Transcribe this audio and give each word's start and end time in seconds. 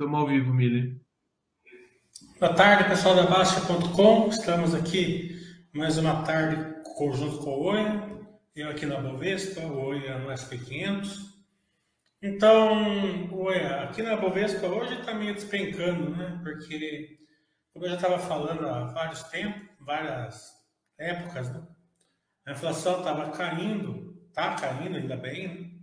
Estamos 0.00 0.18
ao 0.18 0.26
vivo, 0.28 0.54
Mili. 0.54 0.98
Boa 2.38 2.54
tarde, 2.54 2.88
pessoal 2.88 3.14
da 3.14 3.24
Baixa.com. 3.24 4.28
Estamos 4.30 4.74
aqui 4.74 5.38
mais 5.74 5.98
uma 5.98 6.22
tarde 6.22 6.56
junto 7.12 7.36
com 7.44 7.50
o 7.50 7.64
Oia. 7.64 8.08
Eu 8.56 8.70
aqui 8.70 8.86
na 8.86 8.98
Bovespa, 8.98 9.60
o 9.60 9.88
Oia 9.88 10.18
no 10.20 10.30
SP500. 10.30 11.18
Então, 12.22 13.30
Oia, 13.30 13.82
aqui 13.82 14.02
na 14.02 14.16
Bovespa 14.16 14.68
hoje 14.68 14.94
está 14.94 15.12
meio 15.12 15.34
despencando, 15.34 16.16
né? 16.16 16.40
Porque, 16.42 17.18
como 17.74 17.84
eu 17.84 17.90
já 17.90 17.96
estava 17.96 18.18
falando 18.18 18.66
há 18.66 18.84
vários 18.84 19.22
tempos, 19.24 19.68
várias 19.80 20.50
épocas, 20.98 21.52
né? 21.52 21.62
A 22.46 22.52
inflação 22.52 23.00
estava 23.00 23.32
caindo, 23.32 24.18
está 24.30 24.54
caindo 24.54 24.96
ainda 24.96 25.18
bem, 25.18 25.78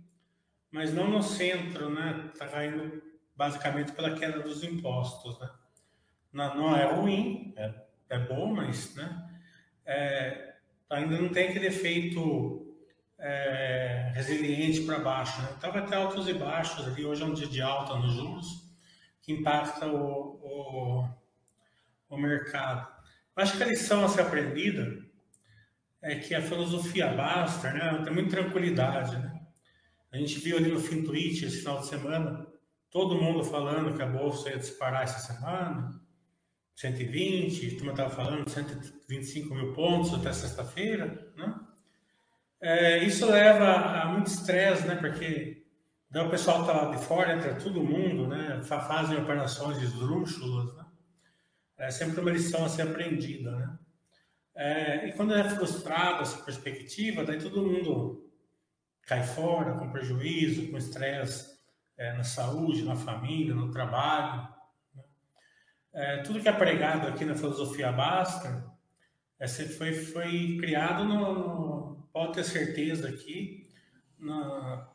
mas 0.72 0.92
não 0.92 1.08
no 1.08 1.22
centro, 1.22 1.88
né? 1.88 2.30
Está 2.34 2.48
caindo 2.48 3.06
basicamente 3.38 3.92
pela 3.92 4.18
queda 4.18 4.40
dos 4.40 4.64
impostos, 4.64 5.38
né? 5.38 5.48
Não, 6.32 6.56
não 6.56 6.76
é 6.76 6.92
ruim, 6.92 7.54
é, 7.56 7.72
é 8.10 8.18
bom, 8.18 8.52
mas, 8.52 8.96
né? 8.96 9.30
É, 9.86 10.54
ainda 10.90 11.16
não 11.16 11.28
tem 11.28 11.48
aquele 11.48 11.68
efeito 11.68 12.76
é, 13.16 14.10
resiliente 14.12 14.82
para 14.82 14.98
baixo, 14.98 15.40
né? 15.40 15.54
Então 15.56 15.70
vai 15.70 15.86
ter 15.86 15.94
altos 15.94 16.28
e 16.28 16.34
baixos 16.34 16.84
ali. 16.84 17.04
Hoje 17.04 17.22
é 17.22 17.26
um 17.26 17.32
dia 17.32 17.46
de 17.46 17.62
alta 17.62 17.94
nos 17.94 18.12
juros 18.12 18.68
que 19.22 19.32
impacta 19.32 19.86
o, 19.86 20.40
o, 20.42 21.08
o 22.10 22.16
mercado. 22.18 22.88
Acho 23.36 23.56
que 23.56 23.62
a 23.62 23.66
lição 23.66 24.04
a 24.04 24.08
ser 24.08 24.22
aprendida 24.22 24.98
é 26.02 26.16
que 26.16 26.34
a 26.34 26.42
filosofia 26.42 27.06
basta, 27.06 27.72
né? 27.72 28.02
Tem 28.02 28.12
muita 28.12 28.30
tranquilidade, 28.30 29.16
né? 29.16 29.40
A 30.10 30.16
gente 30.16 30.40
viu 30.40 30.56
ali 30.56 30.72
no 30.72 30.80
Fintuit 30.80 31.44
esse 31.44 31.58
final 31.58 31.80
de 31.80 31.86
semana, 31.86 32.47
todo 32.90 33.20
mundo 33.20 33.44
falando 33.44 33.94
que 33.94 34.02
a 34.02 34.06
bolsa 34.06 34.50
ia 34.50 34.58
disparar 34.58 35.02
essa 35.02 35.18
semana, 35.32 36.00
120, 36.76 37.76
como 37.76 37.90
eu 37.90 37.94
estava 37.94 38.10
falando, 38.10 38.48
125 38.48 39.54
mil 39.54 39.72
pontos 39.72 40.14
até 40.14 40.32
sexta-feira, 40.32 41.32
né? 41.36 41.60
É, 42.60 43.04
isso 43.04 43.26
leva 43.26 44.02
a 44.02 44.06
muito 44.06 44.28
estresse, 44.28 44.86
né? 44.86 44.96
Porque 44.96 45.64
daí 46.10 46.26
o 46.26 46.30
pessoal 46.30 46.62
está 46.62 46.72
lá 46.72 46.94
de 46.94 47.04
fora, 47.04 47.34
entra 47.34 47.54
todo 47.56 47.82
mundo, 47.82 48.26
né? 48.26 48.62
Fazem 48.62 49.18
operações 49.18 49.78
esdrúxulas, 49.78 50.74
né? 50.76 50.84
É 51.76 51.90
sempre 51.90 52.20
uma 52.20 52.30
lição 52.30 52.64
a 52.64 52.68
ser 52.68 52.82
aprendida, 52.82 53.50
né? 53.52 53.78
É, 54.54 55.08
e 55.08 55.12
quando 55.12 55.34
é 55.34 55.48
frustrado 55.50 56.22
essa 56.22 56.42
perspectiva, 56.42 57.24
daí 57.24 57.38
todo 57.38 57.64
mundo 57.64 58.28
cai 59.02 59.22
fora 59.24 59.74
com 59.74 59.90
prejuízo, 59.90 60.68
com 60.68 60.76
estresse 60.76 61.57
é, 61.98 62.12
na 62.12 62.22
saúde, 62.22 62.84
na 62.84 62.94
família, 62.94 63.54
no 63.54 63.70
trabalho. 63.72 64.48
Né? 64.94 65.04
É, 65.92 66.22
tudo 66.22 66.40
que 66.40 66.48
é 66.48 66.52
pregado 66.52 67.08
aqui 67.08 67.24
na 67.24 67.34
filosofia 67.34 67.90
basta 67.90 68.64
é, 69.38 69.48
foi, 69.48 69.92
foi 69.92 70.56
criado 70.58 71.04
no, 71.04 72.08
pode 72.12 72.34
ter 72.34 72.44
certeza 72.44 73.08
aqui, 73.08 73.68
na, 74.18 74.88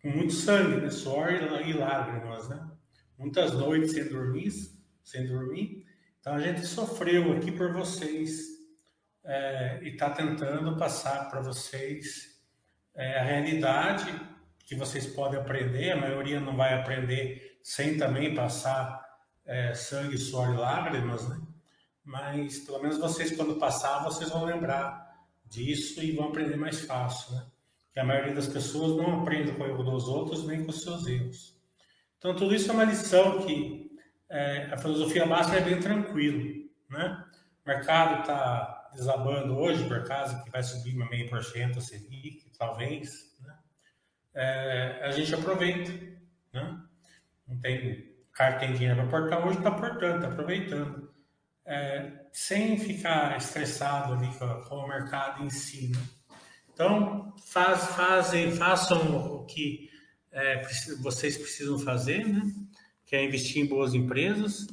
com 0.00 0.08
muito 0.08 0.32
sangue, 0.32 0.80
né? 0.80 0.90
suor 0.90 1.32
e, 1.32 1.70
e 1.70 1.72
lágrimas, 1.72 2.48
né? 2.48 2.70
Muitas 3.18 3.52
noites 3.52 3.92
sem 3.92 4.08
dormir, 4.08 4.52
sem 5.02 5.26
dormir. 5.26 5.86
Então 6.20 6.34
a 6.34 6.40
gente 6.40 6.66
sofreu 6.66 7.32
aqui 7.36 7.52
por 7.52 7.72
vocês 7.72 8.54
é, 9.24 9.80
e 9.82 9.90
está 9.90 10.10
tentando 10.10 10.76
passar 10.76 11.30
para 11.30 11.40
vocês 11.40 12.42
é, 12.94 13.18
a 13.18 13.22
realidade 13.22 14.33
que 14.66 14.74
vocês 14.74 15.06
podem 15.06 15.38
aprender, 15.38 15.92
a 15.92 16.00
maioria 16.00 16.40
não 16.40 16.56
vai 16.56 16.74
aprender 16.74 17.58
sem 17.62 17.96
também 17.96 18.34
passar 18.34 19.04
é, 19.44 19.74
sangue, 19.74 20.18
suor 20.18 20.54
e 20.54 20.56
lágrimas, 20.56 21.28
né? 21.28 21.40
Mas 22.02 22.58
pelo 22.60 22.80
menos 22.82 22.98
vocês, 22.98 23.34
quando 23.36 23.56
passar, 23.56 24.04
vocês 24.04 24.30
vão 24.30 24.44
lembrar 24.44 25.04
disso 25.44 26.02
e 26.02 26.12
vão 26.12 26.28
aprender 26.28 26.56
mais 26.56 26.80
fácil, 26.80 27.34
né? 27.34 27.46
Que 27.92 28.00
a 28.00 28.04
maioria 28.04 28.34
das 28.34 28.48
pessoas 28.48 28.96
não 28.96 29.22
aprende 29.22 29.52
com 29.52 29.62
o 29.62 29.66
erro 29.66 29.82
dos 29.82 30.08
outros 30.08 30.46
nem 30.46 30.64
com 30.64 30.70
os 30.70 30.82
seus 30.82 31.06
erros. 31.06 31.54
Então, 32.18 32.34
tudo 32.34 32.54
isso 32.54 32.70
é 32.70 32.74
uma 32.74 32.84
lição 32.84 33.46
que 33.46 33.90
é, 34.30 34.70
a 34.72 34.76
filosofia 34.76 35.26
básica 35.26 35.58
é 35.58 35.60
bem 35.60 35.78
tranquilo, 35.80 36.68
né? 36.90 37.24
O 37.64 37.68
mercado 37.68 38.20
está 38.20 38.90
desabando 38.94 39.56
hoje, 39.56 39.86
por 39.86 40.04
causa 40.04 40.42
que 40.42 40.50
vai 40.50 40.62
subir 40.62 40.94
uma 40.94 41.08
meio 41.08 41.28
por 41.28 41.42
cento 41.42 41.78
a 41.78 41.82
Selic, 41.82 42.50
talvez? 42.58 43.33
É, 44.34 45.00
a 45.02 45.10
gente 45.12 45.34
aproveita. 45.34 45.90
Né? 46.52 46.80
Não 47.46 47.58
tem, 47.60 47.92
o 48.28 48.32
cara 48.32 48.58
tem 48.58 48.72
dinheiro 48.72 48.96
para 48.96 49.06
portar 49.06 49.46
hoje, 49.46 49.58
está 49.58 49.70
portando, 49.70 50.16
está 50.16 50.28
aproveitando. 50.28 51.10
É, 51.66 52.12
sem 52.32 52.78
ficar 52.78 53.36
estressado 53.38 54.14
ali 54.14 54.28
com, 54.36 54.46
com, 54.62 54.74
o 54.76 54.88
mercado 54.88 55.44
em 55.44 55.50
si. 55.50 55.88
Né? 55.88 56.02
Então, 56.72 57.32
faz, 57.46 57.88
façam 58.58 59.16
o 59.16 59.46
que 59.46 59.88
é, 60.30 60.62
vocês 61.00 61.38
precisam 61.38 61.78
fazer, 61.78 62.26
né? 62.26 62.42
que 63.06 63.16
é 63.16 63.24
investir 63.24 63.62
em 63.62 63.66
boas 63.66 63.94
empresas, 63.94 64.66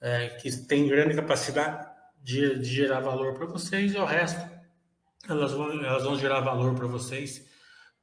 é, 0.00 0.28
que 0.28 0.50
têm 0.66 0.86
grande 0.86 1.14
capacidade 1.14 1.88
de, 2.22 2.58
de 2.58 2.68
gerar 2.68 3.00
valor 3.00 3.34
para 3.34 3.46
vocês, 3.46 3.94
e 3.94 3.96
o 3.96 4.04
resto 4.04 4.52
elas 5.28 5.52
vão, 5.52 5.72
elas 5.84 6.02
vão 6.02 6.18
gerar 6.18 6.40
valor 6.40 6.74
para 6.74 6.86
vocês, 6.86 7.48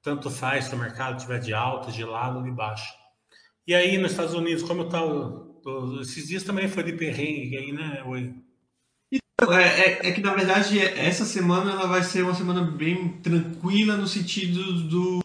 tanto 0.02 0.30
faz 0.30 0.66
se 0.66 0.76
o 0.76 0.78
mercado 0.78 1.18
estiver 1.18 1.40
de 1.40 1.54
alta, 1.54 1.92
de 1.92 2.04
lado 2.04 2.38
ou 2.38 2.44
de 2.44 2.52
baixo. 2.52 2.94
E 3.68 3.76
aí 3.76 3.98
nos 3.98 4.12
Estados 4.12 4.34
Unidos, 4.34 4.64
como 4.64 4.84
está 4.84 5.02
esses 6.02 6.28
dias 6.28 6.44
também 6.44 6.68
foi 6.68 6.84
de 6.84 6.94
perrengue 6.94 7.58
aí, 7.58 7.72
né, 7.72 8.02
Oi? 8.06 8.34
Então, 9.12 9.54
é, 9.54 9.68
é, 9.68 10.08
é, 10.08 10.12
que 10.12 10.22
na 10.22 10.34
verdade 10.34 10.80
essa 10.80 11.26
semana 11.26 11.72
ela 11.72 11.88
vai 11.88 12.04
ser 12.04 12.24
uma 12.24 12.36
semana 12.36 12.62
bem 12.62 13.10
tranquila 13.22 13.96
no 13.96 14.08
sentido 14.08 14.84
do 14.84 15.20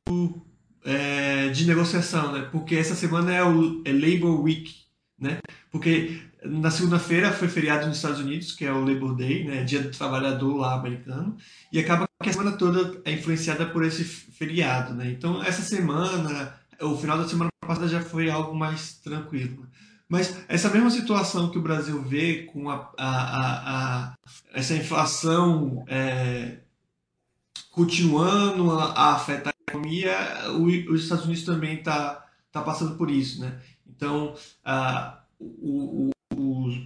é, 0.85 1.49
de 1.49 1.67
negociação, 1.67 2.33
né? 2.33 2.49
Porque 2.53 2.77
essa 2.77 2.95
semana 2.95 3.33
é 3.33 3.43
o 3.43 3.83
é 3.85 3.93
Labor 3.93 4.43
Week, 4.43 4.75
né? 5.19 5.39
Porque 5.71 6.21
na 6.45 6.71
segunda-feira 6.71 7.33
foi 7.33 7.49
feriado 7.49 7.87
nos 7.87 7.97
Estados 7.97 8.21
Unidos, 8.21 8.53
que 8.53 8.65
é 8.65 8.73
o 8.73 8.85
Labor 8.85 9.15
Day, 9.17 9.45
né, 9.45 9.65
Dia 9.65 9.81
do 9.81 9.91
Trabalhador 9.91 10.57
lá 10.57 10.75
americano, 10.75 11.37
e 11.73 11.79
acaba 11.81 12.07
que 12.25 12.31
a 12.31 12.33
semana 12.33 12.57
toda 12.57 13.01
é 13.05 13.13
influenciada 13.13 13.67
por 13.67 13.85
esse 13.85 14.03
feriado, 14.03 14.95
né? 14.95 15.11
Então 15.11 15.43
essa 15.43 15.63
semana, 15.63 16.55
o 16.81 16.97
final 16.97 17.19
da 17.19 17.29
semana 17.29 17.51
passada 17.61 17.87
já 17.87 18.01
foi 18.01 18.31
algo 18.31 18.55
mais 18.55 18.95
tranquilo. 18.95 19.67
Mas 20.09 20.35
essa 20.49 20.71
mesma 20.71 20.91
situação 20.91 21.51
que 21.51 21.59
o 21.59 21.63
Brasil 21.63 22.03
vê 22.03 22.45
com 22.45 22.71
a, 22.71 22.91
a, 22.97 23.09
a, 23.09 24.07
a 24.09 24.15
essa 24.55 24.75
inflação 24.75 25.85
é, 25.87 26.59
continuando 27.71 28.71
a, 28.71 29.15
afetar 29.15 29.53
a 29.53 29.71
economia, 29.71 30.17
o, 30.53 30.93
os 30.93 31.03
Estados 31.03 31.25
Unidos 31.27 31.45
também 31.45 31.79
está 31.79 32.27
tá 32.51 32.63
passando 32.63 32.97
por 32.97 33.11
isso, 33.11 33.41
né? 33.41 33.61
Então, 33.87 34.35
a, 34.65 35.21
o, 35.39 36.11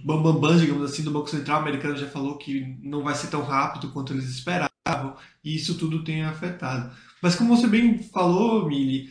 bambambãs, 0.03 0.61
digamos 0.61 0.91
assim, 0.91 1.03
do 1.03 1.11
Banco 1.11 1.29
Central 1.29 1.59
americano 1.59 1.95
já 1.95 2.07
falou 2.07 2.37
que 2.37 2.77
não 2.81 3.03
vai 3.03 3.15
ser 3.15 3.27
tão 3.27 3.43
rápido 3.43 3.91
quanto 3.91 4.13
eles 4.13 4.25
esperavam, 4.25 4.68
e 5.43 5.55
isso 5.55 5.75
tudo 5.75 6.03
tem 6.03 6.23
afetado. 6.23 6.91
Mas 7.21 7.35
como 7.35 7.55
você 7.55 7.67
bem 7.67 7.97
falou, 8.01 8.67
Mili, 8.67 9.09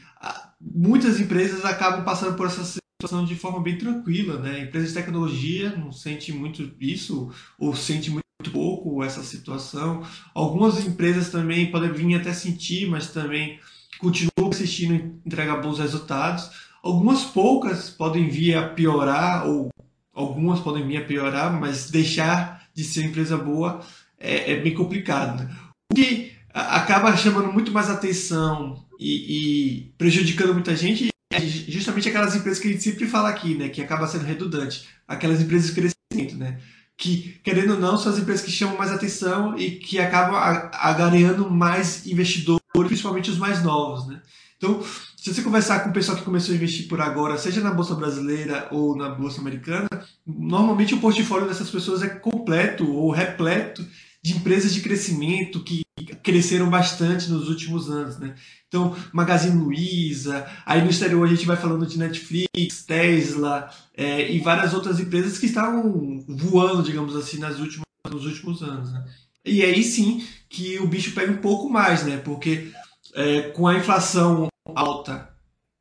muitas 0.61 1.21
empresas 1.21 1.65
acabam 1.65 2.05
passando 2.05 2.37
por 2.37 2.47
essa 2.47 2.65
situação 2.65 3.25
de 3.25 3.37
forma 3.37 3.61
bem 3.61 3.79
tranquila, 3.79 4.39
né? 4.39 4.63
Empresas 4.63 4.89
de 4.89 4.95
tecnologia 4.95 5.77
não 5.77 5.93
sente 5.93 6.33
muito 6.33 6.73
isso, 6.81 7.31
ou 7.59 7.75
sente 7.75 8.11
muito 8.11 8.25
pouco 8.53 9.05
essa 9.05 9.23
situação. 9.23 10.03
Algumas 10.35 10.85
empresas 10.85 11.31
também 11.31 11.71
podem 11.71 11.93
vir 11.93 12.15
até 12.17 12.33
sentir, 12.33 12.89
mas 12.89 13.11
também 13.11 13.61
continuam 13.99 14.51
assistindo 14.51 14.95
e 14.95 15.27
entregar 15.27 15.61
bons 15.61 15.79
resultados. 15.79 16.51
Algumas 16.83 17.25
poucas 17.25 17.91
podem 17.91 18.29
vir 18.29 18.57
a 18.57 18.69
piorar 18.69 19.47
ou 19.47 19.69
algumas 20.13 20.61
podem 20.61 20.87
vir 20.87 20.97
a 20.97 21.05
piorar, 21.05 21.53
mas 21.53 21.91
deixar 21.91 22.69
de 22.75 22.85
ser 22.85 23.05
empresa 23.05 23.37
boa 23.37 23.81
é, 24.19 24.53
é 24.53 24.61
bem 24.61 24.75
complicado. 24.75 25.45
Né? 25.45 25.57
O 25.91 25.95
que 25.95 26.33
acaba 26.53 27.17
chamando 27.17 27.53
muito 27.53 27.73
mais 27.73 27.89
atenção 27.89 28.85
e, 29.01 29.11
e, 29.11 29.95
prejudicando 29.97 30.53
muita 30.53 30.77
gente 30.77 31.09
é 31.33 31.41
justamente 31.41 32.09
aquelas 32.09 32.35
empresas 32.35 32.59
que 32.59 32.69
a 32.69 32.73
gente 32.73 32.83
sempre 32.83 33.07
fala 33.07 33.29
aqui, 33.29 33.55
né, 33.55 33.69
que 33.69 33.83
acaba 33.83 34.07
sendo 34.07 34.25
redundante, 34.25 34.87
aquelas 35.07 35.41
empresas 35.41 35.69
de 35.69 35.75
crescimento, 35.75 36.37
né, 36.37 36.59
que 36.97 37.39
querendo 37.43 37.75
ou 37.75 37.81
não 37.81 37.97
são 37.97 38.13
as 38.13 38.19
empresas 38.19 38.45
que 38.45 38.51
chamam 38.51 38.77
mais 38.77 38.91
atenção 38.91 39.57
e 39.59 39.73
que 39.73 39.99
acabam 39.99 40.37
agareando 40.73 41.51
mais 41.51 42.07
investidores, 42.07 42.63
principalmente 42.75 43.31
os 43.31 43.39
mais 43.39 43.63
novos, 43.63 44.07
né. 44.07 44.21
Então, 44.57 44.83
se 45.17 45.33
você 45.33 45.43
conversar 45.43 45.81
com 45.81 45.91
o 45.91 45.93
pessoal 45.93 46.19
que 46.19 46.25
começou 46.25 46.53
a 46.53 46.57
investir 46.57 46.89
por 46.89 47.01
agora, 47.01 47.39
seja 47.39 47.61
na 47.61 47.71
bolsa 47.71 47.95
brasileira 47.95 48.69
ou 48.73 48.97
na 48.97 49.09
bolsa 49.09 49.41
americana, 49.41 49.89
normalmente 50.27 50.95
o 50.95 51.01
portfólio 51.01 51.47
dessas 51.47 51.71
pessoas 51.71 52.03
é 52.03 52.09
completo 52.09 52.91
ou 52.91 53.11
repleto 53.13 53.87
de 54.29 54.37
empresas 54.37 54.75
de 54.75 54.83
crescimento 54.83 55.65
que 55.65 55.83
cresceram 56.23 56.69
bastante 56.69 57.31
nos 57.31 57.49
últimos 57.49 57.89
anos, 57.89 58.19
né? 58.19 58.35
Então, 58.69 58.95
Magazine 59.11 59.57
Luiza, 59.57 60.47
aí 60.67 60.83
no 60.83 60.91
exterior 60.91 61.27
a 61.27 61.31
gente 61.31 61.47
vai 61.47 61.57
falando 61.57 61.87
de 61.87 61.99
Netflix, 61.99 62.85
Tesla 62.87 63.71
é, 63.97 64.31
e 64.31 64.39
várias 64.41 64.75
outras 64.75 65.01
empresas 65.01 65.39
que 65.39 65.47
estavam 65.47 66.23
voando, 66.29 66.83
digamos 66.83 67.17
assim, 67.17 67.39
nas 67.39 67.59
últimas, 67.59 67.87
nos 68.11 68.27
últimos 68.27 68.63
anos. 68.63 68.93
Né? 68.93 69.03
E 69.47 69.63
aí 69.63 69.83
sim 69.83 70.23
que 70.51 70.79
o 70.79 70.87
bicho 70.87 71.15
pega 71.15 71.33
um 71.33 71.39
pouco 71.39 71.71
mais, 71.71 72.05
né? 72.05 72.19
Porque 72.19 72.71
é, 73.15 73.49
com 73.53 73.67
a 73.67 73.79
inflação 73.79 74.49
alta 74.75 75.31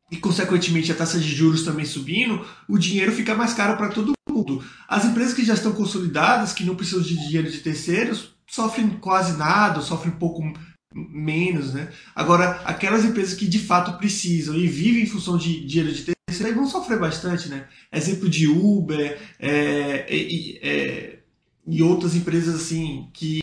e, 0.10 0.16
consequentemente, 0.16 0.90
a 0.90 0.96
taxa 0.96 1.20
de 1.20 1.36
juros 1.36 1.64
também 1.64 1.86
subindo, 1.86 2.46
o 2.70 2.78
dinheiro 2.78 3.12
fica 3.12 3.36
mais 3.36 3.54
caro 3.54 3.76
para 3.76 3.90
todo 3.90 4.14
mundo. 4.30 4.64
As 4.88 5.04
empresas 5.04 5.34
que 5.34 5.44
já 5.44 5.54
estão 5.54 5.74
consolidadas, 5.74 6.54
que 6.54 6.64
não 6.64 6.78
precisam 6.78 7.02
de 7.02 7.18
dinheiro 7.18 7.52
de 7.52 7.58
terceiros, 7.58 8.37
sofrem 8.48 8.90
quase 8.90 9.38
nada, 9.38 9.82
sofrem 9.82 10.14
um 10.14 10.18
pouco 10.18 10.42
menos, 10.94 11.74
né? 11.74 11.92
Agora, 12.16 12.62
aquelas 12.66 13.06
empresas 13.06 13.34
que 13.34 13.48
de 13.48 13.60
fato 13.60 13.98
precisam 13.98 14.56
e 14.56 14.68
vivem 14.68 15.04
em 15.04 15.08
função 15.08 15.38
de 15.38 15.66
dinheiro 15.66 15.94
de 15.94 16.16
terceiro, 16.28 16.56
vão 16.56 16.68
sofrer 16.68 17.00
bastante, 17.00 17.50
né? 17.50 17.68
Exemplo 17.92 18.30
de 18.30 18.48
Uber 18.48 19.20
é, 19.40 20.06
e, 20.14 20.60
é, 20.62 21.20
e 21.68 21.84
outras 21.84 22.16
empresas 22.16 22.56
assim 22.56 23.10
que 23.14 23.42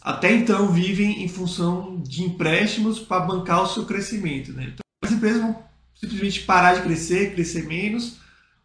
até 0.00 0.34
então 0.34 0.70
vivem 0.72 1.24
em 1.24 1.28
função 1.28 2.00
de 2.02 2.22
empréstimos 2.22 2.98
para 2.98 3.24
bancar 3.24 3.62
o 3.62 3.68
seu 3.68 3.86
crescimento, 3.86 4.52
né? 4.52 4.64
Então, 4.64 4.82
as 5.02 5.12
empresas 5.12 5.40
vão 5.40 5.62
simplesmente 5.94 6.42
parar 6.42 6.74
de 6.74 6.82
crescer, 6.82 7.34
crescer 7.34 7.66
menos, 7.66 8.16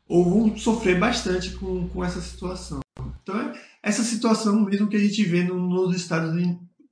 ou 0.07 0.23
vão 0.23 0.57
sofrer 0.57 0.99
bastante 0.99 1.51
com, 1.51 1.87
com 1.89 2.03
essa 2.03 2.21
situação. 2.21 2.79
Então, 3.21 3.39
é 3.39 3.53
essa 3.81 4.03
situação 4.03 4.61
mesmo 4.61 4.87
que 4.87 4.95
a 4.95 4.99
gente 4.99 5.23
vê 5.23 5.43
nos 5.43 5.95
Estados, 5.95 6.33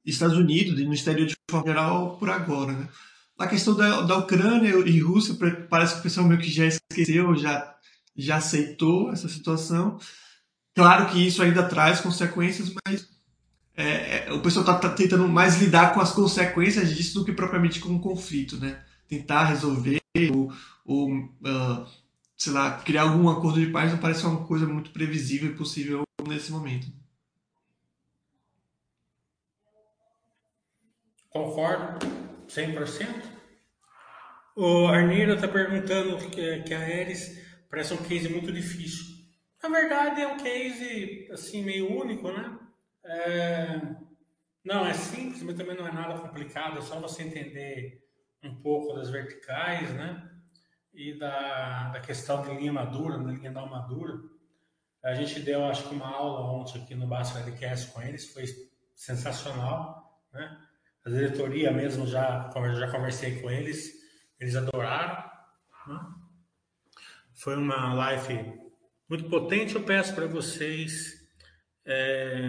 Estados 0.05 0.37
Unidos 0.37 0.79
e 0.79 0.85
no 0.85 0.93
exterior 0.93 1.27
de 1.27 1.35
forma 1.49 1.67
geral 1.67 2.17
por 2.17 2.29
agora. 2.29 2.73
Né? 2.73 2.87
A 3.37 3.47
questão 3.47 3.75
da, 3.75 4.01
da 4.01 4.17
Ucrânia 4.17 4.69
e 4.85 4.99
Rússia, 4.99 5.35
parece 5.69 5.95
que 5.95 5.99
o 5.99 6.03
pessoal 6.03 6.27
meio 6.27 6.39
que 6.39 6.49
já 6.49 6.65
esqueceu, 6.65 7.35
já, 7.35 7.75
já 8.15 8.37
aceitou 8.37 9.11
essa 9.11 9.27
situação. 9.27 9.99
Claro 10.73 11.09
que 11.11 11.25
isso 11.25 11.41
ainda 11.41 11.63
traz 11.63 11.99
consequências, 11.99 12.71
mas 12.85 13.09
é, 13.75 14.27
é 14.27 14.33
o 14.33 14.41
pessoal 14.41 14.65
está 14.65 14.77
tá 14.77 14.89
tentando 14.89 15.27
mais 15.27 15.59
lidar 15.61 15.93
com 15.93 15.99
as 15.99 16.11
consequências 16.11 16.95
disso 16.95 17.15
do 17.15 17.25
que 17.25 17.33
propriamente 17.33 17.79
com 17.79 17.95
o 17.95 17.99
conflito, 17.99 18.57
né? 18.57 18.81
Tentar 19.07 19.45
resolver 19.45 19.99
ou, 20.33 20.51
ou 20.85 21.13
uh, 21.13 21.85
sei 22.37 22.53
lá, 22.53 22.79
criar 22.79 23.03
algum 23.03 23.29
acordo 23.29 23.59
de 23.59 23.71
paz 23.71 23.91
não 23.91 23.99
parece 23.99 24.25
uma 24.25 24.45
coisa 24.45 24.65
muito 24.65 24.91
previsível 24.91 25.51
e 25.51 25.55
possível 25.55 26.03
nesse 26.27 26.51
momento. 26.51 26.87
Concordo, 31.29 31.99
100%. 32.47 33.35
O 34.55 34.87
Arneiro 34.87 35.33
está 35.33 35.47
perguntando 35.47 36.17
que, 36.29 36.63
que 36.63 36.73
a 36.73 36.79
Ares 36.79 37.41
parece 37.69 37.93
um 37.93 37.97
case 37.97 38.29
muito 38.29 38.51
difícil. 38.53 39.15
Na 39.61 39.67
verdade, 39.67 40.21
é 40.21 40.27
um 40.27 40.37
case 40.37 41.27
assim 41.31 41.63
meio 41.63 41.91
único, 41.91 42.31
né? 42.31 42.57
É... 43.03 43.81
Não, 44.63 44.85
é 44.85 44.93
simples, 44.93 45.43
mas 45.43 45.57
também 45.57 45.75
não 45.75 45.87
é 45.87 45.91
nada 45.91 46.19
complicado. 46.19 46.79
É 46.79 46.81
só 46.81 46.99
você 46.99 47.23
entender 47.23 48.01
um 48.41 48.55
pouco 48.55 48.93
das 48.93 49.09
verticais, 49.09 49.93
né? 49.93 50.34
E 50.95 51.17
da, 51.17 51.89
da 51.89 51.99
questão 51.99 52.41
de 52.41 52.55
linha 52.55 52.71
madura, 52.71 53.17
da 53.17 53.31
linha 53.31 53.51
da 53.51 53.65
madura. 53.65 54.13
A 55.03 55.13
gente 55.13 55.39
deu, 55.41 55.65
acho 55.65 55.87
que, 55.87 55.93
uma 55.93 56.07
aula 56.07 56.41
ontem 56.51 56.81
aqui 56.81 56.95
no 56.95 57.05
Basta 57.05 57.39
LCast 57.39 57.91
com 57.91 58.01
eles, 58.01 58.33
foi 58.33 58.45
sensacional, 58.95 60.19
né? 60.33 60.57
A 61.05 61.09
diretoria 61.09 61.71
mesmo 61.71 62.07
já, 62.07 62.49
já 62.73 62.91
conversei 62.91 63.39
com 63.39 63.51
eles, 63.51 63.93
eles 64.39 64.55
adoraram. 64.55 65.29
Né? 65.87 65.99
Foi 67.33 67.55
uma 67.55 67.93
live 67.93 68.59
muito 69.07 69.29
potente. 69.29 69.75
Eu 69.75 69.83
peço 69.83 70.15
para 70.15 70.25
vocês 70.25 71.29
é, 71.85 72.39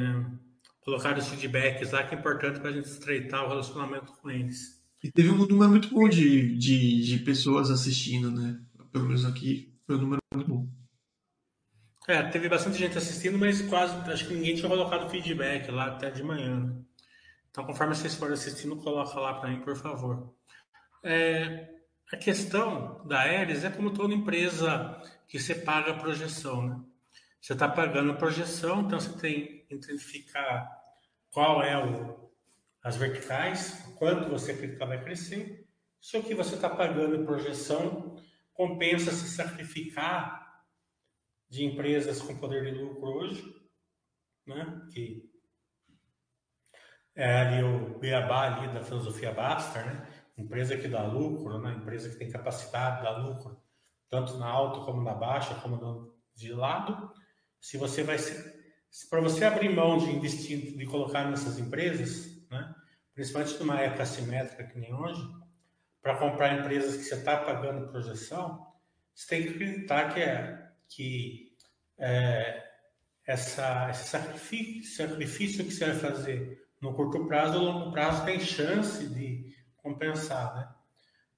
colocarem 0.80 1.18
os 1.18 1.28
feedbacks 1.28 1.92
lá, 1.92 2.04
que 2.04 2.14
é 2.14 2.18
importante 2.18 2.58
para 2.60 2.70
a 2.70 2.72
gente 2.72 2.86
estreitar 2.86 3.44
o 3.44 3.48
relacionamento 3.48 4.12
com 4.14 4.30
eles. 4.30 4.75
E 5.06 5.12
teve 5.12 5.30
um 5.30 5.36
número 5.36 5.70
muito 5.70 5.88
bom 5.94 6.08
de, 6.08 6.58
de, 6.58 7.04
de 7.04 7.18
pessoas 7.20 7.70
assistindo, 7.70 8.28
né? 8.28 8.60
Pelo 8.90 9.04
menos 9.04 9.24
aqui 9.24 9.72
foi 9.86 9.94
um 9.94 10.00
número 10.00 10.20
muito 10.34 10.48
bom. 10.48 10.68
É, 12.08 12.24
teve 12.24 12.48
bastante 12.48 12.76
gente 12.76 12.98
assistindo, 12.98 13.38
mas 13.38 13.62
quase 13.62 13.94
acho 14.10 14.26
que 14.26 14.34
ninguém 14.34 14.56
tinha 14.56 14.68
colocado 14.68 15.08
feedback 15.08 15.70
lá 15.70 15.86
até 15.86 16.10
de 16.10 16.24
manhã. 16.24 16.58
Né? 16.58 16.82
Então, 17.48 17.64
conforme 17.64 17.94
vocês 17.94 18.16
forem 18.16 18.34
assistindo, 18.34 18.74
coloca 18.78 19.20
lá 19.20 19.34
para 19.34 19.48
mim, 19.48 19.60
por 19.60 19.76
favor. 19.76 20.34
É, 21.04 21.68
a 22.12 22.16
questão 22.16 23.00
da 23.06 23.20
Aeres 23.20 23.62
é 23.62 23.70
como 23.70 23.92
toda 23.92 24.12
empresa 24.12 25.00
que 25.28 25.38
você 25.38 25.54
paga 25.54 25.92
a 25.92 25.98
projeção, 25.98 26.66
né? 26.66 26.80
Você 27.40 27.52
está 27.52 27.68
pagando 27.68 28.10
a 28.10 28.16
projeção, 28.16 28.80
então 28.80 28.98
você 28.98 29.16
tem 29.20 29.64
que 29.68 29.74
identificar 29.74 30.68
qual 31.30 31.62
é 31.62 31.78
o, 31.78 32.25
as 32.86 32.94
verticais, 32.94 33.82
quanto 33.98 34.30
você 34.30 34.52
acredita 34.52 34.86
vai 34.86 35.02
crescer. 35.02 35.68
Se 36.00 36.16
o 36.16 36.22
que 36.22 36.36
você 36.36 36.54
está 36.54 36.70
pagando 36.70 37.16
em 37.16 37.26
projeção 37.26 38.14
compensa 38.54 39.10
se 39.10 39.28
sacrificar 39.28 40.62
de 41.48 41.64
empresas 41.64 42.22
com 42.22 42.38
poder 42.38 42.62
de 42.72 42.80
lucro 42.80 43.08
hoje, 43.08 43.42
né? 44.46 44.86
Que 44.92 45.28
é 47.16 47.38
ali 47.38 47.64
o 47.64 47.98
beabá 47.98 48.54
ali 48.54 48.72
da 48.72 48.84
filosofia 48.84 49.32
Baster, 49.32 49.84
né? 49.84 50.08
Empresa 50.38 50.76
que 50.76 50.86
dá 50.86 51.04
lucro, 51.08 51.60
né? 51.60 51.74
Empresa 51.74 52.08
que 52.08 52.14
tem 52.14 52.30
capacidade 52.30 52.98
de 52.98 53.02
dar 53.02 53.16
lucro, 53.16 53.60
tanto 54.08 54.38
na 54.38 54.46
alta 54.46 54.86
como 54.86 55.02
na 55.02 55.12
baixa, 55.12 55.56
como 55.56 56.14
de 56.36 56.52
lado. 56.52 57.12
Se 57.60 57.78
você 57.78 58.04
vai 58.04 58.16
para 59.10 59.20
você 59.20 59.44
abrir 59.44 59.74
mão 59.74 59.98
de 59.98 60.08
investir, 60.08 60.78
de 60.78 60.86
colocar 60.86 61.28
nessas 61.28 61.58
empresas? 61.58 62.35
Principalmente 63.16 63.58
numa 63.58 63.80
época 63.80 64.02
assimétrica 64.02 64.64
que 64.64 64.78
nem 64.78 64.94
hoje, 64.94 65.26
para 66.02 66.18
comprar 66.18 66.60
empresas 66.60 66.98
que 66.98 67.02
você 67.02 67.14
está 67.14 67.38
pagando 67.38 67.88
projeção, 67.88 68.66
você 69.14 69.26
tem 69.26 69.42
que 69.42 69.48
acreditar 69.54 70.12
que 70.12 70.20
é 70.20 70.68
que 70.86 71.56
é, 71.98 72.62
essa, 73.26 73.88
esse 73.90 74.10
sacrifício, 74.10 74.96
sacrifício 75.08 75.64
que 75.64 75.72
você 75.72 75.86
vai 75.86 75.94
fazer 75.94 76.68
no 76.78 76.92
curto 76.92 77.26
prazo, 77.26 77.58
no 77.58 77.64
longo 77.64 77.90
prazo 77.90 78.26
tem 78.26 78.38
chance 78.38 79.08
de 79.08 79.50
compensar, 79.78 80.54
né? 80.54 80.68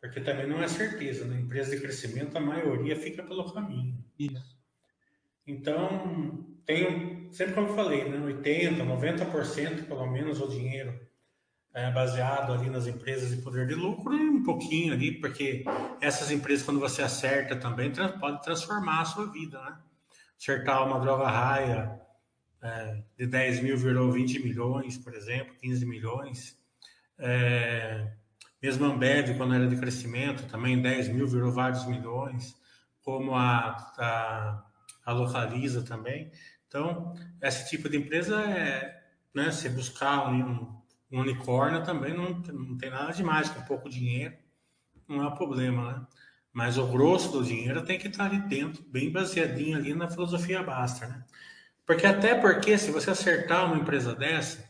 Porque 0.01 0.21
também 0.21 0.49
não 0.49 0.61
é 0.61 0.67
certeza, 0.67 1.25
na 1.27 1.35
né? 1.35 1.41
empresa 1.43 1.77
de 1.77 1.81
crescimento 1.81 2.37
a 2.37 2.41
maioria 2.41 2.97
fica 2.97 3.23
pelo 3.23 3.53
caminho. 3.53 4.05
Isso. 4.19 4.59
Então, 5.47 6.45
tem, 6.67 7.33
sempre 7.33 7.55
como 7.55 7.69
eu 7.69 7.75
falei, 7.75 8.09
né, 8.09 8.19
80, 8.19 8.85
90% 8.85 9.87
pelo 9.87 10.07
menos 10.09 10.41
o 10.41 10.49
dinheiro 10.49 11.07
é 11.75 11.91
baseado 11.91 12.53
ali 12.53 12.69
nas 12.69 12.87
empresas 12.87 13.31
de 13.31 13.43
poder 13.43 13.67
de 13.67 13.75
lucro 13.75 14.15
e 14.15 14.29
um 14.29 14.43
pouquinho 14.43 14.95
ali, 14.95 15.13
porque 15.21 15.65
essas 16.01 16.31
empresas, 16.31 16.65
quando 16.65 16.81
você 16.81 17.03
acerta 17.03 17.57
também, 17.57 17.93
pode 18.19 18.43
transformar 18.43 19.03
a 19.03 19.05
sua 19.05 19.31
vida, 19.31 19.61
né? 19.63 19.79
Acertar 20.37 20.87
uma 20.87 21.01
droga 21.01 21.29
raia, 21.29 22.01
é, 22.63 23.03
de 23.17 23.27
10 23.27 23.61
mil 23.61 23.77
virou 23.77 24.11
20 24.11 24.41
milhões, 24.41 24.99
por 24.99 25.15
exemplo, 25.15 25.55
15 25.61 25.87
milhões. 25.87 26.59
É, 27.19 28.13
mesmo 28.61 28.87
a 28.87 28.89
Ambev, 28.89 29.37
quando 29.37 29.55
era 29.55 29.67
de 29.67 29.77
crescimento, 29.77 30.47
também 30.49 30.81
10 30.81 31.09
mil 31.09 31.27
virou 31.27 31.53
vários 31.53 31.87
milhões, 31.87 32.57
como 33.03 33.35
a, 33.35 33.77
a, 33.99 34.65
a 35.05 35.13
Localiza 35.13 35.83
também. 35.83 36.31
Então, 36.67 37.15
esse 37.41 37.69
tipo 37.71 37.89
de 37.89 37.97
empresa 37.97 38.41
é, 38.43 39.03
né, 39.35 39.51
se 39.51 39.69
buscar 39.69 40.29
um, 40.29 40.78
um 41.11 41.21
unicórnio 41.21 41.83
também 41.85 42.15
não, 42.15 42.31
não 42.31 42.77
tem 42.77 42.91
nada 42.91 43.13
de 43.13 43.23
mágico, 43.23 43.67
pouco 43.67 43.89
dinheiro, 43.89 44.35
não 45.09 45.23
é 45.23 45.29
um 45.29 45.35
problema, 45.35 45.93
né? 45.93 46.07
Mas 46.53 46.77
o 46.77 46.87
grosso 46.87 47.31
do 47.33 47.45
dinheiro 47.45 47.85
tem 47.85 47.99
que 47.99 48.09
estar 48.09 48.25
ali 48.25 48.41
dentro, 48.41 48.83
bem 48.89 49.11
baseadinho 49.11 49.77
ali 49.77 49.95
na 49.95 50.11
filosofia 50.11 50.63
Basta, 50.63 51.07
né? 51.07 51.25
Porque 51.87 52.07
até 52.07 52.35
porque 52.35 52.77
se 52.77 52.91
você 52.91 53.11
acertar 53.11 53.65
uma 53.65 53.77
empresa 53.77 54.15
dessa, 54.15 54.69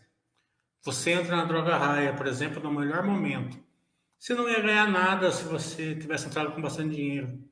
você 0.84 1.12
entra 1.12 1.36
na 1.36 1.44
droga 1.44 1.76
raia, 1.76 2.14
por 2.14 2.26
exemplo, 2.26 2.62
no 2.62 2.72
melhor 2.72 3.02
momento. 3.02 3.58
Você 4.18 4.34
não 4.34 4.48
ia 4.48 4.60
ganhar 4.60 4.88
nada 4.88 5.30
se 5.32 5.44
você 5.44 5.94
tivesse 5.94 6.26
entrado 6.26 6.52
com 6.52 6.62
bastante 6.62 6.94
dinheiro. 6.94 7.42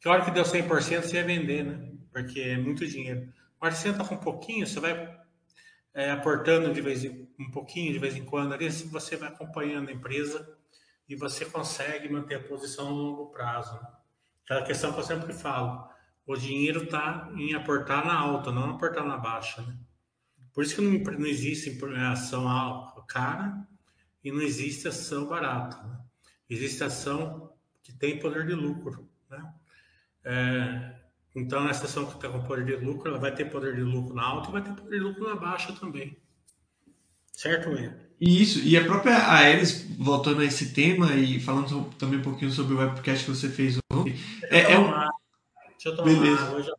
Que 0.00 0.08
hora 0.08 0.24
que 0.24 0.30
deu 0.30 0.44
100% 0.44 1.02
você 1.02 1.16
ia 1.16 1.24
vender, 1.24 1.64
né? 1.64 1.92
Porque 2.12 2.40
é 2.40 2.56
muito 2.56 2.86
dinheiro. 2.86 3.32
Agora 3.56 3.74
você 3.74 3.88
entra 3.88 4.04
com 4.04 4.14
um 4.16 4.18
pouquinho, 4.18 4.66
você 4.66 4.80
vai 4.80 5.23
é, 5.94 6.10
aportando 6.10 6.72
de 6.72 6.80
vez 6.80 7.04
em, 7.04 7.28
um 7.38 7.50
pouquinho 7.50 7.92
de 7.92 7.98
vez 7.98 8.16
em 8.16 8.24
quando 8.24 8.52
ali, 8.52 8.68
você 8.68 9.16
vai 9.16 9.28
acompanhando 9.28 9.88
a 9.88 9.92
empresa 9.92 10.58
e 11.08 11.14
você 11.14 11.44
consegue 11.44 12.08
manter 12.08 12.34
a 12.34 12.42
posição 12.42 12.90
no 12.90 13.02
longo 13.02 13.26
prazo. 13.30 13.74
Né? 13.74 13.88
Aquela 14.44 14.62
questão 14.62 14.92
que 14.92 14.98
eu 14.98 15.04
sempre 15.04 15.32
falo 15.32 15.88
o 16.26 16.36
dinheiro 16.36 16.84
está 16.84 17.30
em 17.36 17.54
aportar 17.54 18.04
na 18.04 18.14
alta, 18.14 18.50
não 18.50 18.70
aportar 18.70 19.04
na 19.06 19.16
baixa. 19.16 19.62
Né? 19.62 19.76
Por 20.52 20.64
isso 20.64 20.74
que 20.74 20.80
não, 20.80 21.18
não 21.18 21.26
existe 21.26 21.78
ação 22.10 22.48
cara 23.06 23.66
e 24.22 24.32
não 24.32 24.40
existe 24.40 24.88
ação 24.88 25.26
barata. 25.26 25.82
Né? 25.82 25.98
existe 26.48 26.82
ação 26.84 27.52
que 27.82 27.92
tem 27.92 28.18
poder 28.18 28.46
de 28.46 28.54
lucro. 28.54 29.08
Né? 29.28 29.54
É, 30.24 31.03
então, 31.34 31.68
essa 31.68 31.86
ação 31.86 32.06
que 32.06 32.14
está 32.14 32.28
com 32.28 32.42
poder 32.42 32.64
de 32.64 32.84
lucro, 32.84 33.08
ela 33.08 33.18
vai 33.18 33.34
ter 33.34 33.46
poder 33.46 33.74
de 33.74 33.82
lucro 33.82 34.14
na 34.14 34.22
alta 34.22 34.48
e 34.48 34.52
vai 34.52 34.62
ter 34.62 34.72
poder 34.72 34.98
de 34.98 35.04
lucro 35.04 35.28
na 35.28 35.34
baixa 35.34 35.72
também. 35.72 36.16
Certo, 37.32 37.70
Ian? 37.70 37.96
Isso, 38.20 38.60
e 38.60 38.76
a 38.76 38.84
própria 38.84 39.32
Aeres, 39.32 39.84
voltando 39.98 40.40
a 40.40 40.44
esse 40.44 40.72
tema 40.72 41.12
e 41.14 41.40
falando 41.40 41.90
também 41.98 42.20
um 42.20 42.22
pouquinho 42.22 42.52
sobre 42.52 42.74
o 42.74 42.78
webcast 42.78 43.24
que 43.24 43.30
você 43.30 43.48
fez 43.48 43.78
ontem. 43.92 44.14
É, 44.44 44.72
é 44.72 44.78
um... 44.78 44.84
Deixa 44.84 45.88
eu 45.88 45.96
tomar 45.96 46.08
Beleza. 46.08 46.76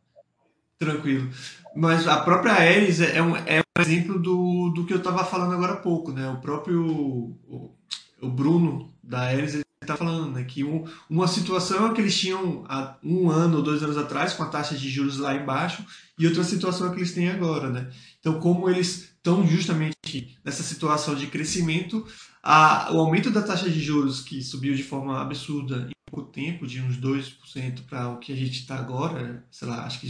Tranquilo. 0.78 1.30
Mas 1.74 2.08
a 2.08 2.20
própria 2.20 2.54
Aeres 2.54 3.00
é 3.00 3.20
um, 3.20 3.36
é 3.36 3.60
um 3.60 3.82
exemplo 3.82 4.18
do, 4.18 4.70
do 4.70 4.86
que 4.86 4.94
eu 4.94 4.98
estava 4.98 5.24
falando 5.24 5.52
agora 5.52 5.74
há 5.74 5.76
pouco, 5.76 6.10
né? 6.10 6.26
O 6.30 6.40
próprio 6.40 6.82
o, 6.82 7.76
o 8.22 8.30
Bruno 8.30 8.94
da 9.02 9.20
Aeres 9.24 9.65
está 9.92 9.96
falando, 9.96 10.32
né? 10.32 10.44
Que 10.44 10.64
um, 10.64 10.84
uma 11.08 11.26
situação 11.26 11.86
é 11.86 11.94
que 11.94 12.00
eles 12.00 12.18
tinham 12.18 12.64
há 12.68 12.96
um 13.02 13.30
ano 13.30 13.58
ou 13.58 13.62
dois 13.62 13.82
anos 13.82 13.96
atrás, 13.96 14.32
com 14.32 14.42
a 14.42 14.48
taxa 14.48 14.76
de 14.76 14.88
juros 14.88 15.18
lá 15.18 15.34
embaixo, 15.34 15.84
e 16.18 16.26
outra 16.26 16.44
situação 16.44 16.88
é 16.88 16.90
que 16.90 16.98
eles 16.98 17.12
têm 17.12 17.28
agora, 17.28 17.70
né? 17.70 17.90
Então, 18.20 18.40
como 18.40 18.68
eles 18.68 19.14
estão 19.16 19.46
justamente 19.46 20.36
nessa 20.44 20.62
situação 20.62 21.14
de 21.14 21.26
crescimento, 21.26 22.06
a, 22.42 22.92
o 22.92 23.00
aumento 23.00 23.30
da 23.30 23.42
taxa 23.42 23.68
de 23.68 23.80
juros, 23.80 24.20
que 24.20 24.42
subiu 24.42 24.74
de 24.74 24.82
forma 24.82 25.20
absurda 25.20 25.88
em 25.88 26.10
pouco 26.10 26.30
tempo, 26.30 26.66
de 26.66 26.80
uns 26.80 26.96
2% 26.96 27.84
para 27.88 28.08
o 28.08 28.18
que 28.18 28.32
a 28.32 28.36
gente 28.36 28.60
está 28.60 28.76
agora, 28.76 29.44
sei 29.50 29.68
lá, 29.68 29.84
acho 29.84 30.00
que 30.00 30.08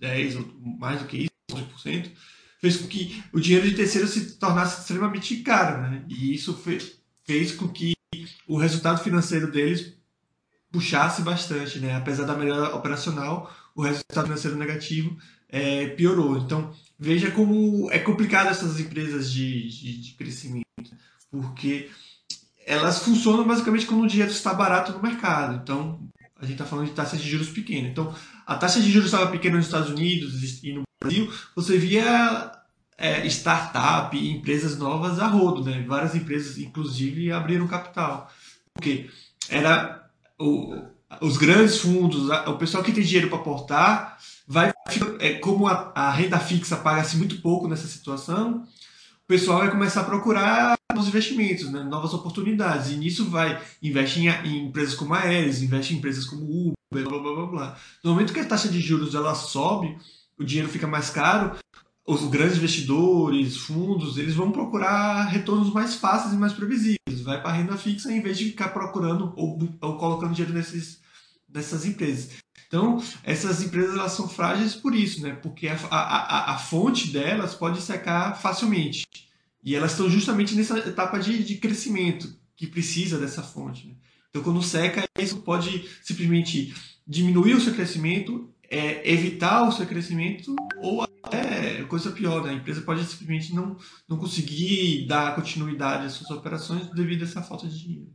10% 0.00 0.38
ou 0.38 0.78
mais 0.78 1.00
do 1.00 1.06
que 1.06 1.18
isso, 1.18 1.66
11%, 1.84 2.10
fez 2.60 2.76
com 2.76 2.88
que 2.88 3.22
o 3.32 3.40
dinheiro 3.40 3.68
de 3.68 3.76
terceiro 3.76 4.06
se 4.06 4.36
tornasse 4.38 4.80
extremamente 4.80 5.36
caro, 5.38 5.82
né? 5.82 6.04
E 6.08 6.34
isso 6.34 6.54
fez, 6.54 6.98
fez 7.24 7.52
com 7.52 7.68
que 7.68 7.95
o 8.46 8.56
resultado 8.56 9.02
financeiro 9.02 9.50
deles 9.50 9.94
puxasse 10.70 11.22
bastante, 11.22 11.78
né? 11.78 11.96
Apesar 11.96 12.24
da 12.24 12.36
melhora 12.36 12.74
operacional, 12.74 13.52
o 13.74 13.82
resultado 13.82 14.24
financeiro 14.24 14.56
negativo 14.56 15.16
é, 15.48 15.88
piorou. 15.88 16.38
Então, 16.38 16.72
veja 16.98 17.30
como 17.30 17.90
é 17.90 17.98
complicado 17.98 18.48
essas 18.48 18.78
empresas 18.78 19.30
de, 19.30 19.68
de, 19.68 20.00
de 20.02 20.12
crescimento, 20.14 20.66
porque 21.30 21.90
elas 22.66 23.02
funcionam 23.02 23.46
basicamente 23.46 23.86
quando 23.86 24.02
o 24.02 24.08
dinheiro 24.08 24.30
está 24.30 24.52
barato 24.52 24.92
no 24.92 25.02
mercado. 25.02 25.60
Então, 25.62 26.00
a 26.38 26.42
gente 26.44 26.54
está 26.54 26.64
falando 26.64 26.88
de 26.88 26.94
taxa 26.94 27.16
de 27.16 27.28
juros 27.28 27.50
pequena. 27.50 27.88
Então, 27.88 28.14
a 28.46 28.56
taxa 28.56 28.80
de 28.80 28.90
juros 28.90 29.06
estava 29.06 29.30
pequena 29.30 29.56
nos 29.56 29.66
Estados 29.66 29.90
Unidos 29.90 30.62
e 30.62 30.72
no 30.72 30.82
Brasil, 31.02 31.32
você 31.54 31.78
via 31.78 32.52
é, 32.98 33.26
startup 33.26 34.16
empresas 34.16 34.78
novas 34.78 35.18
a 35.18 35.26
rodo, 35.26 35.64
né? 35.64 35.84
Várias 35.86 36.14
empresas, 36.14 36.58
inclusive, 36.58 37.30
abriram 37.30 37.66
capital. 37.66 38.30
Porque 38.72 39.10
era 39.48 40.08
o, 40.38 40.74
os 41.20 41.36
grandes 41.36 41.78
fundos, 41.78 42.28
o 42.46 42.56
pessoal 42.56 42.82
que 42.82 42.92
tem 42.92 43.04
dinheiro 43.04 43.28
para 43.28 43.38
aportar, 43.38 44.18
vai 44.46 44.72
é, 45.18 45.34
como 45.34 45.66
a, 45.66 45.92
a 45.94 46.10
renda 46.10 46.38
fixa 46.38 46.76
paga-se 46.76 47.16
muito 47.16 47.40
pouco 47.40 47.68
nessa 47.68 47.86
situação, 47.86 48.64
o 49.24 49.26
pessoal 49.26 49.58
vai 49.58 49.70
começar 49.70 50.02
a 50.02 50.04
procurar 50.04 50.76
novos 50.92 51.08
investimentos, 51.08 51.70
né? 51.70 51.82
novas 51.82 52.14
oportunidades. 52.14 52.92
E 52.92 52.96
nisso 52.96 53.28
vai, 53.28 53.60
investe 53.82 54.20
em, 54.20 54.28
em 54.28 54.66
empresas 54.66 54.94
como 54.94 55.14
a 55.14 55.20
Aeres, 55.20 55.62
investe 55.62 55.94
em 55.94 55.98
empresas 55.98 56.24
como 56.24 56.74
Uber, 56.92 57.08
blá, 57.08 57.18
blá, 57.18 57.34
blá, 57.34 57.46
blá. 57.46 57.76
No 58.04 58.12
momento 58.12 58.32
que 58.32 58.40
a 58.40 58.44
taxa 58.44 58.68
de 58.68 58.80
juros 58.80 59.14
ela 59.14 59.34
sobe, 59.34 59.98
o 60.38 60.44
dinheiro 60.44 60.70
fica 60.70 60.86
mais 60.86 61.10
caro, 61.10 61.56
os 62.06 62.24
grandes 62.28 62.58
investidores, 62.58 63.56
fundos, 63.56 64.16
eles 64.16 64.34
vão 64.34 64.52
procurar 64.52 65.24
retornos 65.24 65.72
mais 65.72 65.96
fáceis 65.96 66.32
e 66.32 66.36
mais 66.36 66.52
previsíveis. 66.52 67.20
Vai 67.22 67.42
para 67.42 67.50
a 67.50 67.54
renda 67.54 67.76
fixa 67.76 68.12
em 68.12 68.20
vez 68.20 68.38
de 68.38 68.44
ficar 68.44 68.68
procurando 68.68 69.32
ou, 69.36 69.58
ou 69.80 69.96
colocando 69.98 70.32
dinheiro 70.32 70.54
nesses, 70.54 71.00
nessas 71.52 71.84
empresas. 71.84 72.30
Então, 72.68 73.02
essas 73.24 73.62
empresas 73.62 73.94
elas 73.94 74.12
são 74.12 74.28
frágeis 74.28 74.74
por 74.74 74.94
isso, 74.94 75.20
né? 75.22 75.34
porque 75.42 75.66
a, 75.66 75.76
a, 75.90 76.54
a 76.54 76.58
fonte 76.58 77.10
delas 77.10 77.54
pode 77.54 77.80
secar 77.80 78.40
facilmente. 78.40 79.04
E 79.64 79.74
elas 79.74 79.92
estão 79.92 80.08
justamente 80.08 80.54
nessa 80.54 80.78
etapa 80.78 81.18
de, 81.18 81.42
de 81.42 81.56
crescimento, 81.56 82.32
que 82.56 82.68
precisa 82.68 83.18
dessa 83.18 83.42
fonte. 83.42 83.88
Né? 83.88 83.94
Então, 84.30 84.42
quando 84.42 84.62
seca, 84.62 85.04
isso 85.18 85.38
pode 85.38 85.88
simplesmente 86.02 86.72
diminuir 87.06 87.54
o 87.54 87.60
seu 87.60 87.74
crescimento, 87.74 88.48
é, 88.70 89.10
evitar 89.10 89.66
o 89.66 89.72
seu 89.72 89.86
crescimento 89.86 90.54
ou 90.78 91.05
até 91.26 91.82
coisa 91.84 92.10
pior, 92.10 92.42
né? 92.44 92.50
a 92.50 92.54
empresa 92.54 92.82
pode 92.82 93.04
simplesmente 93.04 93.54
não, 93.54 93.76
não 94.08 94.16
conseguir 94.16 95.06
dar 95.06 95.34
continuidade 95.34 96.06
às 96.06 96.12
suas 96.12 96.30
operações 96.30 96.88
devido 96.90 97.22
a 97.22 97.24
essa 97.24 97.42
falta 97.42 97.66
de 97.66 97.78
dinheiro. 97.78 98.10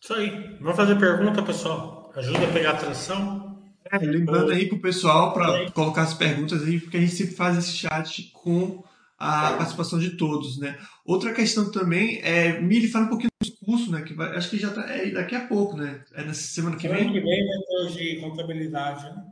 Isso 0.00 0.14
aí. 0.14 0.56
Vamos 0.60 0.76
fazer 0.76 0.98
pergunta, 0.98 1.42
pessoal. 1.42 2.12
Ajuda 2.14 2.44
a 2.44 2.52
pegar 2.52 2.70
atenção. 2.72 3.62
É, 3.90 3.98
lembrando 3.98 4.46
Ou... 4.46 4.52
aí 4.52 4.68
pro 4.68 4.80
pessoal 4.80 5.32
para 5.32 5.70
colocar 5.70 6.02
as 6.02 6.14
perguntas 6.14 6.62
aí, 6.62 6.80
porque 6.80 6.96
a 6.96 7.00
gente 7.00 7.14
sempre 7.14 7.34
faz 7.34 7.56
esse 7.56 7.72
chat 7.72 8.30
com 8.32 8.82
a 9.18 9.52
participação 9.52 10.00
de 10.00 10.16
todos, 10.16 10.58
né? 10.58 10.76
Outra 11.04 11.32
questão 11.32 11.70
também 11.70 12.20
é, 12.22 12.60
Mili, 12.60 12.88
fala 12.88 13.06
um 13.06 13.08
pouquinho 13.08 13.30
do 13.40 13.64
curso, 13.64 13.92
né? 13.92 14.02
Que 14.02 14.14
vai, 14.14 14.36
acho 14.36 14.50
que 14.50 14.58
já 14.58 14.70
tá 14.70 14.84
é 14.88 15.10
daqui 15.10 15.36
a 15.36 15.46
pouco, 15.46 15.76
né? 15.76 16.04
É 16.14 16.24
nessa 16.24 16.42
semana 16.42 16.76
que 16.76 16.88
vem. 16.88 16.98
Semana 16.98 17.12
que 17.12 17.20
vem 17.20 17.46
vai 17.46 17.58
ter 17.58 17.92
de 17.92 18.20
contabilidade, 18.20 19.04
né? 19.04 19.31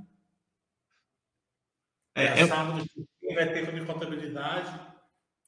É, 2.15 2.41
é, 2.41 2.47
sábado 2.47 2.85
vai 3.35 3.53
ter 3.53 3.73
de 3.73 3.87
contabilidade. 3.87 4.81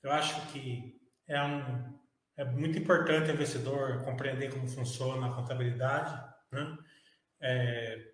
Eu 0.02 0.12
acho 0.12 0.52
que 0.52 1.00
é 1.28 1.42
um 1.42 2.00
é 2.37 2.45
muito 2.45 2.78
importante 2.78 3.31
o 3.31 3.35
investidor 3.35 4.02
compreender 4.04 4.50
como 4.50 4.66
funciona 4.66 5.26
a 5.26 5.35
contabilidade, 5.35 6.12
né? 6.50 6.78
É, 7.40 8.12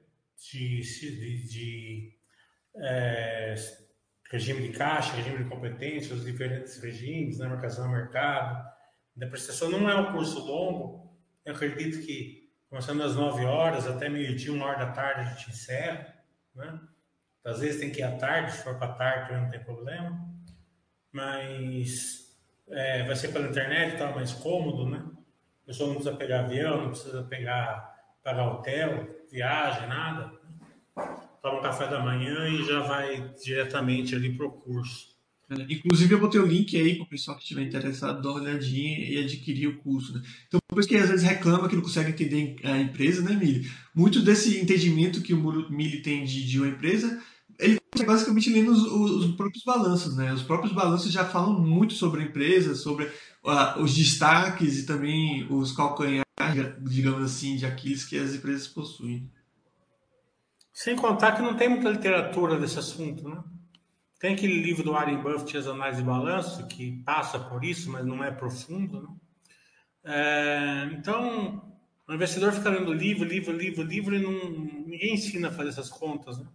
de, 0.51 0.81
de, 0.81 1.49
de 1.49 2.19
é, 2.77 3.55
regime 4.31 4.69
de 4.69 4.77
caixa, 4.77 5.15
regime 5.15 5.45
de 5.45 5.51
competência, 5.51 6.15
os 6.15 6.25
diferentes 6.25 6.81
regimes, 6.81 7.39
né, 7.39 7.49
marcação 7.49 7.85
a 7.85 7.89
mercado. 7.89 8.69
Depreciação 9.15 9.71
não 9.71 9.89
é 9.89 9.95
um 9.95 10.13
curso 10.13 10.41
longo. 10.41 11.17
Eu 11.45 11.55
acredito 11.55 12.05
que 12.05 12.53
começando 12.69 13.03
às 13.03 13.15
9 13.15 13.45
horas 13.45 13.87
até 13.87 14.09
meio-dia, 14.09 14.53
uma 14.53 14.67
hora 14.67 14.87
da 14.87 14.93
tarde, 14.93 15.21
a 15.21 15.35
gente 15.35 15.51
encerra. 15.51 16.15
Né? 16.55 16.81
Às 17.49 17.61
vezes 17.61 17.81
tem 17.81 17.91
que 17.91 18.01
ir 18.01 18.05
à 18.05 18.17
tarde, 18.17 18.53
se 18.53 18.63
for 18.63 18.77
para 18.77 18.93
tarde 18.93 19.33
não 19.33 19.49
tem 19.49 19.61
problema. 19.61 20.19
Mas 21.13 22.37
é, 22.69 23.05
vai 23.05 23.17
ser 23.17 23.29
pela 23.29 23.49
internet, 23.49 23.97
tá 23.97 24.11
mais 24.13 24.33
cômodo, 24.33 24.89
né? 24.89 25.05
A 25.63 25.67
pessoa 25.67 25.89
não 25.89 25.97
precisa 25.97 26.17
pegar 26.17 26.41
avião, 26.41 26.83
não 26.83 26.91
precisa 26.91 27.23
pegar, 27.25 27.95
pagar 28.23 28.53
hotel, 28.53 29.09
viagem, 29.31 29.89
nada 29.89 30.39
toma 31.43 31.59
um 31.59 31.63
café 31.63 31.89
da 31.89 32.01
manhã 32.03 32.49
e 32.49 32.65
já 32.65 32.81
vai 32.81 33.33
diretamente 33.43 34.15
ali 34.15 34.33
para 34.33 34.47
o 34.47 34.51
curso. 34.51 35.17
Inclusive, 35.71 36.15
eu 36.15 36.21
botei 36.21 36.39
o 36.39 36.47
link 36.47 36.77
aí 36.77 36.97
para 36.97 37.05
o 37.05 37.09
pessoal 37.09 37.35
que 37.35 37.43
estiver 37.43 37.63
interessado 37.63 38.21
dar 38.21 38.33
uma 38.33 38.41
olhadinha 38.41 38.99
e 38.99 39.19
adquirir 39.19 39.67
o 39.67 39.79
curso. 39.79 40.13
Né? 40.13 40.23
Então, 40.47 40.61
depois 40.69 40.87
que 40.87 40.95
às 40.95 41.09
vezes 41.09 41.27
reclama 41.27 41.69
que 41.69 41.75
não 41.75 41.83
consegue 41.83 42.11
entender 42.11 42.57
a 42.65 42.79
empresa, 42.79 43.23
né, 43.23 43.35
Mili? 43.35 43.67
Muito 43.95 44.21
desse 44.21 44.61
entendimento 44.61 45.23
que 45.23 45.33
o 45.33 45.71
Mili 45.71 46.03
tem 46.03 46.23
de, 46.25 46.47
de 46.47 46.59
uma 46.59 46.69
empresa, 46.69 47.23
ele 47.59 47.79
basicamente 48.07 48.51
lendo 48.51 48.71
os, 48.71 48.83
os, 48.83 49.35
próprios 49.35 49.65
balanços. 49.65 50.17
Né? 50.17 50.33
Os 50.33 50.43
próprios 50.43 50.73
balanços 50.73 51.13
já 51.13 51.25
falam 51.25 51.59
muito 51.59 51.95
sobre 51.95 52.23
a 52.23 52.25
empresa, 52.25 52.75
sobre 52.75 53.07
uh, 53.07 53.81
os 53.81 53.95
destaques 53.95 54.79
e 54.79 54.87
também 54.87 55.47
os 55.51 55.73
calcanhares, 55.73 56.25
digamos 56.81 57.23
assim, 57.25 57.57
de 57.57 57.67
Aquiles 57.67 58.05
que 58.05 58.17
as 58.19 58.35
empresas 58.35 58.69
possuem. 58.69 59.29
Sem 60.73 60.95
contar 60.95 61.33
que 61.33 61.43
não 61.43 61.57
tem 61.57 61.69
muita 61.69 61.91
literatura 61.91 62.59
desse 62.59 62.79
assunto, 62.79 63.29
né? 63.29 63.43
Tem 64.21 64.35
aquele 64.35 64.61
livro 64.61 64.83
do 64.83 64.93
Warren 64.93 65.21
Buffett, 65.21 65.57
As 65.57 65.67
Análises 65.67 66.01
de 66.01 66.07
Balanço, 66.07 66.67
que 66.67 67.03
passa 67.05 67.39
por 67.39 67.65
isso, 67.65 67.91
mas 67.91 68.05
não 68.05 68.23
é 68.23 68.31
profundo, 68.31 69.03
né? 69.03 69.09
É, 70.05 70.91
então, 70.93 71.63
o 72.09 72.15
investidor 72.15 72.53
fica 72.53 72.71
lendo 72.71 72.93
livro, 72.93 73.25
livro, 73.25 73.53
livro, 73.53 73.83
livro 73.83 74.15
e 74.15 74.21
não, 74.21 74.33
ninguém 74.87 75.15
ensina 75.15 75.49
a 75.49 75.53
fazer 75.53 75.71
essas 75.71 75.89
contas, 75.89 76.39
né? 76.39 76.47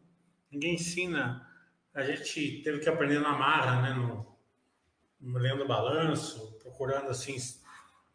Ninguém 0.54 0.76
ensina. 0.76 1.46
A 1.94 2.04
gente 2.04 2.62
teve 2.64 2.80
que 2.80 2.88
aprender 2.88 3.20
na 3.20 3.38
marra, 3.38 3.82
né? 3.82 3.94
No, 3.94 5.40
lendo 5.40 5.68
balanço, 5.68 6.58
procurando 6.62 7.08
assim 7.10 7.36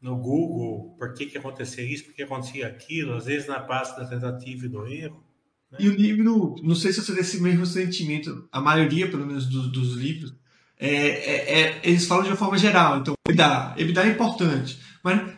no 0.00 0.16
Google 0.16 0.94
por 0.96 1.12
que, 1.14 1.26
que 1.26 1.38
acontecia 1.38 1.82
isso, 1.82 2.04
por 2.04 2.14
que 2.14 2.22
acontecia 2.22 2.66
aquilo, 2.68 3.14
às 3.14 3.24
vezes 3.24 3.48
na 3.48 3.58
base 3.58 3.96
da 3.96 4.06
tentativa 4.06 4.66
e 4.66 4.68
do 4.68 4.86
erro. 4.86 5.24
E 5.78 5.88
o 5.88 5.94
livro, 5.94 6.56
não 6.62 6.74
sei 6.74 6.92
se 6.92 7.02
você 7.02 7.12
tem 7.12 7.20
esse 7.20 7.40
mesmo 7.42 7.66
sentimento, 7.66 8.48
a 8.50 8.60
maioria, 8.60 9.10
pelo 9.10 9.26
menos, 9.26 9.46
dos, 9.46 9.70
dos 9.70 9.96
livros, 9.96 10.34
é, 10.78 10.88
é, 10.88 11.60
é, 11.60 11.80
eles 11.82 12.06
falam 12.06 12.24
de 12.24 12.30
uma 12.30 12.36
forma 12.36 12.56
geral. 12.56 12.98
Então, 12.98 13.14
EBITDA, 13.28 13.74
EBITDA 13.76 14.04
é 14.04 14.08
importante. 14.10 14.80
Mas 15.02 15.36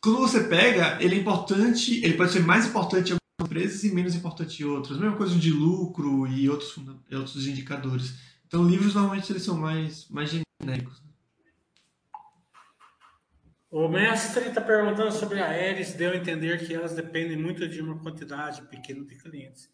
quando 0.00 0.18
você 0.18 0.44
pega, 0.44 0.98
ele 1.00 1.14
é 1.14 1.18
importante, 1.18 2.02
ele 2.04 2.14
pode 2.14 2.32
ser 2.32 2.40
mais 2.40 2.66
importante 2.66 3.12
empresas 3.40 3.84
e 3.84 3.94
menos 3.94 4.14
importante 4.14 4.64
outras. 4.64 4.98
Mesma 4.98 5.16
coisa 5.16 5.36
de 5.36 5.50
lucro 5.50 6.26
e 6.26 6.48
outros, 6.48 6.76
outros 7.12 7.46
indicadores. 7.46 8.18
Então, 8.46 8.68
livros 8.68 8.94
normalmente 8.94 9.30
eles 9.30 9.42
são 9.42 9.56
mais, 9.56 10.08
mais 10.08 10.30
genéricos. 10.30 11.02
O 13.70 13.86
mestre 13.86 14.48
está 14.48 14.62
perguntando 14.62 15.12
sobre 15.12 15.40
a 15.40 15.48
Aeres, 15.48 15.92
deu 15.92 16.12
a 16.12 16.16
entender 16.16 16.66
que 16.66 16.74
elas 16.74 16.94
dependem 16.94 17.36
muito 17.36 17.68
de 17.68 17.82
uma 17.82 17.98
quantidade 17.98 18.62
pequena 18.62 19.04
de 19.04 19.14
clientes. 19.16 19.68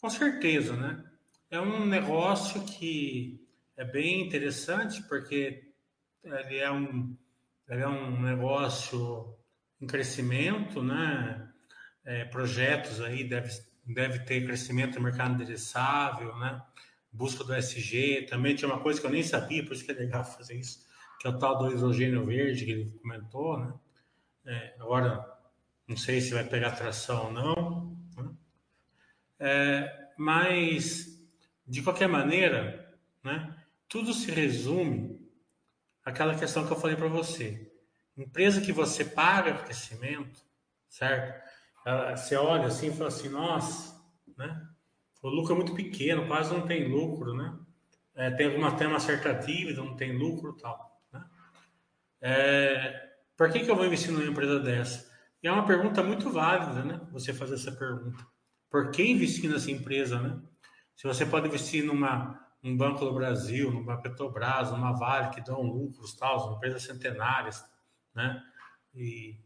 Com 0.00 0.08
certeza, 0.08 0.76
né? 0.76 1.04
É 1.50 1.60
um 1.60 1.84
negócio 1.84 2.62
que 2.62 3.44
é 3.76 3.84
bem 3.84 4.24
interessante 4.24 5.02
porque 5.08 5.72
ele 6.22 6.58
é 6.58 6.70
um, 6.70 7.16
ele 7.68 7.82
é 7.82 7.88
um 7.88 8.22
negócio 8.22 9.36
em 9.80 9.86
crescimento, 9.86 10.80
né? 10.80 11.49
É, 12.10 12.24
projetos 12.24 13.00
aí 13.00 13.22
deve, 13.22 13.56
deve 13.86 14.18
ter 14.24 14.44
crescimento 14.44 14.96
no 14.96 15.04
mercado 15.04 15.34
endereçável, 15.34 16.36
né? 16.38 16.60
Busca 17.12 17.44
do 17.44 17.54
SG, 17.54 18.26
também 18.28 18.56
tinha 18.56 18.68
uma 18.68 18.80
coisa 18.80 19.00
que 19.00 19.06
eu 19.06 19.12
nem 19.12 19.22
sabia, 19.22 19.64
por 19.64 19.74
isso 19.74 19.84
que 19.84 19.92
é 19.92 19.94
legal 19.94 20.24
fazer 20.24 20.56
isso, 20.56 20.84
que 21.20 21.28
é 21.28 21.30
o 21.30 21.38
tal 21.38 21.56
do 21.56 21.70
hidrogênio 21.70 22.26
verde 22.26 22.64
que 22.64 22.72
ele 22.72 22.98
comentou, 23.00 23.60
né? 23.60 23.72
É, 24.44 24.74
agora, 24.80 25.24
não 25.86 25.96
sei 25.96 26.20
se 26.20 26.34
vai 26.34 26.42
pegar 26.42 26.72
tração 26.72 27.26
ou 27.26 27.32
não, 27.32 27.96
né? 28.16 28.30
é, 29.38 30.08
mas, 30.18 31.24
de 31.64 31.80
qualquer 31.80 32.08
maneira, 32.08 32.92
né? 33.22 33.56
Tudo 33.88 34.12
se 34.12 34.32
resume 34.32 35.30
àquela 36.04 36.36
questão 36.36 36.66
que 36.66 36.72
eu 36.72 36.80
falei 36.80 36.96
para 36.96 37.06
você. 37.06 37.70
Empresa 38.16 38.60
que 38.60 38.72
você 38.72 39.04
paga 39.04 39.54
crescimento, 39.54 40.40
certo? 40.88 41.49
Você 42.16 42.36
olha 42.36 42.66
assim 42.66 42.88
e 42.88 42.92
fala 42.92 43.08
assim, 43.08 43.28
nossa, 43.28 44.00
né? 44.36 44.66
O 45.22 45.28
lucro 45.28 45.54
é 45.54 45.56
muito 45.56 45.74
pequeno, 45.74 46.26
quase 46.26 46.52
não 46.52 46.66
tem 46.66 46.88
lucro, 46.88 47.34
né? 47.34 47.58
É, 48.14 48.30
tem 48.30 48.46
alguma 48.46 48.76
tem 48.76 48.86
uma 48.86 49.00
certa 49.00 49.32
dívida, 49.32 49.82
não 49.82 49.96
tem 49.96 50.16
lucro, 50.16 50.56
tal. 50.56 51.00
Né? 51.12 51.24
É, 52.20 53.10
por 53.36 53.50
que, 53.50 53.60
que 53.60 53.70
eu 53.70 53.76
vou 53.76 53.86
investir 53.86 54.12
numa 54.12 54.24
empresa 54.24 54.60
dessa? 54.60 55.10
E 55.42 55.48
é 55.48 55.52
uma 55.52 55.66
pergunta 55.66 56.02
muito 56.02 56.30
válida, 56.30 56.84
né? 56.84 57.00
Você 57.12 57.32
fazer 57.32 57.54
essa 57.54 57.72
pergunta. 57.72 58.26
Por 58.70 58.90
que 58.90 59.02
investir 59.02 59.50
nessa 59.50 59.70
empresa, 59.70 60.20
né? 60.20 60.38
Se 60.94 61.06
você 61.06 61.24
pode 61.24 61.48
investir 61.48 61.84
numa 61.84 62.38
um 62.62 62.76
Banco 62.76 63.04
do 63.04 63.14
Brasil, 63.14 63.70
numa 63.70 64.00
Petrobras, 64.00 64.70
numa 64.70 64.92
Vale, 64.92 65.30
que 65.30 65.40
dão 65.40 65.62
lucros, 65.62 66.14
tal, 66.14 66.56
empresas 66.56 66.82
centenárias, 66.82 67.64
né? 68.14 68.42
E 68.94 69.38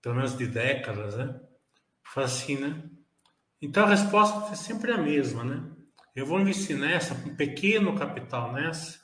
pelo 0.00 0.14
menos 0.14 0.36
de 0.36 0.46
décadas, 0.46 1.16
né? 1.16 1.40
Né? 2.60 2.82
Então 3.62 3.84
a 3.84 3.88
resposta 3.88 4.52
é 4.52 4.56
sempre 4.56 4.92
a 4.92 4.98
mesma, 4.98 5.44
né? 5.44 5.70
Eu 6.14 6.26
vou 6.26 6.40
investir 6.40 6.76
nessa, 6.76 7.14
um 7.14 7.36
pequeno 7.36 7.94
capital 7.96 8.52
nessa, 8.52 8.98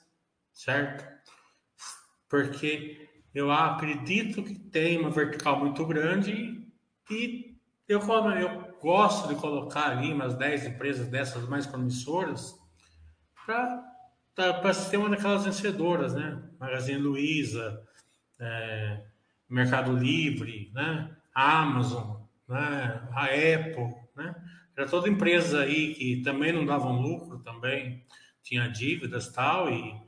certo? 0.53 1.07
Porque 2.29 3.09
eu 3.35 3.53
acredito 3.53 4.43
que 4.43 4.55
tem 4.55 4.99
uma 4.99 5.11
vertical 5.11 5.59
muito 5.61 5.87
grande 5.87 6.67
e 7.11 7.57
eu, 7.89 8.01
eu 8.01 8.75
gosto 8.81 9.29
de 9.29 9.37
colocar 9.37 9.91
ali 9.91 10.13
umas 10.13 10.35
10 10.35 10.67
empresas 10.67 11.09
dessas 11.09 11.49
mais 11.49 11.67
promissoras 11.67 12.55
para 13.45 14.75
ser 14.75 14.97
uma 14.97 15.09
daquelas 15.09 15.45
vencedoras, 15.45 16.15
né? 16.15 16.43
Magazine 16.59 16.99
Luiza, 16.99 17.81
é, 18.41 19.05
Mercado 19.49 19.97
Livre, 19.97 20.71
né? 20.75 21.17
Amazon, 21.35 22.16
né? 22.49 23.09
a 23.13 23.25
Apple, 23.25 23.95
né? 24.17 24.35
Era 24.77 24.89
toda 24.89 25.09
empresa 25.09 25.63
aí 25.63 25.95
que 25.95 26.23
também 26.23 26.53
não 26.53 26.67
davam 26.67 27.01
lucro, 27.01 27.39
também 27.41 28.05
tinha 28.43 28.69
dívidas 28.69 29.33
tal 29.33 29.71
e 29.71 30.07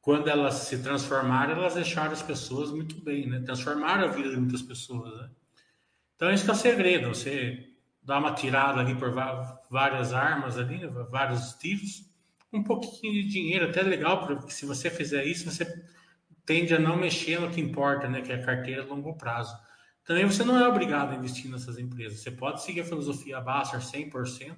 quando 0.00 0.28
elas 0.28 0.54
se 0.54 0.82
transformaram, 0.82 1.52
elas 1.52 1.74
deixaram 1.74 2.12
as 2.12 2.22
pessoas 2.22 2.70
muito 2.70 3.00
bem, 3.02 3.26
né? 3.26 3.40
Transformaram 3.40 4.04
a 4.04 4.08
vida 4.08 4.30
de 4.30 4.36
muitas 4.36 4.62
pessoas, 4.62 5.14
né? 5.20 5.30
Então, 6.16 6.30
esse 6.30 6.48
é 6.48 6.52
o 6.52 6.56
segredo. 6.56 7.08
Você 7.08 7.68
dá 8.02 8.18
uma 8.18 8.32
tirada 8.32 8.80
ali 8.80 8.94
por 8.94 9.12
várias 9.70 10.12
armas 10.12 10.58
ali, 10.58 10.86
vários 11.10 11.52
tiros, 11.54 12.10
um 12.52 12.62
pouquinho 12.62 13.12
de 13.12 13.28
dinheiro, 13.28 13.68
até 13.68 13.82
legal, 13.82 14.26
porque 14.26 14.50
se 14.50 14.64
você 14.64 14.90
fizer 14.90 15.24
isso, 15.24 15.50
você 15.50 15.66
tende 16.46 16.74
a 16.74 16.78
não 16.78 16.96
mexer 16.96 17.38
no 17.38 17.50
que 17.50 17.60
importa, 17.60 18.08
né? 18.08 18.22
Que 18.22 18.32
é 18.32 18.36
a 18.36 18.44
carteira 18.44 18.82
a 18.82 18.86
longo 18.86 19.16
prazo. 19.16 19.54
Também 20.04 20.24
você 20.24 20.44
não 20.44 20.58
é 20.58 20.66
obrigado 20.66 21.12
a 21.12 21.16
investir 21.16 21.50
nessas 21.50 21.78
empresas. 21.78 22.20
Você 22.20 22.30
pode 22.30 22.62
seguir 22.62 22.80
a 22.80 22.84
filosofia 22.84 23.40
Baster 23.40 23.80
100%, 23.80 24.56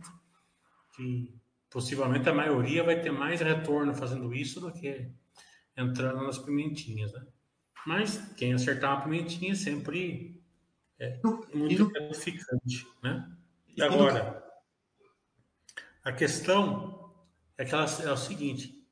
que 0.97 1.35
possivelmente 1.69 2.29
a 2.29 2.35
maioria 2.35 2.85
vai 2.85 3.01
ter 3.01 3.11
mais 3.11 3.41
retorno 3.41 3.95
fazendo 3.95 4.33
isso 4.35 4.61
do 4.61 4.73
que 4.73 5.11
entrando 5.77 6.23
nas 6.23 6.39
pimentinhas, 6.39 7.13
né? 7.13 7.27
Mas 7.87 8.19
quem 8.37 8.53
acertar 8.53 8.95
uma 8.95 9.03
pimentinha 9.03 9.55
sempre 9.57 10.41
é 10.99 11.21
muito 11.53 11.89
gratificante, 11.91 12.87
né? 13.03 13.29
E 13.77 13.83
agora, 13.83 14.43
a 16.05 16.13
questão 16.13 17.13
é 17.59 17.65
que 17.65 17.75
ela 17.75 17.85
é 17.85 18.13
o 18.13 18.17
seguinte: 18.17 18.87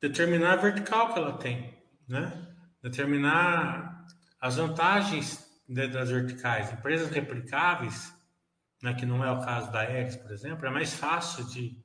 determinar 0.00 0.54
a 0.54 0.56
vertical 0.56 1.12
que 1.12 1.18
ela 1.18 1.38
tem, 1.38 1.82
né? 2.06 2.54
Determinar 2.82 4.06
as 4.40 4.56
vantagens 4.56 5.49
das 5.70 6.10
verticais. 6.10 6.72
Empresas 6.72 7.10
replicáveis, 7.10 8.12
né, 8.82 8.92
que 8.94 9.06
não 9.06 9.24
é 9.24 9.30
o 9.30 9.40
caso 9.40 9.70
da 9.70 9.84
X, 9.84 10.16
por 10.16 10.32
exemplo, 10.32 10.66
é 10.66 10.70
mais 10.70 10.94
fácil 10.94 11.44
de, 11.46 11.78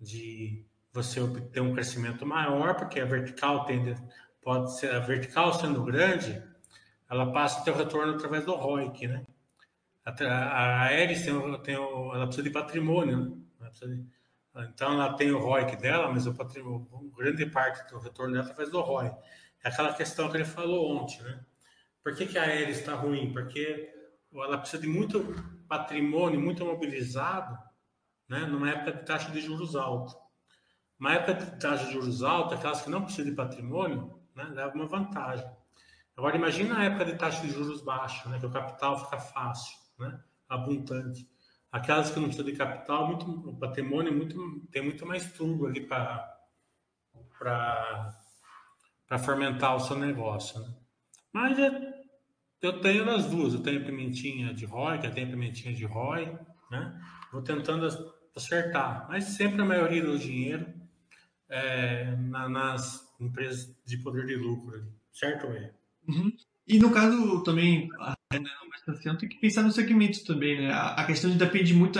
de 0.00 0.64
você 0.92 1.20
obter 1.20 1.60
um 1.60 1.74
crescimento 1.74 2.24
maior, 2.24 2.74
porque 2.74 2.98
a 2.98 3.04
vertical 3.04 3.64
tende, 3.64 3.94
pode 4.40 4.76
ser, 4.78 4.94
a 4.94 5.00
vertical 5.00 5.52
sendo 5.52 5.84
grande, 5.84 6.42
ela 7.08 7.30
passa 7.32 7.68
o 7.70 7.76
retorno 7.76 8.14
através 8.14 8.44
do 8.44 8.54
ROIC, 8.54 9.06
né? 9.06 9.26
A, 10.04 10.86
a 10.86 10.88
tem, 10.88 11.62
tem 11.62 11.76
o, 11.76 12.14
ela 12.14 12.24
precisa 12.24 12.42
de 12.42 12.50
patrimônio, 12.50 13.44
né? 13.60 13.70
de, 13.70 14.06
então 14.68 14.94
ela 14.94 15.12
tem 15.14 15.30
o 15.30 15.38
ROIC 15.38 15.76
dela, 15.76 16.10
mas 16.10 16.26
o 16.26 16.34
patrimônio, 16.34 16.88
grande 17.16 17.44
parte 17.46 17.92
do 17.92 17.98
retorno 17.98 18.32
dela 18.32 18.44
é 18.44 18.50
através 18.50 18.70
do 18.70 18.80
ROI. 18.80 19.12
É 19.62 19.68
aquela 19.68 19.92
questão 19.92 20.30
que 20.30 20.38
ele 20.38 20.44
falou 20.44 20.96
ontem, 20.96 21.22
né? 21.22 21.44
Por 22.02 22.14
que, 22.14 22.26
que 22.26 22.38
a 22.38 22.44
Aeres 22.44 22.78
está 22.78 22.94
ruim? 22.94 23.32
Porque 23.32 23.92
ela 24.32 24.58
precisa 24.58 24.82
de 24.82 24.88
muito 24.88 25.20
patrimônio, 25.68 26.40
muito 26.40 26.64
mobilizado, 26.64 27.58
né? 28.28 28.40
Numa 28.46 28.70
época 28.70 28.92
de 28.92 29.04
taxa 29.04 29.30
de 29.30 29.40
juros 29.40 29.76
alta. 29.76 30.14
Uma 30.98 31.14
época 31.14 31.34
de 31.34 31.58
taxa 31.58 31.86
de 31.86 31.92
juros 31.92 32.22
alta, 32.22 32.54
aquelas 32.54 32.82
que 32.82 32.90
não 32.90 33.02
precisam 33.02 33.30
de 33.30 33.36
patrimônio, 33.36 34.20
né, 34.34 34.44
leva 34.44 34.74
uma 34.74 34.86
vantagem. 34.86 35.48
Agora, 36.14 36.36
imagina 36.36 36.78
a 36.78 36.84
época 36.84 37.06
de 37.06 37.16
taxa 37.16 37.40
de 37.40 37.50
juros 37.50 37.80
baixa, 37.82 38.28
né, 38.28 38.38
que 38.38 38.44
o 38.44 38.50
capital 38.50 39.02
fica 39.02 39.18
fácil, 39.18 39.78
né, 39.98 40.22
abundante. 40.46 41.26
Aquelas 41.72 42.10
que 42.10 42.20
não 42.20 42.26
precisam 42.26 42.50
de 42.50 42.56
capital, 42.58 43.06
muito, 43.06 43.30
o 43.48 43.58
patrimônio 43.58 44.12
muito, 44.12 44.60
tem 44.70 44.82
muito 44.82 45.06
mais 45.06 45.32
tudo 45.32 45.66
ali 45.66 45.86
para 45.86 46.36
fermentar 49.24 49.76
o 49.76 49.80
seu 49.80 49.96
negócio. 49.96 50.60
Né? 50.60 50.74
Mas 51.32 51.58
é, 51.58 51.89
eu 52.62 52.80
tenho 52.80 53.08
as 53.10 53.26
duas, 53.26 53.54
eu 53.54 53.62
tenho 53.62 53.84
pimentinha 53.84 54.52
de 54.52 54.64
ROI, 54.64 55.00
eu 55.04 55.12
tenho 55.12 55.30
pimentinha 55.30 55.74
de 55.74 55.84
ROI, 55.84 56.38
né? 56.70 57.00
Vou 57.32 57.42
tentando 57.42 57.86
acertar, 58.36 59.06
mas 59.08 59.24
sempre 59.24 59.60
a 59.60 59.64
maioria 59.64 60.04
do 60.04 60.18
dinheiro 60.18 60.66
é, 61.48 62.14
na, 62.16 62.48
nas 62.48 63.00
empresas 63.20 63.74
de 63.84 63.98
poder 63.98 64.26
de 64.26 64.36
lucro, 64.36 64.84
certo, 65.12 65.46
é? 65.46 65.72
Uhum. 66.08 66.32
E 66.66 66.78
no 66.78 66.90
caso 66.90 67.42
também, 67.42 67.88
tem 69.18 69.28
que 69.28 69.40
pensar 69.40 69.62
no 69.62 69.72
segmento 69.72 70.24
também, 70.24 70.60
né? 70.60 70.72
A 70.72 71.04
questão 71.04 71.30
de 71.30 71.36
depende 71.36 71.74
muito 71.74 71.98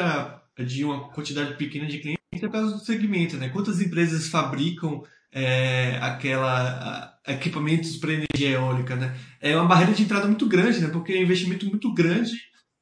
de 0.58 0.84
uma 0.84 1.08
quantidade 1.10 1.56
pequena 1.56 1.86
de 1.86 1.98
clientes 1.98 2.20
é 2.32 2.38
por 2.38 2.52
causa 2.52 2.74
do 2.74 2.84
segmento, 2.84 3.36
né? 3.36 3.48
Quantas 3.48 3.80
empresas 3.80 4.28
fabricam 4.28 5.02
é, 5.32 5.98
aquela 5.98 6.60
a, 6.60 7.09
equipamentos 7.26 7.96
para 7.96 8.12
energia 8.12 8.56
eólica, 8.56 8.96
né? 8.96 9.16
É 9.40 9.56
uma 9.56 9.66
barreira 9.66 9.92
de 9.92 10.02
entrada 10.02 10.26
muito 10.26 10.46
grande, 10.46 10.80
né? 10.80 10.88
Porque 10.88 11.12
é 11.12 11.18
um 11.18 11.22
investimento 11.22 11.66
muito 11.66 11.92
grande 11.92 12.32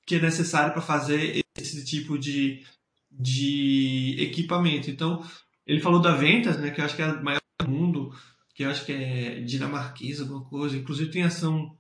que 0.07 0.15
é 0.15 0.21
necessário 0.21 0.73
para 0.73 0.81
fazer 0.81 1.43
esse 1.57 1.85
tipo 1.85 2.19
de, 2.19 2.65
de 3.11 4.17
equipamento. 4.19 4.91
Então, 4.91 5.23
ele 5.67 5.81
falou 5.81 6.01
da 6.01 6.13
Ventas, 6.13 6.59
né, 6.59 6.71
que 6.71 6.81
eu 6.81 6.85
acho 6.85 6.97
que 6.97 7.03
é 7.03 7.05
a 7.05 7.23
maior 7.23 7.41
do 7.61 7.71
mundo, 7.71 8.11
que 8.55 8.65
eu 8.65 8.71
acho 8.71 8.87
que 8.87 8.93
é 8.93 9.41
dinamarquesa, 9.41 10.23
alguma 10.23 10.45
coisa. 10.45 10.77
Inclusive 10.77 11.11
tem 11.11 11.25
ação 11.25 11.77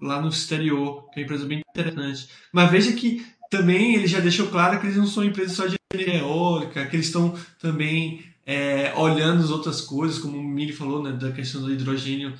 lá 0.00 0.20
no 0.20 0.28
exterior, 0.28 1.08
que 1.10 1.20
é 1.20 1.22
uma 1.22 1.24
empresa 1.24 1.46
bem 1.46 1.62
interessante. 1.70 2.28
Mas 2.52 2.70
veja 2.70 2.92
que 2.94 3.24
também 3.48 3.94
ele 3.94 4.08
já 4.08 4.18
deixou 4.18 4.48
claro 4.48 4.80
que 4.80 4.86
eles 4.86 4.96
não 4.96 5.06
são 5.06 5.22
empresas 5.22 5.56
só 5.56 5.66
de 5.66 5.76
energia 5.92 6.20
eólica, 6.20 6.86
que 6.86 6.96
eles 6.96 7.06
estão 7.06 7.38
também 7.60 8.24
é, 8.46 8.92
olhando 8.96 9.42
as 9.42 9.50
outras 9.50 9.80
coisas, 9.80 10.18
como 10.18 10.38
o 10.38 10.42
Mili 10.42 10.72
falou, 10.72 11.02
né, 11.02 11.12
da 11.12 11.32
questão 11.32 11.60
do 11.60 11.72
hidrogênio 11.72 12.34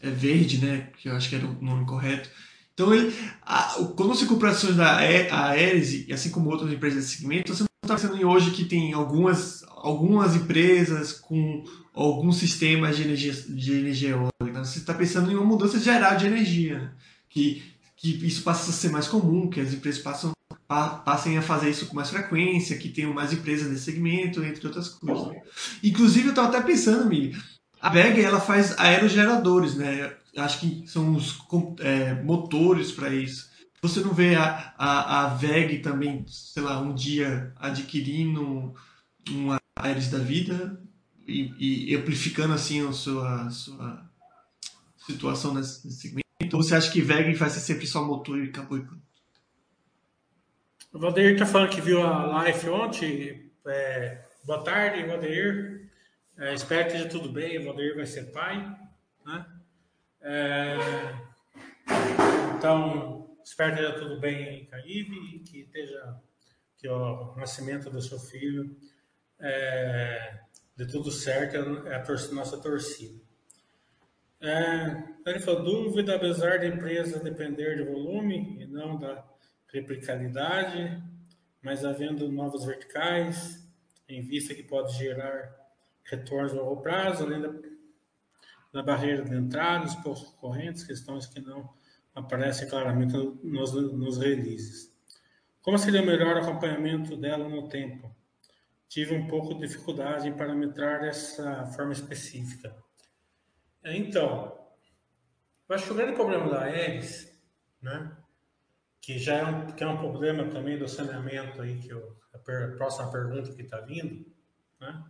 é, 0.00 0.10
verde, 0.10 0.58
né, 0.58 0.88
que 0.98 1.08
eu 1.08 1.16
acho 1.16 1.28
que 1.28 1.36
era 1.36 1.46
o 1.46 1.62
nome 1.62 1.86
correto. 1.86 2.28
Então, 2.74 2.92
ele, 2.92 3.14
a, 3.42 3.74
quando 3.96 4.26
compra 4.26 4.50
ações 4.50 4.76
da 4.76 4.96
Aeres, 4.96 6.10
assim 6.10 6.30
como 6.30 6.50
outras 6.50 6.72
empresas 6.72 7.04
desse 7.04 7.16
segmento, 7.16 7.54
você 7.54 7.62
não 7.62 7.68
está 7.84 7.94
pensando 7.94 8.20
em 8.20 8.24
hoje 8.24 8.50
que 8.50 8.64
tem 8.64 8.92
algumas 8.92 9.62
algumas 9.84 10.34
empresas 10.34 11.12
com 11.12 11.62
alguns 11.92 12.38
sistemas 12.38 12.96
de 12.96 13.02
energia, 13.02 13.32
de 13.32 13.72
energia 13.72 14.10
eólica. 14.10 14.30
Então, 14.42 14.64
você 14.64 14.78
está 14.78 14.94
pensando 14.94 15.30
em 15.30 15.34
uma 15.34 15.44
mudança 15.44 15.78
geral 15.78 16.16
de 16.16 16.26
energia, 16.26 16.78
né? 16.78 16.92
que, 17.28 17.62
que 17.94 18.26
isso 18.26 18.42
passa 18.42 18.70
a 18.70 18.72
ser 18.72 18.90
mais 18.90 19.06
comum, 19.06 19.48
que 19.48 19.60
as 19.60 19.74
empresas 19.74 20.00
passam, 20.00 20.32
passem 21.04 21.36
a 21.38 21.42
fazer 21.42 21.70
isso 21.70 21.86
com 21.86 21.96
mais 21.96 22.10
frequência, 22.10 22.78
que 22.78 22.88
tenham 22.88 23.12
mais 23.12 23.32
empresas 23.32 23.70
nesse 23.70 23.84
segmento, 23.84 24.42
entre 24.44 24.66
outras 24.66 24.88
coisas. 24.88 25.28
Né? 25.28 25.42
Inclusive, 25.82 26.26
eu 26.26 26.30
estava 26.30 26.48
até 26.48 26.60
pensando, 26.60 27.08
Mili, 27.08 27.36
a 27.80 27.90
VEG 27.90 28.22
ela 28.22 28.40
faz 28.40 28.78
aerogeradores, 28.78 29.74
né? 29.74 30.14
Acho 30.36 30.60
que 30.60 30.84
são 30.86 31.14
os 31.14 31.38
é, 31.80 32.14
motores 32.22 32.90
para 32.90 33.14
isso. 33.14 33.50
Você 33.82 34.00
não 34.00 34.14
vê 34.14 34.34
a, 34.34 34.74
a, 34.78 35.24
a 35.24 35.28
VEG 35.34 35.80
também, 35.80 36.24
sei 36.26 36.62
lá, 36.62 36.80
um 36.80 36.94
dia 36.94 37.52
adquirindo 37.56 38.74
uma 39.28 39.58
Aeres 39.76 40.08
da 40.08 40.18
vida 40.18 40.80
e, 41.26 41.90
e, 41.90 41.94
amplificando 41.94 42.54
assim 42.54 42.86
a 42.86 42.92
sua, 42.92 43.42
a 43.42 43.50
sua 43.50 44.10
situação 45.06 45.52
nesse, 45.52 45.90
segmento? 45.90 46.24
Ou 46.54 46.62
você 46.62 46.74
acha 46.74 46.90
que 46.90 47.02
VEG 47.02 47.34
vai 47.34 47.50
ser 47.50 47.60
sempre 47.60 47.86
só 47.86 48.02
motor 48.02 48.38
e 48.38 48.48
acabou? 48.48 48.82
O 50.94 50.98
Valdeir 51.00 51.32
está 51.32 51.44
falando 51.44 51.70
que 51.70 51.80
viu 51.80 52.00
a 52.00 52.24
live 52.24 52.68
ontem. 52.68 53.50
É, 53.66 54.22
boa 54.44 54.62
tarde, 54.62 55.04
Valdeir. 55.04 55.90
É, 56.38 56.54
espero 56.54 56.82
que 56.82 56.94
esteja 56.94 57.08
tudo 57.08 57.32
bem. 57.32 57.58
O 57.58 57.64
Valdeir 57.64 57.96
vai 57.96 58.06
ser 58.06 58.30
pai. 58.30 58.58
Né? 59.26 59.46
É, 60.20 60.76
então, 62.56 63.36
espero 63.42 63.74
que 63.74 63.82
esteja 63.82 63.98
tudo 63.98 64.20
bem 64.20 64.66
Caíve, 64.66 65.34
e 65.34 65.40
que 65.40 65.62
esteja 65.62 66.14
que 66.78 66.88
o 66.88 67.34
nascimento 67.34 67.90
do 67.90 68.00
seu 68.00 68.20
filho 68.20 68.76
é, 69.40 70.42
tudo 70.92 71.10
certo, 71.10 71.56
é 71.88 71.96
a 71.96 72.34
nossa 72.34 72.56
torcida. 72.62 73.20
É, 74.40 75.02
ele 75.26 75.40
falou, 75.40 75.64
dúvida, 75.64 76.14
apesar 76.14 76.60
da 76.60 76.68
empresa 76.68 77.18
depender 77.18 77.78
de 77.78 77.82
volume 77.82 78.62
e 78.62 78.66
não 78.66 78.96
da 78.96 79.33
replicabilidade, 79.74 81.02
mas 81.60 81.84
havendo 81.84 82.30
novos 82.30 82.64
verticais, 82.64 83.66
em 84.08 84.22
vista 84.22 84.54
que 84.54 84.62
pode 84.62 84.96
gerar 84.96 85.52
retornos 86.04 86.52
a 86.52 86.56
longo 86.56 86.80
prazo, 86.80 87.24
além 87.24 87.40
da, 87.40 87.52
da 88.72 88.82
barreira 88.82 89.24
de 89.24 89.34
entrada, 89.34 89.84
os 89.84 89.94
postos 89.96 90.32
correntes, 90.34 90.84
questões 90.84 91.26
que 91.26 91.40
não 91.40 91.68
aparecem 92.14 92.68
claramente 92.68 93.14
nos, 93.42 93.72
nos 93.72 94.18
releases. 94.18 94.94
Como 95.60 95.78
seria 95.78 96.02
o 96.02 96.06
melhor 96.06 96.36
acompanhamento 96.36 97.16
dela 97.16 97.48
no 97.48 97.68
tempo? 97.68 98.14
Tive 98.88 99.16
um 99.16 99.26
pouco 99.26 99.54
de 99.54 99.66
dificuldade 99.66 100.28
em 100.28 100.36
parametrar 100.36 101.02
essa 101.02 101.66
forma 101.68 101.92
específica. 101.92 102.76
Então, 103.82 104.56
eu 105.68 105.74
acho 105.74 105.86
que 105.86 105.92
o 105.92 105.96
grande 105.96 106.14
problema 106.14 106.48
da 106.48 106.64
Aeres, 106.64 107.34
né, 107.82 108.16
que 109.04 109.18
já 109.18 109.34
é 109.36 109.44
um, 109.44 109.66
que 109.66 109.84
é 109.84 109.86
um 109.86 109.98
problema 109.98 110.48
também 110.48 110.78
do 110.78 110.88
saneamento 110.88 111.60
aí, 111.60 111.78
que 111.78 111.90
eu, 111.90 112.16
a, 112.32 112.38
per, 112.38 112.72
a 112.72 112.76
próxima 112.76 113.10
pergunta 113.10 113.52
que 113.52 113.60
está 113.60 113.80
vindo, 113.80 114.24
né, 114.80 115.04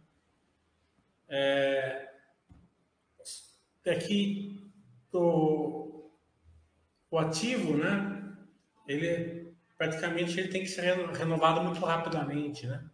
é, 1.29 2.11
é 3.85 3.95
que 3.95 4.69
o, 5.13 6.11
o 7.09 7.19
ativo, 7.19 7.77
né, 7.77 8.37
ele 8.89 9.55
praticamente 9.79 10.41
ele 10.41 10.49
tem 10.49 10.63
que 10.63 10.69
ser 10.69 10.97
renovado 11.13 11.63
muito 11.63 11.85
rapidamente, 11.85 12.67
né? 12.67 12.85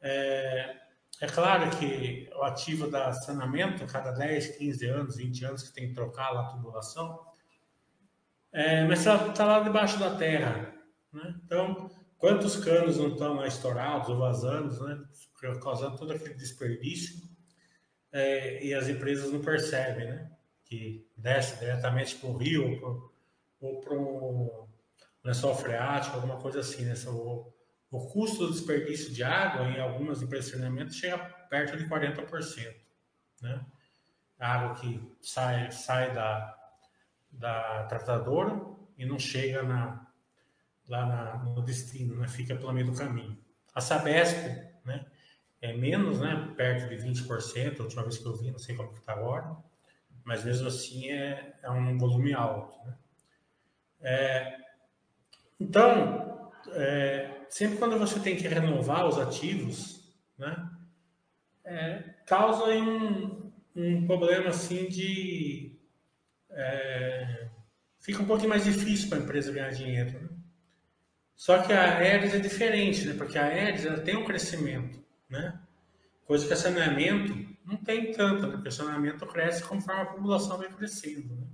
É, 0.00 0.76
é 1.20 1.26
claro 1.26 1.70
que 1.78 2.28
o 2.34 2.42
ativo 2.42 2.90
da 2.90 3.12
saneamento, 3.12 3.86
cada 3.86 4.10
10, 4.10 4.56
15 4.56 4.86
anos, 4.86 5.16
20 5.16 5.44
anos 5.44 5.62
que 5.62 5.72
tem 5.72 5.88
que 5.88 5.94
trocar 5.94 6.30
lá 6.30 6.42
a 6.42 6.50
tubulação, 6.50 7.31
é, 8.52 8.84
mas 8.84 8.98
está 8.98 9.32
tá 9.32 9.44
lá 9.46 9.60
debaixo 9.60 9.98
da 9.98 10.14
terra. 10.14 10.74
Né? 11.12 11.34
Então, 11.44 11.90
quantos 12.18 12.56
canos 12.56 12.98
não 12.98 13.08
estão 13.08 13.34
lá 13.34 13.46
estourados 13.46 14.08
ou 14.08 14.18
vazando, 14.18 14.86
né? 14.86 15.02
causando 15.60 15.96
todo 15.96 16.12
aquele 16.12 16.34
desperdício, 16.34 17.22
é, 18.12 18.64
e 18.64 18.74
as 18.74 18.88
empresas 18.88 19.32
não 19.32 19.40
percebem, 19.40 20.06
né? 20.06 20.30
que 20.66 21.06
desce 21.16 21.58
diretamente 21.58 22.16
para 22.16 22.28
o 22.28 22.36
rio 22.36 23.10
ou 23.60 23.80
para 23.80 23.94
um 23.94 24.68
lençol 25.24 25.54
freático, 25.54 26.16
alguma 26.16 26.38
coisa 26.38 26.60
assim. 26.60 26.84
Né? 26.84 26.94
O, 27.06 27.52
o 27.90 28.06
custo 28.08 28.46
do 28.46 28.52
desperdício 28.52 29.12
de 29.12 29.22
água 29.22 29.66
em 29.66 29.80
algumas 29.80 30.22
empresas 30.22 30.50
de 30.50 30.56
saneamento 30.56 30.92
chega 30.92 31.18
perto 31.18 31.76
de 31.76 31.86
40%. 31.88 32.74
Né? 33.40 33.64
A 34.38 34.54
água 34.54 34.74
que 34.76 35.00
sai, 35.20 35.70
sai 35.70 36.14
da, 36.14 36.61
da 37.32 37.84
tratadora 37.84 38.60
e 38.96 39.06
não 39.06 39.18
chega 39.18 39.62
na, 39.62 40.06
lá 40.88 41.06
na, 41.06 41.44
no 41.44 41.62
destino, 41.62 42.16
né? 42.16 42.28
fica 42.28 42.54
pelo 42.54 42.72
meio 42.72 42.86
do 42.86 42.96
caminho. 42.96 43.36
A 43.74 43.80
Sabesp 43.80 44.36
né? 44.84 45.06
é 45.60 45.72
menos, 45.72 46.20
né? 46.20 46.52
perto 46.56 46.88
de 46.88 46.96
20%, 46.96 47.80
a 47.80 47.82
última 47.82 48.02
vez 48.02 48.18
que 48.18 48.26
eu 48.26 48.36
vi, 48.36 48.50
não 48.50 48.58
sei 48.58 48.76
como 48.76 48.92
está 48.92 49.12
agora, 49.12 49.56
mas 50.24 50.44
mesmo 50.44 50.68
assim 50.68 51.08
é, 51.08 51.54
é 51.62 51.70
um 51.70 51.98
volume 51.98 52.32
alto. 52.32 52.76
Né? 52.86 52.94
É, 54.02 54.56
então, 55.58 56.50
é, 56.72 57.46
sempre 57.48 57.78
quando 57.78 57.98
você 57.98 58.20
tem 58.20 58.36
que 58.36 58.46
renovar 58.48 59.06
os 59.06 59.18
ativos, 59.18 60.12
né, 60.36 60.68
é, 61.64 62.02
causa 62.26 62.64
um, 62.66 63.52
um 63.74 64.06
problema 64.06 64.48
assim 64.48 64.88
de. 64.88 65.71
É, 66.52 67.48
fica 68.00 68.22
um 68.22 68.26
pouquinho 68.26 68.50
mais 68.50 68.64
difícil 68.64 69.08
para 69.08 69.18
a 69.18 69.20
empresa 69.20 69.52
ganhar 69.52 69.70
dinheiro. 69.70 70.20
Né? 70.20 70.28
Só 71.34 71.62
que 71.62 71.72
a 71.72 71.98
Aeres 71.98 72.34
é 72.34 72.38
diferente, 72.38 73.06
né? 73.06 73.14
porque 73.14 73.38
a 73.38 73.46
Aeres 73.46 73.84
ela 73.84 74.00
tem 74.00 74.16
um 74.16 74.24
crescimento, 74.24 75.02
né? 75.28 75.58
coisa 76.24 76.46
que 76.46 76.52
a 76.52 76.56
saneamento 76.56 77.34
não 77.64 77.76
tem 77.76 78.12
tanto, 78.12 78.46
né? 78.46 78.52
porque 78.52 78.68
o 78.68 78.72
saneamento 78.72 79.26
cresce 79.26 79.62
conforme 79.64 80.02
a 80.02 80.06
população 80.06 80.58
vai 80.58 80.68
crescendo. 80.72 81.34
Né? 81.34 81.46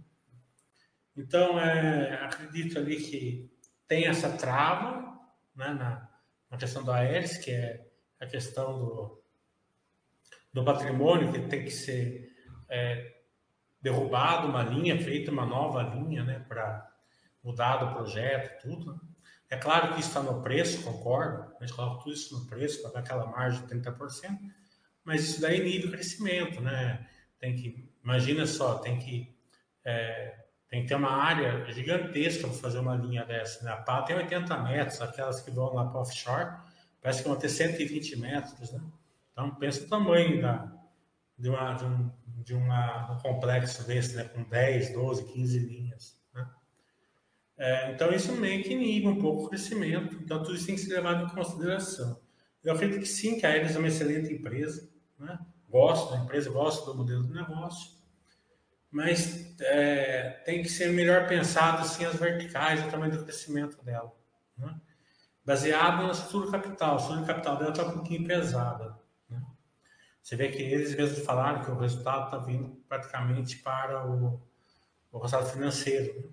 Então, 1.16 1.58
é, 1.58 2.14
acredito 2.22 2.78
ali 2.78 2.96
que 2.96 3.50
tem 3.86 4.06
essa 4.06 4.30
trava, 4.36 5.18
né, 5.56 5.68
na, 5.70 6.08
na 6.50 6.56
questão 6.56 6.84
do 6.84 6.92
Aeres, 6.92 7.38
que 7.38 7.50
é 7.50 7.86
a 8.20 8.26
questão 8.26 8.78
do, 8.78 9.22
do 10.52 10.64
patrimônio, 10.64 11.32
que 11.32 11.40
tem 11.48 11.64
que 11.64 11.70
ser 11.70 12.32
é, 12.68 13.17
derrubado 13.80 14.48
uma 14.48 14.62
linha, 14.62 15.00
feita 15.00 15.30
uma 15.30 15.46
nova 15.46 15.82
linha, 15.82 16.24
né, 16.24 16.44
para 16.48 16.90
mudar 17.42 17.76
do 17.76 17.94
projeto, 17.94 18.62
tudo. 18.62 18.92
Né. 18.92 18.98
É 19.50 19.56
claro 19.56 19.94
que 19.94 20.00
isso 20.00 20.08
está 20.08 20.22
no 20.22 20.42
preço, 20.42 20.82
concordo, 20.82 21.54
a 21.58 21.64
gente 21.64 21.74
coloca 21.74 22.02
tudo 22.02 22.12
isso 22.12 22.38
no 22.38 22.46
preço 22.46 22.82
para 22.82 22.92
dar 22.92 23.00
aquela 23.00 23.26
margem 23.26 23.64
de 23.66 23.74
30%, 23.74 24.38
mas 25.04 25.24
isso 25.24 25.40
daí 25.40 25.60
inibe 25.60 25.86
o 25.88 25.90
crescimento, 25.90 26.60
né? 26.60 27.06
Tem 27.38 27.56
que, 27.56 27.88
imagina 28.04 28.46
só, 28.46 28.78
tem 28.78 28.98
que 28.98 29.34
é, 29.84 30.34
tem 30.68 30.82
que 30.82 30.88
ter 30.88 30.94
uma 30.96 31.10
área 31.10 31.64
gigantesca 31.72 32.46
para 32.46 32.56
fazer 32.56 32.78
uma 32.78 32.94
linha 32.94 33.24
dessa. 33.24 33.64
Né? 33.64 33.72
A 33.72 33.76
pá 33.76 34.02
tem 34.02 34.14
80 34.14 34.56
metros, 34.58 35.00
aquelas 35.00 35.40
que 35.40 35.50
vão 35.50 35.72
lá 35.72 35.86
para 35.86 36.00
offshore, 36.00 36.56
parece 37.00 37.22
que 37.22 37.28
vão 37.28 37.38
ter 37.38 37.48
120 37.48 38.16
metros. 38.16 38.72
Né? 38.72 38.80
Então, 39.32 39.54
pensa 39.54 39.84
o 39.84 39.88
tamanho 39.88 40.42
da, 40.42 40.70
de, 41.38 41.48
uma, 41.48 41.72
de, 41.72 41.84
um, 41.84 42.10
de 42.42 42.54
uma, 42.54 43.12
um 43.12 43.18
complexo 43.18 43.86
desse, 43.86 44.16
né? 44.16 44.24
com 44.24 44.42
10, 44.42 44.92
12, 44.92 45.32
15 45.32 45.58
linhas. 45.58 46.16
Né? 46.34 46.48
É, 47.56 47.92
então, 47.92 48.12
isso 48.12 48.32
meio 48.32 48.62
que 48.62 48.72
inibe 48.72 49.08
um 49.08 49.18
pouco 49.18 49.44
o 49.44 49.48
crescimento. 49.48 50.16
Então, 50.22 50.42
tudo 50.42 50.54
isso 50.54 50.66
tem 50.66 50.74
que 50.74 50.80
ser 50.80 50.94
levado 50.94 51.24
em 51.24 51.34
consideração. 51.34 52.20
Eu 52.62 52.74
acredito 52.74 53.00
que 53.00 53.08
sim, 53.08 53.38
que 53.38 53.46
a 53.46 53.50
Aeres 53.50 53.76
é 53.76 53.78
uma 53.78 53.88
excelente 53.88 54.32
empresa. 54.32 54.88
Né? 55.18 55.38
Gosto 55.68 56.12
da 56.12 56.18
empresa, 56.18 56.50
gosto 56.50 56.86
do 56.86 56.96
modelo 56.96 57.24
de 57.24 57.32
negócio 57.32 57.98
mas 58.90 59.54
é, 59.60 60.30
tem 60.44 60.62
que 60.62 60.68
ser 60.68 60.92
melhor 60.92 61.28
pensado 61.28 61.82
assim 61.82 62.04
as 62.04 62.16
verticais, 62.16 62.84
o 62.84 62.90
tamanho 62.90 63.12
do 63.12 63.22
crescimento 63.22 63.82
dela. 63.84 64.12
Né? 64.56 64.74
Baseado 65.44 66.04
na 66.04 66.12
estrutura 66.12 66.50
capital. 66.50 66.94
A 66.94 66.96
estrutura 66.96 67.26
capital 67.26 67.56
dela 67.58 67.70
está 67.70 67.84
um 67.84 67.92
pouquinho 67.92 68.26
pesada. 68.26 68.98
Você 70.28 70.36
vê 70.36 70.50
que 70.50 70.60
eles 70.60 70.94
mesmos 70.94 71.24
falaram 71.24 71.64
que 71.64 71.70
o 71.70 71.78
resultado 71.78 72.26
está 72.26 72.36
vindo 72.36 72.68
praticamente 72.86 73.56
para 73.60 74.06
o, 74.06 74.38
o 75.10 75.18
resultado 75.18 75.50
financeiro. 75.50 76.20
Né? 76.20 76.28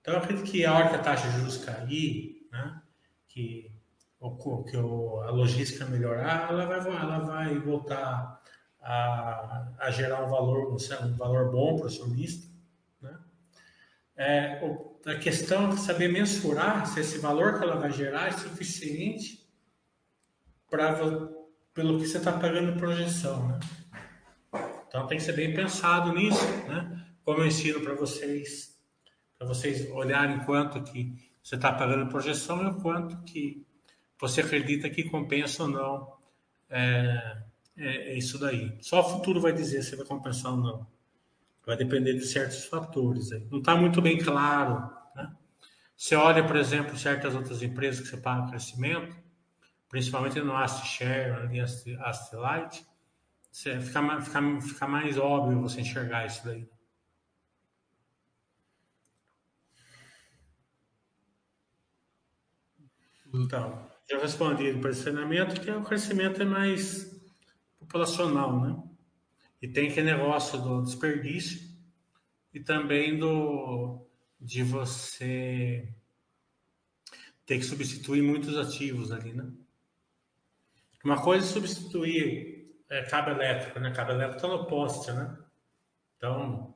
Então, 0.00 0.14
eu 0.14 0.20
acredito 0.20 0.48
que 0.48 0.64
a 0.64 0.72
hora 0.72 0.88
que 0.88 0.94
a 0.94 1.02
taxa 1.02 1.28
de 1.28 1.38
juros 1.38 1.56
cair, 1.64 2.46
né, 2.52 2.80
que, 3.26 3.72
o, 4.20 4.62
que 4.62 4.76
o, 4.76 5.20
a 5.22 5.32
logística 5.32 5.84
melhorar, 5.84 6.48
ela 6.48 6.64
vai, 6.64 6.78
ela 6.78 7.18
vai 7.18 7.58
voltar 7.58 8.40
a, 8.80 9.68
a 9.80 9.90
gerar 9.90 10.24
um 10.24 10.28
valor, 10.28 10.72
um, 10.72 11.16
valor 11.16 11.50
bom 11.50 11.74
para 11.74 11.86
o 11.86 11.88
acionista. 11.88 12.48
Né? 13.02 13.18
É, 14.14 14.60
a 15.06 15.18
questão 15.18 15.72
é 15.72 15.76
saber 15.76 16.06
mensurar 16.06 16.86
se 16.86 17.00
esse 17.00 17.18
valor 17.18 17.58
que 17.58 17.64
ela 17.64 17.80
vai 17.80 17.90
gerar 17.90 18.28
é 18.28 18.30
suficiente 18.30 19.44
para 20.70 20.92
pelo 21.74 21.98
que 21.98 22.06
você 22.06 22.18
está 22.18 22.32
pagando 22.32 22.78
projeção. 22.78 23.48
Né? 23.48 23.60
Então 24.86 25.06
tem 25.08 25.18
que 25.18 25.24
ser 25.24 25.34
bem 25.34 25.52
pensado 25.52 26.12
nisso, 26.14 26.46
né? 26.68 27.04
Como 27.24 27.40
eu 27.40 27.46
ensino 27.46 27.80
para 27.80 27.94
vocês, 27.94 28.78
para 29.36 29.48
vocês 29.48 29.90
olharem 29.90 30.38
quanto 30.44 30.82
que 30.84 31.12
você 31.42 31.56
está 31.56 31.72
pagando 31.72 32.08
projeção 32.08 32.62
e 32.62 32.66
o 32.66 32.74
quanto 32.76 33.16
que 33.24 33.66
você 34.20 34.40
acredita 34.40 34.88
que 34.88 35.04
compensa 35.04 35.64
ou 35.64 35.68
não 35.68 36.14
é, 36.70 37.38
é, 37.76 38.12
é 38.12 38.14
isso 38.16 38.38
daí. 38.38 38.76
Só 38.80 39.00
o 39.00 39.10
futuro 39.18 39.40
vai 39.40 39.52
dizer 39.52 39.82
se 39.82 39.96
vai 39.96 40.06
compensar 40.06 40.52
ou 40.52 40.58
não. 40.58 40.86
Vai 41.66 41.76
depender 41.76 42.14
de 42.14 42.24
certos 42.26 42.64
fatores. 42.66 43.32
Aí. 43.32 43.46
Não 43.50 43.58
está 43.58 43.74
muito 43.74 44.00
bem 44.00 44.18
claro. 44.18 44.90
Né? 45.16 45.32
Você 45.96 46.14
olha, 46.14 46.46
por 46.46 46.56
exemplo, 46.56 46.96
certas 46.96 47.34
outras 47.34 47.62
empresas 47.62 48.00
que 48.00 48.08
você 48.08 48.16
paga 48.16 48.48
crescimento, 48.48 49.16
principalmente 49.94 50.40
no 50.40 50.56
AstShare, 50.56 51.46
no 51.46 52.04
AstLight, 52.04 52.84
você 53.48 53.80
fica, 53.80 54.20
fica, 54.22 54.60
fica 54.60 54.88
mais 54.88 55.16
óbvio 55.16 55.60
você 55.60 55.82
enxergar 55.82 56.26
isso 56.26 56.44
daí. 56.44 56.68
Então, 63.32 63.88
já 64.10 64.18
respondi 64.18 64.72
do 64.72 64.80
posicionamento 64.80 65.60
que 65.60 65.70
é 65.70 65.76
o 65.76 65.84
crescimento 65.84 66.42
é 66.42 66.44
mais 66.44 67.16
populacional, 67.78 68.60
né? 68.60 68.82
E 69.62 69.68
tem 69.68 69.90
aquele 69.92 70.10
negócio 70.10 70.60
do 70.60 70.82
desperdício 70.82 71.70
e 72.52 72.58
também 72.58 73.16
do 73.16 74.04
de 74.40 74.64
você 74.64 75.88
ter 77.46 77.58
que 77.58 77.64
substituir 77.64 78.22
muitos 78.22 78.56
ativos 78.56 79.12
ali, 79.12 79.32
né? 79.32 79.52
Uma 81.04 81.20
coisa 81.20 81.44
é 81.44 81.48
substituir 81.48 82.54
é, 82.88 83.02
cabo 83.02 83.30
elétrico, 83.30 83.78
né? 83.78 83.92
Cabo 83.92 84.12
elétrico 84.12 84.36
está 84.36 84.48
no 84.48 84.66
poste, 84.66 85.12
né? 85.12 85.36
Então, 86.16 86.74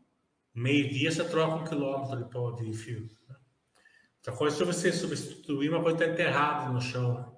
meio-dia 0.55 1.11
você 1.11 1.25
troca 1.25 1.57
um 1.57 1.65
quilômetro 1.65 2.57
de, 2.57 2.73
fio. 2.75 3.09
Né? 3.29 3.37
Outra 4.19 4.33
coisa 4.35 4.63
é 4.63 4.67
você 4.67 4.93
substituir 4.93 5.71
uma 5.71 5.83
coisa 5.83 5.97
que 5.97 6.05
está 6.05 6.13
enterrada 6.13 6.71
no 6.71 6.81
chão. 6.81 7.35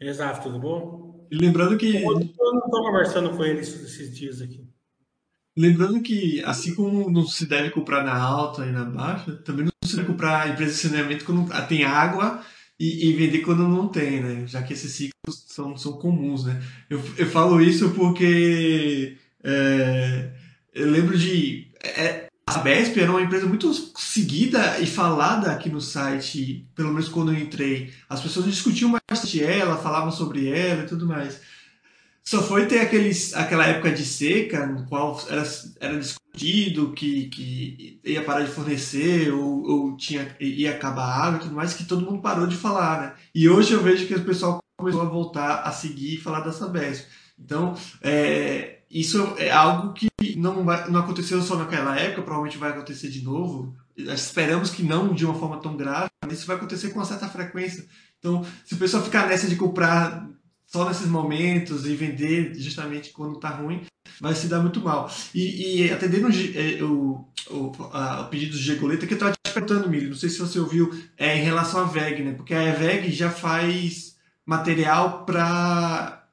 Exato, 0.00 0.42
tudo 0.42 0.58
bom? 0.58 1.28
E 1.30 1.36
lembrando 1.36 1.78
que. 1.78 2.02
Eu 2.02 2.14
não 2.14 2.22
estou 2.22 2.82
conversando 2.82 3.36
com 3.36 3.44
ele 3.44 3.60
esses 3.60 4.12
dias 4.16 4.40
aqui. 4.40 4.68
Lembrando 5.56 6.00
que, 6.00 6.42
assim 6.44 6.74
como 6.74 7.10
não 7.10 7.24
se 7.26 7.46
deve 7.46 7.70
comprar 7.70 8.02
na 8.02 8.16
alta 8.16 8.66
e 8.66 8.72
na 8.72 8.84
baixa, 8.84 9.36
também 9.44 9.66
não 9.66 9.72
se 9.84 9.94
deve 9.94 10.08
comprar 10.08 10.48
empresa 10.48 10.72
de 10.72 10.78
saneamento 10.78 11.24
quando 11.24 11.68
tem 11.68 11.84
água 11.84 12.42
e, 12.80 13.10
e, 13.10 13.12
vender 13.12 13.40
quando 13.40 13.68
não 13.68 13.88
tem, 13.88 14.22
né? 14.22 14.46
Já 14.46 14.62
que 14.62 14.72
esses 14.72 14.90
ciclos 14.90 15.44
são, 15.48 15.76
são 15.76 15.92
comuns, 15.92 16.44
né? 16.46 16.62
Eu, 16.88 16.98
eu 17.18 17.26
falo 17.26 17.60
isso 17.60 17.90
porque 17.90 19.18
é, 19.44 20.30
eu 20.74 20.90
lembro 20.90 21.18
de. 21.18 21.70
É, 21.84 22.26
a 22.46 22.58
Besp 22.58 22.96
era 22.98 23.10
uma 23.10 23.20
empresa 23.20 23.46
muito 23.46 23.70
seguida 23.96 24.80
e 24.80 24.86
falada 24.86 25.52
aqui 25.52 25.68
no 25.68 25.80
site, 25.80 26.66
pelo 26.74 26.88
menos 26.88 27.08
quando 27.08 27.32
eu 27.32 27.38
entrei. 27.38 27.92
As 28.08 28.22
pessoas 28.22 28.46
discutiam 28.46 28.90
bastante 29.10 29.44
ela, 29.44 29.76
falavam 29.76 30.10
sobre 30.10 30.48
ela 30.48 30.84
e 30.84 30.86
tudo 30.86 31.06
mais. 31.06 31.38
Só 32.24 32.42
foi 32.42 32.66
ter 32.66 32.80
aqueles, 32.80 33.34
aquela 33.34 33.66
época 33.66 33.90
de 33.90 34.04
seca, 34.04 34.66
no 34.66 34.86
qual 34.86 35.20
era, 35.28 35.42
era 35.80 35.98
discutido 35.98 36.92
que, 36.92 37.28
que 37.28 38.00
ia 38.04 38.22
parar 38.22 38.44
de 38.44 38.50
fornecer 38.50 39.32
ou, 39.32 39.62
ou 39.66 39.96
tinha, 39.96 40.36
ia 40.38 40.72
acabar 40.72 41.02
a 41.02 41.24
água 41.24 41.38
e 41.38 41.42
tudo 41.42 41.54
mais, 41.54 41.74
que 41.74 41.84
todo 41.84 42.04
mundo 42.04 42.22
parou 42.22 42.46
de 42.46 42.56
falar, 42.56 43.00
né? 43.00 43.14
E 43.34 43.48
hoje 43.48 43.72
eu 43.72 43.82
vejo 43.82 44.06
que 44.06 44.14
o 44.14 44.24
pessoal 44.24 44.60
começou 44.78 45.02
a 45.02 45.06
voltar 45.06 45.62
a 45.62 45.72
seguir 45.72 46.14
e 46.14 46.20
falar 46.20 46.40
dessa 46.40 46.68
Besp. 46.68 47.06
Então, 47.38 47.74
é, 48.02 48.80
isso 48.90 49.34
é 49.38 49.50
algo 49.50 49.92
que 49.92 50.08
não, 50.36 50.64
vai, 50.64 50.88
não 50.90 51.00
aconteceu 51.00 51.40
só 51.42 51.56
naquela 51.56 51.98
época, 51.98 52.22
provavelmente 52.22 52.58
vai 52.58 52.70
acontecer 52.70 53.08
de 53.08 53.22
novo. 53.22 53.74
Esperamos 53.96 54.70
que 54.70 54.82
não 54.82 55.14
de 55.14 55.24
uma 55.24 55.34
forma 55.34 55.60
tão 55.60 55.76
grave, 55.76 56.10
mas 56.24 56.38
isso 56.38 56.46
vai 56.46 56.56
acontecer 56.56 56.90
com 56.90 56.98
uma 56.98 57.04
certa 57.04 57.28
frequência. 57.28 57.86
Então, 58.18 58.44
se 58.64 58.74
o 58.74 58.78
pessoal 58.78 59.02
ficar 59.02 59.26
nessa 59.26 59.46
de 59.46 59.56
comprar 59.56 60.28
só 60.70 60.88
nesses 60.88 61.08
momentos 61.08 61.84
e 61.84 61.96
vender 61.96 62.54
justamente 62.54 63.10
quando 63.10 63.34
está 63.34 63.48
ruim, 63.48 63.84
vai 64.20 64.34
se 64.36 64.46
dar 64.46 64.60
muito 64.60 64.80
mal. 64.80 65.10
E, 65.34 65.82
e 65.82 65.92
atendendo 65.92 66.28
é, 66.28 66.82
o, 66.84 67.28
o, 67.50 67.72
a, 67.92 68.20
o 68.20 68.28
pedido 68.28 68.56
de 68.56 68.62
Gegoleta, 68.62 69.04
que 69.04 69.14
eu 69.14 69.16
estava 69.16 69.32
te 69.32 69.52
perguntando, 69.52 69.90
Milho, 69.90 70.10
não 70.10 70.16
sei 70.16 70.28
se 70.28 70.38
você 70.38 70.60
ouviu, 70.60 70.88
é, 71.18 71.36
em 71.36 71.42
relação 71.42 71.80
à 71.80 71.84
VEG, 71.84 72.22
né? 72.22 72.34
Porque 72.34 72.54
a 72.54 72.72
VEG 72.72 73.10
já 73.10 73.30
faz 73.30 74.16
material 74.46 75.24
para 75.24 76.24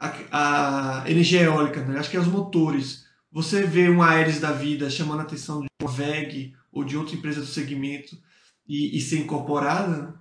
a, 0.00 1.02
a 1.02 1.10
energia 1.10 1.42
eólica, 1.42 1.84
né? 1.84 1.98
acho 1.98 2.10
que 2.10 2.16
é 2.16 2.20
os 2.20 2.26
motores. 2.26 3.04
Você 3.30 3.62
vê 3.64 3.90
um 3.90 4.02
Aeres 4.02 4.40
da 4.40 4.52
vida 4.52 4.88
chamando 4.88 5.20
a 5.20 5.24
atenção 5.24 5.60
de 5.60 5.68
uma 5.82 5.90
VEG 5.90 6.54
ou 6.72 6.82
de 6.82 6.96
outra 6.96 7.14
empresa 7.14 7.40
do 7.40 7.46
segmento 7.46 8.16
e, 8.66 8.96
e 8.96 9.00
ser 9.02 9.18
incorporada? 9.18 10.14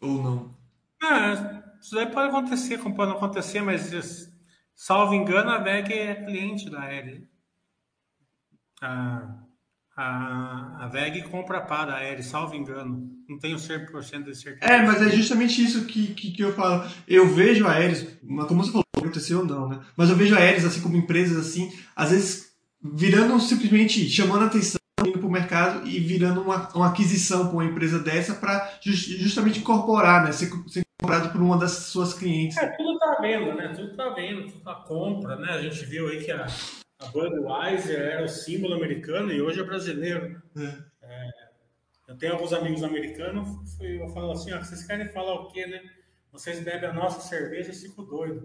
Ou 0.00 0.22
não? 0.22 0.54
É, 1.02 1.63
isso 1.84 1.94
daí 1.94 2.06
pode 2.06 2.28
acontecer, 2.30 2.78
como 2.78 2.94
pode 2.94 3.10
não 3.10 3.18
acontecer, 3.18 3.60
mas 3.60 4.32
salvo 4.74 5.12
engano, 5.12 5.50
a 5.50 5.58
VEG 5.58 5.92
é 5.92 6.14
cliente 6.14 6.70
da 6.70 6.80
Aeres. 6.80 7.20
Ah, 8.80 9.36
a, 9.94 10.84
a 10.84 10.88
VEG 10.88 11.24
compra 11.24 11.58
a 11.58 11.96
Aeres, 11.96 12.24
salvo 12.24 12.54
engano. 12.54 13.10
Não 13.28 13.38
tenho 13.38 13.58
100% 13.58 14.24
de 14.24 14.34
certeza. 14.34 14.72
É, 14.72 14.82
mas 14.82 15.02
é 15.02 15.10
justamente 15.10 15.62
isso 15.62 15.84
que, 15.84 16.14
que, 16.14 16.30
que, 16.32 16.42
eu 16.42 16.54
falo. 16.54 16.90
Eu 17.06 17.28
vejo 17.28 17.66
a 17.66 17.72
Aeres, 17.72 18.18
como 18.48 18.64
você 18.64 18.72
falou, 18.72 18.84
aconteceu 18.96 19.40
ou 19.40 19.44
não, 19.44 19.68
né? 19.68 19.84
Mas 19.94 20.08
eu 20.08 20.16
vejo 20.16 20.34
a 20.34 20.38
Aeres, 20.38 20.64
assim 20.64 20.80
como 20.80 20.96
empresas 20.96 21.36
assim, 21.36 21.70
às 21.94 22.12
vezes 22.12 22.54
virando 22.82 23.38
simplesmente 23.40 24.08
chamando 24.08 24.46
atenção 24.46 24.78
indo 24.78 24.80
para 24.80 24.80
o 24.80 24.83
mercado 25.34 25.86
e 25.86 26.00
virando 26.00 26.40
uma, 26.42 26.68
uma 26.74 26.88
aquisição 26.88 27.46
para 27.46 27.54
uma 27.54 27.64
empresa 27.64 27.98
dessa 27.98 28.34
para 28.34 28.78
just, 28.80 29.08
justamente 29.18 29.58
incorporar, 29.58 30.24
né? 30.24 30.32
Ser, 30.32 30.50
ser 30.68 30.84
comprado 31.00 31.30
por 31.30 31.42
uma 31.42 31.58
das 31.58 31.72
suas 31.72 32.14
clientes. 32.14 32.56
É, 32.56 32.68
tudo 32.76 32.92
está 32.94 33.20
vendo, 33.20 33.54
né? 33.54 33.68
Tudo 33.68 33.90
está 33.90 34.08
vendo, 34.10 34.46
tudo 34.46 34.60
tá 34.64 34.74
compra, 34.74 35.36
né? 35.36 35.50
A 35.50 35.62
gente 35.62 35.84
viu 35.84 36.08
aí 36.08 36.24
que 36.24 36.30
a, 36.30 36.46
a 37.00 37.06
Budweiser 37.06 38.00
era 38.00 38.24
o 38.24 38.28
símbolo 38.28 38.74
americano 38.74 39.30
e 39.32 39.42
hoje 39.42 39.60
é 39.60 39.64
brasileiro. 39.64 40.40
É. 40.56 40.94
É, 41.02 41.30
eu 42.08 42.16
tenho 42.16 42.32
alguns 42.32 42.52
amigos 42.52 42.82
americanos, 42.82 43.48
eu 43.80 44.08
falo 44.08 44.32
assim, 44.32 44.52
ó, 44.52 44.58
vocês 44.58 44.84
querem 44.84 45.08
falar 45.08 45.34
o 45.34 45.48
quê, 45.48 45.66
né? 45.66 45.80
Vocês 46.32 46.60
bebem 46.60 46.90
a 46.90 46.92
nossa 46.92 47.20
cerveja 47.20 47.70
e 47.70 47.74
ficam 47.74 48.04
doidos. 48.04 48.42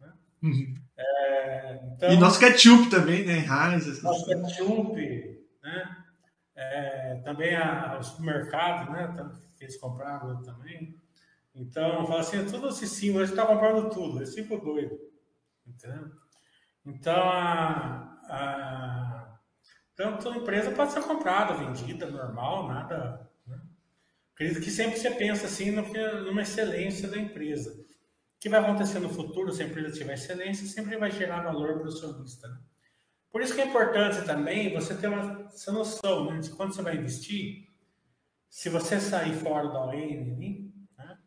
Né? 0.00 0.12
Uhum. 0.42 0.74
É, 0.96 1.80
então, 1.94 2.12
e 2.12 2.16
nosso 2.16 2.38
ketchup 2.38 2.90
também, 2.90 3.24
né? 3.24 3.38
Heinz. 3.38 4.02
Nosso 4.02 4.26
ketchup, 4.26 5.40
né? 5.62 5.96
É, 6.62 7.14
também 7.24 7.56
a, 7.56 7.96
o 7.98 8.02
supermercado, 8.02 8.92
né? 8.92 9.32
Eles 9.58 9.78
compraram 9.78 10.42
também. 10.42 10.94
Então, 11.54 12.06
fala 12.06 12.20
assim, 12.20 12.44
tudo 12.44 12.68
esse 12.68 12.86
símbolo, 12.86 13.24
a 13.24 13.26
gente 13.26 13.34
está 13.34 13.46
comprando 13.46 13.88
tudo, 13.88 14.18
eles 14.18 14.34
ficam 14.34 14.58
doidos. 14.58 14.98
Entendeu? 15.66 16.10
Então, 16.84 17.30
a, 17.30 18.18
a, 18.28 19.38
tanto 19.94 20.28
a 20.28 20.36
empresa 20.36 20.70
pode 20.70 20.92
ser 20.92 21.02
comprada, 21.02 21.54
vendida, 21.54 22.10
normal, 22.10 22.68
nada. 22.68 23.30
Né? 23.46 23.58
Acredito 24.34 24.62
que 24.62 24.70
sempre 24.70 24.98
você 24.98 25.10
pensa 25.12 25.46
assim 25.46 25.70
no, 25.70 25.82
numa 26.24 26.42
excelência 26.42 27.08
da 27.08 27.16
empresa. 27.16 27.72
O 27.72 28.38
que 28.38 28.50
vai 28.50 28.60
acontecer 28.60 28.98
no 28.98 29.08
futuro, 29.08 29.50
se 29.50 29.62
a 29.62 29.66
empresa 29.66 29.96
tiver 29.96 30.14
excelência, 30.14 30.66
sempre 30.66 30.98
vai 30.98 31.10
gerar 31.10 31.42
valor 31.42 31.78
para 31.78 31.84
o 31.84 31.88
acionista. 31.88 32.48
Né? 32.48 32.58
Por 33.30 33.42
isso 33.42 33.54
que 33.54 33.60
é 33.60 33.66
importante 33.66 34.24
também 34.24 34.74
você 34.74 34.94
ter 34.94 35.08
uma, 35.08 35.46
essa 35.46 35.70
noção 35.70 36.30
né, 36.30 36.40
de 36.40 36.50
quando 36.50 36.74
você 36.74 36.82
vai 36.82 36.96
investir, 36.96 37.68
se 38.48 38.68
você 38.68 39.00
sair 39.00 39.34
fora 39.34 39.68
da 39.68 39.86
ON, 39.86 40.72
né, 40.98 41.18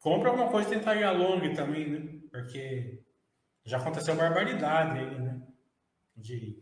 compra 0.00 0.30
alguma 0.30 0.50
coisa 0.50 0.68
e 0.68 0.78
tentar 0.78 0.96
ir 0.96 1.04
a 1.04 1.12
long 1.12 1.54
também, 1.54 1.88
né? 1.88 2.20
Porque 2.30 3.04
já 3.64 3.78
aconteceu 3.78 4.16
barbaridade 4.16 4.98
aí, 4.98 5.20
né? 5.20 5.40
De 6.16 6.60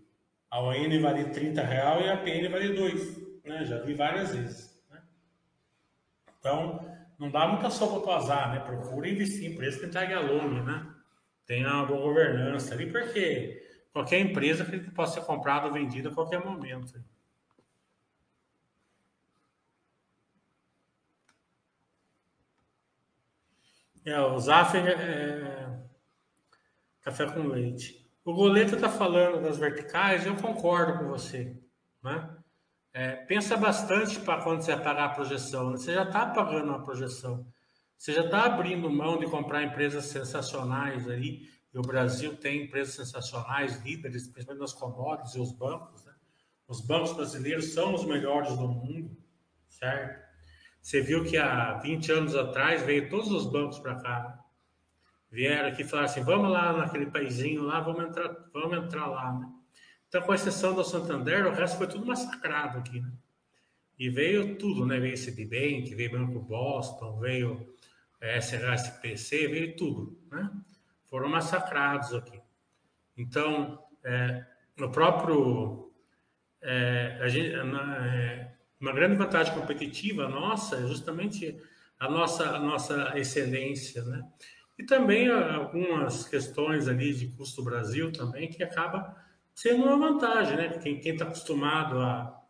a 0.51 0.61
ON 0.61 1.01
vale 1.01 1.31
30 1.31 1.63
real 1.63 2.01
e 2.03 2.11
a 2.11 2.17
PN 2.19 2.51
vale 2.51 2.75
2, 2.75 3.43
né? 3.45 3.65
Já 3.65 3.81
vi 3.81 3.95
várias 3.95 4.35
vezes, 4.35 4.85
né? 4.91 5.03
Então, 6.39 6.87
não 7.19 7.31
dá 7.31 7.49
muita 7.49 7.71
sopa 7.71 8.01
para 8.01 8.17
azar, 8.17 8.53
né? 8.53 8.61
Procura 8.61 9.09
investir 9.09 9.45
em 9.45 9.55
empresa 9.55 9.81
que 9.81 9.87
entregue 9.87 10.13
a 10.13 10.21
longa, 10.21 10.63
né? 10.63 10.95
Tenha 11.47 11.73
uma 11.73 11.87
boa 11.87 12.03
governança 12.03 12.75
ali, 12.75 12.91
porque 12.91 13.68
qualquer 13.93 14.21
empresa 14.21 14.65
que 14.65 14.79
possa 14.91 15.21
ser 15.21 15.27
comprada 15.27 15.67
ou 15.67 15.73
vendida 15.73 16.09
a 16.09 16.15
qualquer 16.15 16.45
momento. 16.45 17.03
É, 24.05 24.19
o 24.21 24.39
Zaffer 24.39 24.87
é, 24.87 25.81
café 27.03 27.27
com 27.27 27.43
leite. 27.43 28.09
O 28.25 28.33
Goleta 28.33 28.75
está 28.75 28.89
falando 28.89 29.43
das 29.43 29.59
verticais, 29.59 30.25
eu 30.25 30.37
concordo 30.37 30.99
com 30.99 31.09
você. 31.09 31.57
Né? 32.03 32.31
É, 32.93 33.17
pensa 33.17 33.57
bastante 33.57 34.19
para 34.21 34.43
quando 34.43 34.63
você 34.63 34.77
pagar 34.77 35.05
a 35.05 35.15
projeção. 35.15 35.71
Né? 35.71 35.77
Você 35.77 35.93
já 35.93 36.05
está 36.05 36.27
pagando 36.27 36.69
uma 36.69 36.83
projeção. 36.83 37.47
Você 37.99 38.13
já 38.13 38.25
está 38.25 38.45
abrindo 38.45 38.91
mão 38.91 39.19
de 39.19 39.27
comprar 39.27 39.63
empresas 39.63 40.07
sensacionais 40.07 41.09
aí, 41.09 41.43
e 41.73 41.79
o 41.79 41.83
Brasil 41.83 42.37
tem 42.37 42.65
empresas 42.65 42.95
sensacionais, 42.95 43.83
líderes, 43.83 44.27
principalmente 44.27 44.63
nas 44.63 44.73
commodities 44.73 45.35
e 45.35 45.41
os 45.41 45.53
bancos. 45.53 46.05
Né? 46.05 46.15
Os 46.67 46.81
bancos 46.81 47.13
brasileiros 47.13 47.73
são 47.73 47.95
os 47.95 48.05
melhores 48.05 48.57
do 48.57 48.69
mundo, 48.69 49.17
certo? 49.69 50.27
Você 50.81 51.01
viu 51.01 51.25
que 51.25 51.37
há 51.37 51.75
20 51.75 52.13
anos 52.13 52.35
atrás 52.35 52.83
veio 52.83 53.11
todos 53.11 53.31
os 53.31 53.47
bancos 53.51 53.79
para 53.79 53.97
cá. 53.97 54.23
Né? 54.23 54.39
Vieram 55.31 55.69
aqui 55.69 55.83
e 55.83 55.85
falaram 55.85 56.09
assim: 56.09 56.23
vamos 56.23 56.51
lá 56.51 56.73
naquele 56.73 57.07
paísinho 57.07 57.63
lá, 57.63 57.81
vamos 57.81 58.05
entrar, 58.05 58.35
vamos 58.53 58.79
entrar 58.79 59.07
lá. 59.07 59.39
Né? 59.39 59.53
Então, 60.09 60.23
com 60.23 60.33
exceção 60.33 60.75
do 60.75 60.83
Santander, 60.83 61.47
o 61.47 61.53
resto 61.53 61.77
foi 61.77 61.87
tudo 61.87 62.07
massacrado 62.07 62.79
aqui. 62.79 63.01
Né? 63.01 63.13
E 63.99 64.09
veio 64.09 64.57
tudo, 64.57 64.87
né? 64.87 64.99
Veio 64.99 65.17
Citibank, 65.17 65.95
veio 65.95 66.13
Banco 66.13 66.41
Boston, 66.41 67.19
veio 67.19 67.75
é, 68.21 68.41
SHSPC, 68.41 69.49
veio 69.49 69.77
tudo, 69.77 70.19
né? 70.31 70.51
Foram 71.09 71.29
massacrados 71.29 72.15
aqui. 72.15 72.41
Então, 73.17 73.83
é, 74.05 74.45
no 74.79 74.91
próprio. 74.91 75.93
É, 76.61 77.25
gente, 77.29 77.57
na, 77.57 78.07
é, 78.07 78.53
uma 78.81 78.93
grande 78.93 79.17
vantagem 79.17 79.55
competitiva 79.55 80.29
nossa 80.29 80.77
é 80.77 80.87
justamente 80.87 81.57
a 81.99 82.09
nossa, 82.09 82.51
a 82.51 82.59
nossa 82.59 83.13
excelência, 83.17 84.05
né? 84.05 84.25
E 84.79 84.85
também 84.85 85.29
algumas 85.29 86.29
questões 86.29 86.87
ali 86.87 87.13
de 87.13 87.29
custo 87.29 87.65
Brasil 87.65 88.13
também, 88.13 88.49
que 88.49 88.63
acaba 88.63 89.17
sendo 89.53 89.85
uma 89.85 89.97
vantagem, 89.97 90.57
né? 90.57 90.69
Quem 90.79 91.01
está 91.01 91.25
acostumado 91.25 91.99
a, 91.99 92.41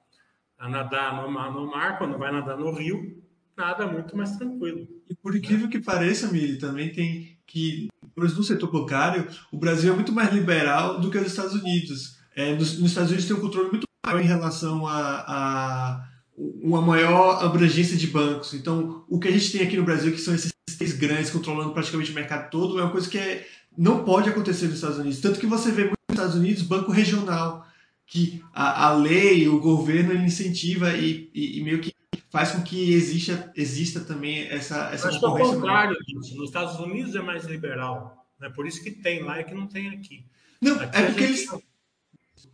a 0.58 0.68
nadar 0.68 1.16
no, 1.16 1.30
no 1.30 1.70
mar, 1.70 1.96
quando 1.96 2.18
vai 2.18 2.30
nadar 2.30 2.58
no 2.58 2.70
rio, 2.70 3.22
nada 3.56 3.86
muito 3.86 4.14
mais 4.14 4.36
tranquilo. 4.36 4.86
E 5.08 5.14
por 5.14 5.34
incrível 5.34 5.70
que 5.70 5.80
pareça, 5.80 6.30
Mili, 6.30 6.58
também 6.58 6.92
tem 6.92 7.38
que, 7.46 7.88
no 8.18 8.42
setor 8.42 8.70
bancário, 8.70 9.26
o 9.52 9.56
Brasil 9.56 9.92
é 9.92 9.94
muito 9.94 10.12
mais 10.12 10.32
liberal 10.32 11.00
do 11.00 11.10
que 11.10 11.18
os 11.18 11.26
Estados 11.26 11.54
Unidos. 11.54 12.16
É, 12.34 12.54
nos, 12.54 12.78
nos 12.78 12.90
Estados 12.90 13.10
Unidos 13.10 13.26
tem 13.26 13.36
um 13.36 13.40
controle 13.40 13.70
muito 13.70 13.86
maior 14.06 14.20
em 14.20 14.26
relação 14.26 14.86
a, 14.86 15.24
a 15.26 16.08
uma 16.36 16.80
maior 16.80 17.44
abrangência 17.44 17.96
de 17.96 18.06
bancos. 18.06 18.54
Então, 18.54 19.04
o 19.08 19.18
que 19.18 19.28
a 19.28 19.32
gente 19.32 19.50
tem 19.50 19.62
aqui 19.62 19.76
no 19.76 19.84
Brasil, 19.84 20.12
que 20.12 20.20
são 20.20 20.34
esses 20.34 20.52
três 20.76 20.92
grandes 20.92 21.30
controlando 21.30 21.72
praticamente 21.72 22.12
o 22.12 22.14
mercado 22.14 22.50
todo, 22.50 22.78
é 22.78 22.82
uma 22.82 22.92
coisa 22.92 23.08
que 23.08 23.18
é, 23.18 23.46
não 23.76 24.04
pode 24.04 24.28
acontecer 24.28 24.66
nos 24.66 24.76
Estados 24.76 24.98
Unidos. 24.98 25.20
Tanto 25.20 25.40
que 25.40 25.46
você 25.46 25.70
vê 25.72 25.82
muito 25.82 25.98
nos 26.08 26.16
Estados 26.16 26.36
Unidos 26.36 26.62
banco 26.62 26.92
regional, 26.92 27.66
que 28.06 28.42
a, 28.54 28.86
a 28.86 28.94
lei, 28.94 29.48
o 29.48 29.60
governo 29.60 30.12
ele 30.12 30.24
incentiva 30.24 30.96
e, 30.96 31.30
e, 31.34 31.58
e, 31.58 31.62
meio 31.62 31.80
que 31.80 31.92
faz 32.30 32.52
com 32.52 32.62
que 32.62 32.92
exista, 32.92 33.52
exista 33.56 34.00
também 34.00 34.48
essa, 34.48 34.90
essa 34.92 35.08
Acho 35.08 35.20
concorrência. 35.20 35.54
Contrário 35.54 35.96
disso. 36.06 36.36
Nos 36.36 36.48
Estados 36.48 36.78
Unidos 36.78 37.14
é 37.14 37.20
mais 37.20 37.44
liberal. 37.44 38.26
Né? 38.38 38.48
Por 38.50 38.66
isso 38.66 38.82
que 38.82 38.90
tem 38.90 39.22
lá 39.22 39.40
e 39.40 39.44
que 39.44 39.54
não 39.54 39.66
tem 39.66 39.90
aqui. 39.90 40.24
Não, 40.60 40.80
aqui 40.80 40.98
é 40.98 41.06
porque 41.06 41.24
eles. 41.24 41.46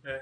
É. 0.03 0.21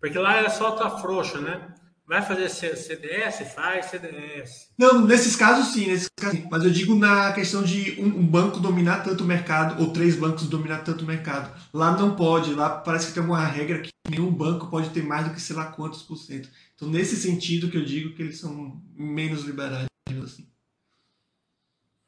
Porque 0.00 0.18
lá 0.18 0.38
é 0.38 0.48
só 0.48 0.72
tá 0.72 0.90
frouxa, 0.98 1.40
né? 1.40 1.74
Vai 2.06 2.20
fazer 2.20 2.48
CDS? 2.48 3.54
Faz 3.54 3.86
CDS. 3.86 4.68
Não, 4.76 5.06
nesses 5.06 5.36
casos 5.36 5.72
sim, 5.72 5.86
nesses 5.86 6.08
casos 6.14 6.40
sim. 6.40 6.48
Mas 6.50 6.64
eu 6.64 6.70
digo 6.70 6.94
na 6.96 7.32
questão 7.32 7.62
de 7.62 8.00
um, 8.00 8.06
um, 8.06 8.26
banco 8.26 8.58
dominar 8.58 9.04
tanto 9.04 9.22
o 9.22 9.26
mercado, 9.26 9.80
ou 9.80 9.92
três 9.92 10.16
bancos 10.16 10.48
dominar 10.48 10.78
tanto 10.78 11.04
o 11.04 11.06
mercado. 11.06 11.56
Lá 11.72 11.96
não 11.96 12.16
pode, 12.16 12.52
lá 12.52 12.68
parece 12.68 13.06
que 13.06 13.14
tem 13.14 13.22
uma 13.22 13.46
regra 13.46 13.80
que 13.80 13.90
nenhum 14.10 14.30
banco 14.30 14.66
pode 14.66 14.90
ter 14.90 15.02
mais 15.02 15.26
do 15.26 15.32
que 15.32 15.40
sei 15.40 15.54
lá 15.54 15.66
quantos 15.66 16.02
por 16.02 16.16
cento. 16.16 16.48
Então, 16.82 16.90
nesse 16.90 17.14
sentido 17.14 17.70
que 17.70 17.76
eu 17.76 17.84
digo 17.84 18.12
que 18.16 18.22
eles 18.22 18.40
são 18.40 18.82
menos 18.92 19.44
liberais, 19.44 19.86
assim. 20.20 20.52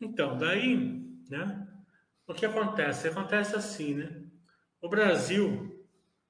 Então, 0.00 0.36
daí, 0.36 0.76
né? 1.30 1.68
O 2.26 2.34
que 2.34 2.44
acontece? 2.44 3.06
Acontece 3.06 3.54
assim, 3.54 3.94
né? 3.94 4.24
O 4.82 4.88
Brasil, 4.88 5.80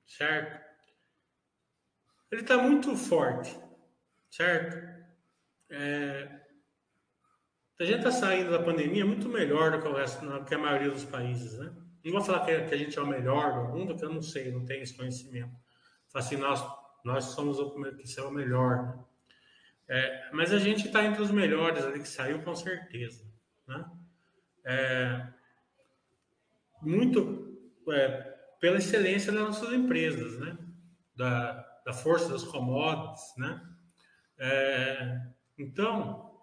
certo? 0.06 0.62
ele 2.30 2.42
está 2.42 2.58
muito 2.58 2.94
forte, 2.98 3.58
certo? 4.30 4.76
É, 5.70 6.40
a 7.80 7.84
gente 7.84 7.98
está 7.98 8.10
saindo 8.10 8.50
da 8.50 8.62
pandemia 8.62 9.06
muito 9.06 9.26
melhor 9.26 9.72
do 9.72 9.80
que, 9.80 9.88
o 9.88 9.94
resto, 9.94 10.26
do 10.26 10.44
que 10.44 10.54
a 10.54 10.58
maioria 10.58 10.90
dos 10.90 11.06
países, 11.06 11.58
né? 11.58 11.74
Não 12.04 12.12
vou 12.12 12.20
falar 12.20 12.44
que, 12.44 12.50
a 12.50 12.76
gente 12.76 12.98
é 12.98 13.00
o 13.00 13.06
melhor 13.06 13.54
do 13.54 13.72
mundo, 13.72 13.96
que 13.96 14.04
eu 14.04 14.12
não 14.12 14.20
sei, 14.20 14.52
não 14.52 14.66
tenho 14.66 14.82
esse 14.82 14.94
conhecimento. 14.94 15.56
Assim, 16.12 16.36
nós, 16.36 16.62
nós 17.04 17.24
somos 17.26 17.58
o 17.58 17.70
que 17.70 18.20
o 18.20 18.30
melhor? 18.30 19.04
É, 19.86 20.30
mas 20.32 20.52
a 20.52 20.58
gente 20.58 20.86
está 20.86 21.04
entre 21.04 21.20
os 21.20 21.30
melhores 21.30 21.84
ali 21.84 22.00
que 22.00 22.08
saiu 22.08 22.42
com 22.42 22.56
certeza, 22.56 23.22
né? 23.68 23.84
É, 24.64 25.26
muito 26.80 27.60
é, 27.90 28.08
pela 28.58 28.78
excelência 28.78 29.30
das 29.30 29.42
nossas 29.42 29.72
empresas, 29.74 30.38
né? 30.40 30.56
Da, 31.14 31.52
da 31.84 31.92
força 31.92 32.30
das 32.30 32.42
commodities, 32.42 33.36
né? 33.36 33.60
É, 34.38 35.20
então, 35.58 36.40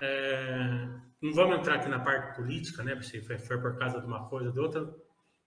é, 0.00 0.88
não 1.20 1.34
vamos 1.34 1.58
entrar 1.58 1.74
aqui 1.74 1.88
na 1.88 2.00
parte 2.00 2.36
política, 2.36 2.82
né? 2.82 3.00
Se 3.02 3.20
foi, 3.20 3.38
foi 3.38 3.60
por 3.60 3.76
causa 3.78 4.00
de 4.00 4.06
uma 4.06 4.26
coisa 4.28 4.48
ou 4.48 4.52
de 4.54 4.60
outra, 4.60 4.94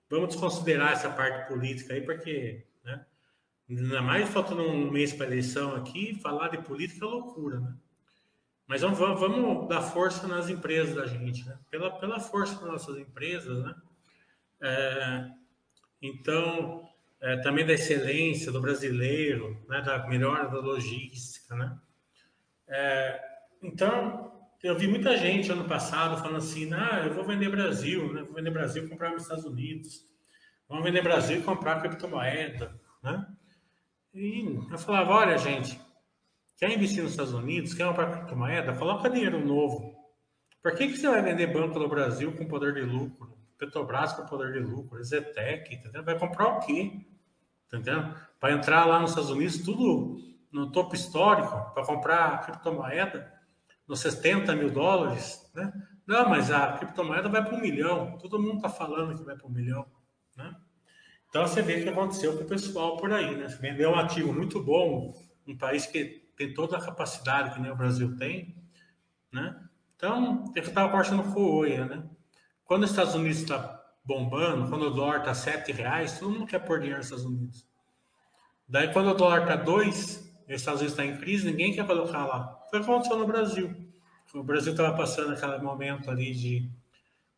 vamos 0.08 0.30
desconsiderar 0.30 0.92
essa 0.92 1.10
parte 1.10 1.48
política 1.48 1.96
aí, 1.96 2.02
porque, 2.02 2.68
né? 2.84 3.04
Ainda 3.72 4.02
mais 4.02 4.28
faltando 4.28 4.64
um 4.64 4.92
mês 4.92 5.14
para 5.14 5.26
a 5.26 5.30
eleição 5.30 5.74
aqui, 5.76 6.14
falar 6.16 6.50
de 6.50 6.58
política 6.58 7.06
é 7.06 7.08
loucura, 7.08 7.62
né? 7.62 7.74
Mas 8.68 8.82
vamos, 8.82 9.00
vamos 9.00 9.70
dar 9.70 9.82
força 9.82 10.28
nas 10.28 10.50
empresas 10.50 10.94
da 10.96 11.06
gente, 11.06 11.46
né? 11.46 11.58
Pela, 11.70 11.90
pela 11.92 12.20
força 12.20 12.56
das 12.56 12.70
nossas 12.70 12.98
empresas, 12.98 13.64
né? 13.64 13.76
É, 14.62 15.30
então, 16.02 16.86
é, 17.22 17.38
também 17.38 17.66
da 17.66 17.72
excelência 17.72 18.52
do 18.52 18.60
brasileiro, 18.60 19.58
né, 19.70 19.82
da 19.82 20.06
melhora 20.06 20.50
da 20.50 20.60
logística, 20.60 21.56
né? 21.56 21.80
É, 22.68 23.22
então, 23.64 24.50
eu 24.62 24.78
vi 24.78 24.88
muita 24.88 25.18
gente 25.18 25.50
ano 25.50 25.64
passado 25.64 26.22
falando 26.22 26.38
assim, 26.38 26.74
ah, 26.74 27.04
eu 27.06 27.14
vou 27.14 27.24
vender 27.24 27.50
Brasil, 27.50 28.12
né? 28.12 28.24
Vou 28.24 28.34
vender 28.34 28.52
Brasil 28.52 28.84
e 28.84 28.90
comprar 28.90 29.12
nos 29.12 29.24
Estados 29.24 29.46
Unidos. 29.46 30.06
Vamos 30.68 30.84
vender 30.84 31.02
Brasil 31.02 31.40
e 31.40 31.44
comprar 31.44 31.80
criptomoeda, 31.82 32.78
né? 33.02 33.26
E 34.13 34.60
eu 34.69 34.78
falava, 34.78 35.13
olha, 35.13 35.38
gente, 35.38 35.80
quer 36.58 36.71
investir 36.71 37.02
nos 37.02 37.12
Estados 37.12 37.34
Unidos, 37.34 37.74
quer 37.74 37.88
comprar 37.88 38.12
criptomoeda, 38.12 38.76
coloca 38.76 39.10
dinheiro 39.10 39.45
novo. 39.45 39.95
Por 40.62 40.76
que, 40.76 40.88
que 40.88 40.97
você 40.97 41.10
vai 41.10 41.21
vender 41.21 41.47
banco 41.47 41.80
no 41.80 41.88
Brasil 41.88 42.36
com 42.36 42.47
poder 42.47 42.74
de 42.74 42.82
lucro? 42.82 43.38
Petrobras 43.58 44.13
com 44.13 44.26
poder 44.26 44.54
de 44.54 44.60
lucro, 44.60 45.04
Zetec, 45.04 45.74
entendeu? 45.74 46.04
Vai 46.04 46.17
comprar 46.19 46.47
o 46.47 46.60
quê? 46.60 47.06
Entendendo? 47.67 48.15
Para 48.39 48.54
entrar 48.54 48.86
lá 48.86 49.00
nos 49.00 49.12
Estados 49.12 49.32
Unidos, 49.32 49.60
tudo 49.60 50.17
no 50.52 50.71
topo 50.71 50.93
histórico, 50.93 51.74
para 51.74 51.86
comprar 51.86 52.41
criptomoeda 52.41 53.32
nos 53.88 54.00
70 54.02 54.56
mil 54.56 54.69
dólares, 54.69 55.50
né? 55.56 55.71
Não, 56.06 56.30
mas 56.30 56.52
a 56.52 56.74
criptomoeda 56.74 57.30
vai 57.30 57.43
para 57.43 57.56
um 57.56 57.62
milhão. 57.62 58.17
Todo 58.17 58.41
mundo 58.41 58.58
está 58.58 58.69
falando 58.69 59.17
que 59.17 59.24
vai 59.24 59.36
para 59.36 59.47
um 59.47 59.52
milhão, 59.52 59.86
né? 60.36 60.56
Então 61.32 61.48
você 61.48 61.62
vê 61.62 61.80
o 61.80 61.84
que 61.84 61.89
aconteceu 61.89 62.38
com 62.38 62.44
o 62.44 62.48
pessoal 62.48 62.98
por 62.98 63.13
aí, 63.13 63.38
né? 63.38 63.48
Vendeu 63.62 63.91
um 63.91 63.96
ativo 63.96 64.34
muito 64.34 64.62
bom, 64.62 65.13
um 65.48 65.58
país 65.58 65.86
que 65.86 66.30
tem 66.36 66.54
toda 66.54 66.76
a 66.76 66.86
capacidade 66.86 67.54
que 67.54 67.62
nem 67.62 67.72
o 67.72 67.76
Brasil 67.76 68.17
tem, 68.17 68.54
né? 69.32 69.58
Então, 69.96 70.52
eu 70.54 70.62
estava 70.62 70.89
conversando 70.89 71.24
com 71.32 71.39
o 71.39 71.56
Oia, 71.60 71.86
né? 71.86 72.04
Quando 72.65 72.84
os 72.84 72.89
Estados 72.89 73.15
Unidos 73.15 73.38
está 73.38 73.82
bombando, 74.04 74.67
quando 74.67 74.88
o 74.88 74.89
dólar 74.89 75.20
está 75.20 75.34
sete 75.34 75.72
reais, 75.72 76.20
todo 76.20 76.32
mundo 76.32 76.48
quer 76.48 76.60
pôr 76.60 76.80
dinheiro 76.80 76.98
nos 76.98 77.06
Estados 77.06 77.26
Unidos. 77.26 77.65
Daí 78.67 78.91
quando 78.91 79.12
o 79.12 79.13
dólar 79.13 79.44
está 79.44 79.56
dois, 79.56 80.30
os 80.50 80.54
Estados 80.54 80.82
Unidos 80.82 81.00
está 81.00 81.06
em 81.06 81.17
crise, 81.17 81.50
ninguém 81.50 81.74
quer 81.74 81.88
colocar 81.88 82.26
lá. 82.26 82.60
Foi 82.70 82.80
o 82.80 82.84
que 82.84 82.91
aconteceu 82.91 83.17
no 83.17 83.26
Brasil. 83.26 83.74
O 84.34 84.44
Brasil 84.44 84.74
estava 84.74 84.98
passando 84.98 85.32
aquele 85.32 85.60
momento 85.60 86.12
ali 86.12 86.34
de, 86.34 86.70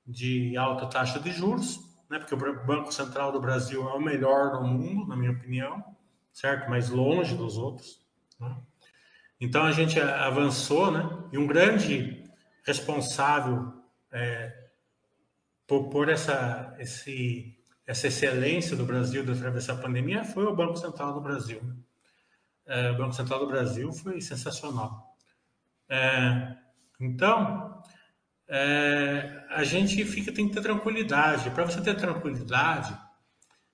de 0.07 0.57
alta 0.57 0.87
taxa 0.87 1.19
de 1.19 1.31
juros, 1.31 1.92
né? 2.13 2.19
porque 2.19 2.35
o 2.35 2.65
Banco 2.65 2.91
Central 2.91 3.31
do 3.31 3.41
Brasil 3.41 3.87
é 3.89 3.93
o 3.93 4.01
melhor 4.01 4.51
do 4.51 4.63
mundo, 4.63 5.07
na 5.07 5.15
minha 5.15 5.31
opinião, 5.31 5.83
certo? 6.31 6.69
Mas 6.69 6.89
longe 6.89 7.35
dos 7.35 7.57
outros. 7.57 8.01
Né? 8.39 8.55
Então 9.41 9.63
a 9.63 9.71
gente 9.71 9.99
avançou, 9.99 10.91
né? 10.91 11.03
E 11.31 11.37
um 11.37 11.47
grande 11.47 12.23
responsável 12.65 13.73
é, 14.11 14.69
por, 15.67 15.89
por 15.89 16.09
essa, 16.09 16.75
esse, 16.79 17.57
essa 17.85 18.07
excelência 18.07 18.77
do 18.77 18.85
Brasil 18.85 19.25
de 19.25 19.31
atravessar 19.31 19.73
a 19.73 19.81
pandemia 19.81 20.23
foi 20.23 20.45
o 20.45 20.55
Banco 20.55 20.77
Central 20.77 21.13
do 21.13 21.21
Brasil. 21.21 21.61
Né? 21.63 21.75
É, 22.65 22.91
o 22.91 22.97
Banco 22.97 23.13
Central 23.13 23.39
do 23.39 23.47
Brasil 23.47 23.91
foi 23.91 24.21
sensacional. 24.21 25.17
É, 25.89 26.55
então, 26.99 27.81
é, 28.55 29.45
a 29.49 29.63
gente 29.63 30.05
fica, 30.05 30.31
tem 30.31 30.47
que 30.47 30.53
ter 30.53 30.61
tranquilidade. 30.61 31.49
Para 31.49 31.65
você 31.65 31.81
ter 31.81 31.95
tranquilidade, 31.95 32.95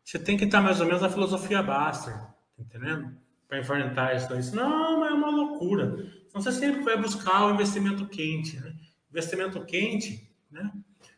você 0.01 0.17
tem 0.17 0.37
que 0.37 0.45
estar 0.45 0.61
mais 0.61 0.79
ou 0.79 0.85
menos 0.85 1.01
na 1.01 1.09
filosofia 1.09 1.61
Baster, 1.61 2.13
tá 2.15 2.63
entendendo? 2.63 3.13
Para 3.45 3.59
enfrentar 3.59 4.15
isso 4.15 4.29
daí. 4.29 4.41
Não, 4.53 5.01
mas 5.01 5.11
é 5.11 5.13
uma 5.13 5.29
loucura. 5.29 6.07
Então, 6.27 6.41
você 6.41 6.53
sempre 6.53 6.81
vai 6.81 6.95
buscar 6.95 7.47
o 7.47 7.51
investimento 7.51 8.07
quente, 8.07 8.57
né? 8.57 8.73
investimento 9.11 9.65
quente, 9.65 10.31
né? 10.49 10.71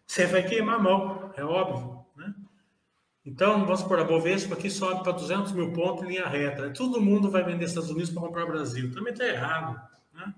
Você 0.08 0.26
vai 0.26 0.42
queimar 0.42 0.80
a 0.80 0.80
mão, 0.80 1.32
é 1.38 1.44
óbvio, 1.44 2.04
né? 2.16 2.34
Então, 3.24 3.64
vamos 3.64 3.82
supor, 3.82 4.00
a 4.00 4.04
Bovespa 4.04 4.56
aqui 4.56 4.72
sobe 4.72 5.04
para 5.04 5.12
200 5.12 5.52
mil 5.52 5.72
pontos 5.72 6.04
em 6.04 6.08
linha 6.08 6.28
reta. 6.28 6.72
Todo 6.72 7.00
mundo 7.00 7.30
vai 7.30 7.44
vender 7.44 7.66
Estados 7.66 7.92
Unidos 7.92 8.10
para 8.10 8.24
comprar 8.24 8.48
Brasil. 8.48 8.92
Também 8.92 9.14
está 9.14 9.28
errado, 9.28 9.80
né? 10.12 10.34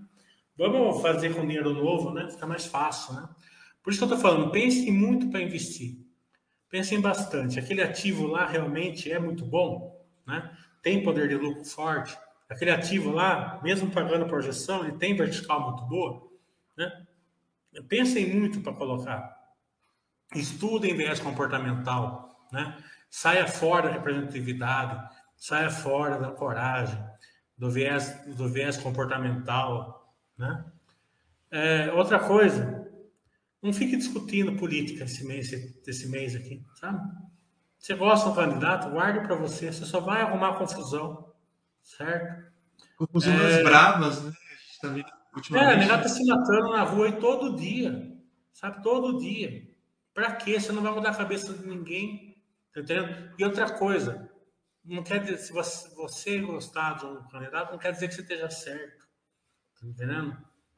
Vamos 0.58 1.02
fazer 1.02 1.34
com 1.34 1.42
dinheiro 1.42 1.74
novo, 1.74 2.12
né? 2.12 2.30
Fica 2.30 2.46
mais 2.46 2.66
fácil, 2.66 3.16
né? 3.16 3.28
Por 3.82 3.92
isso 3.92 4.00
que 4.00 4.12
eu 4.12 4.16
estou 4.16 4.32
falando, 4.32 4.52
pense 4.52 4.90
muito 4.92 5.30
para 5.30 5.42
investir. 5.42 5.98
Pensem 6.70 7.02
bastante. 7.02 7.60
Aquele 7.60 7.82
ativo 7.82 8.28
lá 8.28 8.46
realmente 8.46 9.12
é 9.12 9.20
muito 9.20 9.46
bom, 9.46 10.04
né? 10.26 10.56
Tem 10.82 11.04
poder 11.04 11.28
de 11.28 11.36
lucro 11.36 11.66
forte. 11.66 12.18
Aquele 12.50 12.72
ativo 12.72 13.12
lá, 13.12 13.60
mesmo 13.64 13.90
pagando 13.90 14.28
projeção, 14.28 14.84
ele 14.84 14.98
tem 14.98 15.16
vertical 15.16 15.72
muito 15.72 15.86
boa, 15.86 16.30
né? 16.78 17.06
Pensem 17.88 18.32
muito 18.34 18.62
para 18.62 18.74
colocar. 18.74 19.36
Estudem 20.36 20.96
viés 20.96 21.20
comportamental, 21.20 22.48
né? 22.52 22.78
Saia 23.10 23.48
fora 23.48 23.90
da 23.90 23.96
representatividade, 23.96 25.00
saia 25.36 25.70
fora 25.70 26.18
da 26.18 26.32
coragem, 26.32 27.04
do 27.58 27.70
viés, 27.70 28.26
do 28.36 28.48
viés 28.48 28.78
comportamental, 28.78 30.03
né? 30.38 30.66
É, 31.52 31.92
outra 31.94 32.20
coisa, 32.20 32.90
não 33.62 33.72
fique 33.72 33.96
discutindo 33.96 34.58
política 34.58 35.04
esse 35.04 35.26
mês, 35.26 35.52
esse 35.88 36.10
mês 36.10 36.36
aqui, 36.36 36.66
sabe? 36.76 37.00
Você 37.78 37.94
gosta 37.96 38.30
do 38.30 38.36
candidato, 38.36 38.90
guarde 38.90 39.20
para 39.20 39.36
você, 39.36 39.72
você 39.72 39.86
só 39.86 40.00
vai 40.00 40.22
arrumar 40.22 40.58
confusão, 40.58 41.34
certo? 41.82 42.52
Confusão 42.98 43.34
é... 43.34 43.64
bravas, 43.64 44.24
né? 44.24 44.32
A 44.32 44.56
gente 44.56 44.82
tá 44.82 44.88
vendo 44.88 45.24
ultimamente. 45.36 45.70
É, 45.70 45.74
a 45.74 45.78
negada 45.78 46.04
tá 46.04 46.10
se 46.10 46.26
matando 46.26 46.72
na 46.72 46.84
rua 46.84 47.08
aí 47.08 47.20
todo 47.20 47.56
dia, 47.56 48.18
sabe? 48.52 48.82
Todo 48.82 49.20
dia. 49.20 49.68
Para 50.14 50.32
quê? 50.36 50.60
Você 50.60 50.72
não 50.72 50.82
vai 50.82 50.94
mudar 50.94 51.10
a 51.10 51.16
cabeça 51.16 51.54
de 51.54 51.68
ninguém, 51.68 52.38
tá 52.74 52.82
entendendo? 52.82 53.34
E 53.38 53.44
outra 53.44 53.70
coisa, 53.70 54.30
não 54.86 55.04
quer 55.04 55.20
dizer, 55.20 55.38
se 55.38 55.52
você, 55.52 55.90
você 55.96 56.40
gostar 56.40 56.98
de 56.98 57.06
um 57.06 57.24
candidato, 57.28 57.72
não 57.72 57.80
quer 57.80 57.92
dizer 57.92 58.08
que 58.08 58.16
você 58.16 58.22
esteja 58.22 58.50
certo, 58.50 59.03
tá 59.84 59.88
entendendo? 59.88 60.38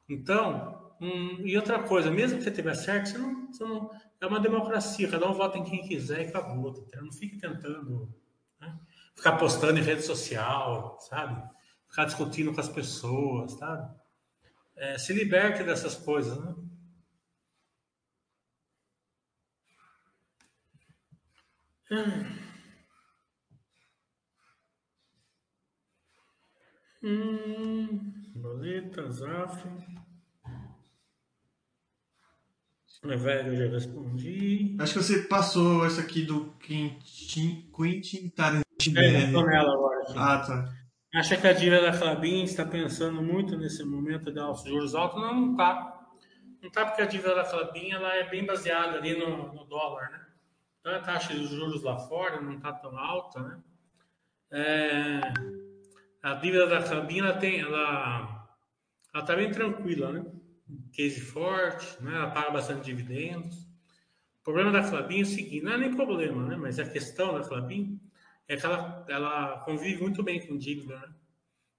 Então, 0.10 0.96
hum, 1.00 1.42
e 1.46 1.56
outra 1.56 1.82
coisa, 1.84 2.10
mesmo 2.10 2.38
que 2.38 2.44
você 2.44 2.50
estiver 2.50 2.76
certo, 2.76 3.10
você 3.10 3.18
não, 3.18 3.48
você 3.52 3.64
não, 3.64 3.92
é 4.20 4.26
uma 4.26 4.40
democracia, 4.40 5.10
cada 5.10 5.30
um 5.30 5.34
vota 5.34 5.58
em 5.58 5.64
quem 5.64 5.88
quiser 5.88 6.22
e 6.22 6.28
acabou, 6.28 6.74
tá 6.74 6.82
entendendo? 6.82 7.06
Não 7.06 7.14
fique 7.14 7.38
tentando 7.38 8.14
né? 8.60 8.80
ficar 9.16 9.38
postando 9.38 9.80
em 9.80 9.84
rede 9.84 10.02
social, 10.02 10.98
sabe? 11.02 11.42
Ficar 11.88 12.06
discutindo 12.06 12.54
com 12.54 12.60
as 12.60 12.70
pessoas, 12.70 13.54
sabe? 13.54 13.96
É, 14.76 14.98
se 14.98 15.14
liberte 15.14 15.64
dessas 15.64 15.96
coisas, 15.96 16.38
né? 16.44 16.56
Hum, 27.04 28.25
boleta, 28.36 29.10
Zaf. 29.10 29.64
É 33.04 33.16
velho, 33.16 33.54
eu 33.54 33.56
já 33.56 33.74
respondi. 33.74 34.76
Acho 34.80 34.94
que 34.94 35.04
você 35.04 35.22
passou 35.24 35.86
essa 35.86 36.02
aqui 36.02 36.24
do 36.24 36.52
Quentin, 36.54 37.70
Quentin 37.76 38.30
Tarantino. 38.30 39.00
É, 39.00 39.32
tô 39.32 39.44
nela 39.44 39.74
agora. 39.74 40.02
Aqui. 40.02 40.14
Ah, 40.16 40.40
tá. 40.40 40.74
Acha 41.14 41.38
que 41.38 41.48
a 41.48 41.54
dívida 41.54 41.82
da 41.82 41.98
Clabin 41.98 42.44
está 42.44 42.66
pensando 42.66 43.22
muito 43.22 43.58
nesse 43.58 43.84
momento 43.86 44.32
de 44.32 44.40
altos 44.40 44.66
juros 44.66 44.96
altos? 44.96 45.22
Não, 45.22 45.34
não 45.34 45.52
está. 45.52 46.08
Não 46.62 46.68
está 46.68 46.86
porque 46.86 47.04
a 47.04 47.06
dívida 47.06 47.36
da 47.36 47.44
Clabin 47.44 47.92
ela 47.92 48.14
é 48.16 48.28
bem 48.28 48.46
baseada 48.46 48.98
ali 48.98 49.18
no, 49.18 49.54
no 49.54 49.66
dólar, 49.66 50.10
né? 50.12 50.26
Então 50.80 50.96
a 50.96 51.00
taxa 51.00 51.34
de 51.34 51.46
juros 51.46 51.84
lá 51.84 51.98
fora 52.00 52.42
não 52.42 52.56
está 52.56 52.74
tão 52.74 52.98
alta, 52.98 53.40
né? 53.40 53.60
É, 54.52 55.22
a 56.26 56.34
dívida 56.34 56.66
da 56.66 56.78
ela 56.78 57.38
tem, 57.38 57.60
ela, 57.60 58.50
ela 59.14 59.24
está 59.24 59.36
bem 59.36 59.52
tranquila, 59.52 60.12
né? 60.12 60.26
Case 60.92 61.22
forte, 61.22 62.02
né? 62.02 62.16
Ela 62.16 62.32
paga 62.32 62.50
bastante 62.50 62.84
dividendos. 62.84 63.56
O 64.40 64.44
problema 64.44 64.72
da 64.72 64.90
Clabin 64.90 65.20
é 65.20 65.22
o 65.22 65.26
seguinte, 65.28 65.62
não 65.64 65.74
é 65.74 65.78
nem 65.78 65.96
problema, 65.96 66.48
né? 66.48 66.56
Mas 66.56 66.80
a 66.80 66.90
questão 66.90 67.36
da 67.36 67.48
Clabin 67.48 68.02
é 68.48 68.58
que 68.58 68.66
ela, 68.66 69.06
ela 69.08 69.60
convive 69.60 70.02
muito 70.02 70.24
bem 70.24 70.44
com 70.48 70.58
dívida, 70.58 70.98
né? 70.98 71.14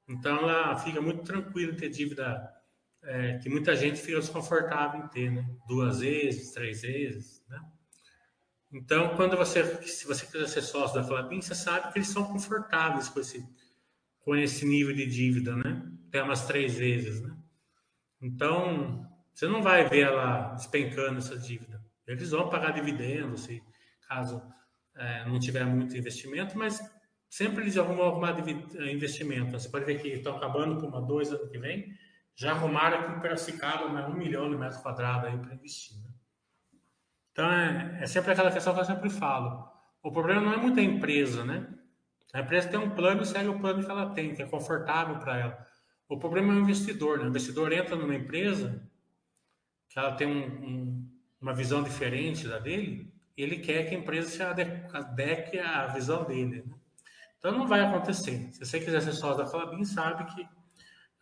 Então 0.09 0.38
ela 0.38 0.76
fica 0.78 1.01
muito 1.01 1.24
tranquila 1.24 1.72
em 1.72 1.76
ter 1.76 1.88
dívida 1.88 2.49
é, 3.03 3.38
que 3.38 3.49
muita 3.49 3.74
gente 3.74 4.01
fica 4.01 4.20
desconfortável 4.20 5.01
em 5.01 5.09
ter, 5.09 5.28
né? 5.28 5.44
Duas 5.66 5.99
vezes, 5.99 6.53
três 6.53 6.82
vezes, 6.82 7.44
né? 7.49 7.61
Então, 8.72 9.16
quando 9.16 9.36
você, 9.36 9.64
se 9.82 10.07
você 10.07 10.24
quiser 10.24 10.47
ser 10.47 10.62
sócio 10.62 11.01
da 11.01 11.05
Clabin, 11.05 11.42
você 11.42 11.55
sabe 11.55 11.92
que 11.92 11.99
eles 11.99 12.09
são 12.09 12.24
confortáveis 12.24 13.09
com 13.09 13.18
esse, 13.18 13.44
com 14.26 14.34
esse 14.34 14.66
nível 14.66 14.92
de 14.92 15.06
dívida, 15.06 15.54
né? 15.54 15.88
Até 16.08 16.20
umas 16.20 16.48
três 16.48 16.74
vezes, 16.76 17.22
né? 17.22 17.32
Então, 18.20 19.08
você 19.32 19.46
não 19.46 19.62
vai 19.62 19.88
ver 19.88 20.00
ela 20.00 20.52
despencando 20.54 21.18
essa 21.18 21.38
dívida. 21.38 21.80
Eles 22.04 22.32
vão 22.32 22.50
pagar 22.50 22.72
dividendos, 22.72 23.44
se 23.44 23.62
caso 24.08 24.42
é, 24.96 25.24
não 25.26 25.38
tiver 25.38 25.64
muito 25.64 25.96
investimento, 25.96 26.58
mas 26.58 26.80
sempre 27.30 27.62
eles 27.62 27.78
arrumam 27.78 28.06
arrumar 28.06 28.36
investimento. 28.90 29.52
Você 29.52 29.68
pode 29.68 29.84
ver 29.84 30.02
que 30.02 30.08
estão 30.08 30.36
acabando 30.36 30.80
com 30.80 30.88
uma 30.88 31.00
dois 31.00 31.32
ano 31.32 31.48
que 31.48 31.58
vem, 31.58 31.94
já 32.34 32.50
arrumaram 32.50 32.98
aqui 32.98 33.12
em 33.12 33.20
Piracicaba 33.20 33.92
né, 33.92 34.06
um 34.06 34.14
milhão 34.14 34.50
de 34.50 34.56
metros 34.56 34.82
quadrados 34.82 35.28
aí 35.28 35.38
para 35.38 35.54
investir. 35.54 35.96
Né? 35.98 36.10
Então 37.30 37.52
é, 37.52 37.98
é, 38.02 38.06
sempre 38.08 38.32
aquela 38.32 38.50
questão 38.50 38.74
que 38.74 38.80
eu 38.80 38.84
sempre 38.84 39.08
falo. 39.08 39.70
O 40.02 40.10
problema 40.10 40.40
não 40.40 40.52
é 40.52 40.56
muita 40.56 40.80
empresa, 40.80 41.44
né? 41.44 41.68
A 42.37 42.43
empresa 42.43 42.68
tem 42.68 42.78
um 42.78 42.91
plano 42.91 43.22
e 43.22 43.26
segue 43.26 43.49
o 43.49 43.59
plano 43.59 43.82
que 43.82 43.91
ela 43.91 44.11
tem, 44.11 44.34
que 44.34 44.43
é 44.43 44.47
confortável 44.47 45.18
para 45.18 45.39
ela. 45.39 45.66
O 46.07 46.18
problema 46.18 46.53
é 46.53 46.57
o 46.57 46.61
investidor, 46.61 47.18
né? 47.18 47.24
O 47.24 47.28
investidor 47.28 47.72
entra 47.72 47.97
numa 47.97 48.14
empresa 48.14 48.87
que 49.89 49.99
ela 49.99 50.12
tem 50.12 50.26
um, 50.28 50.45
um, 50.45 51.11
uma 51.41 51.55
visão 51.55 51.82
diferente 51.82 52.47
da 52.47 52.59
dele, 52.59 53.11
ele 53.39 53.61
quer 53.61 53.89
que 53.89 53.95
a 53.95 53.99
empresa 53.99 54.28
se 54.28 54.43
adeque 54.43 55.59
à 55.59 55.87
visão 55.87 56.24
dele. 56.24 56.62
Né? 56.66 56.74
Então 57.39 57.53
não 57.53 57.66
vai 57.66 57.80
acontecer. 57.80 58.53
Se 58.53 58.66
você 58.66 58.80
quiser 58.80 59.01
ser 59.01 59.12
sócio 59.12 59.43
da 59.43 59.51
Clabin, 59.51 59.82
sabe 59.87 60.26
que 60.34 60.47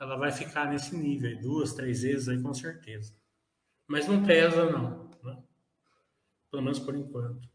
ela 0.01 0.17
vai 0.17 0.33
ficar 0.33 0.69
nesse 0.69 0.97
nível, 0.97 1.41
duas, 1.41 1.75
três 1.75 2.03
vezes 2.03 2.29
aí 2.29 2.43
com 2.43 2.53
certeza. 2.53 3.15
Mas 3.87 4.09
não 4.09 4.25
pesa 4.25 4.69
não, 4.69 5.09
né? 5.23 5.39
pelo 6.51 6.63
menos 6.65 6.81
por 6.81 6.97
enquanto. 6.97 7.54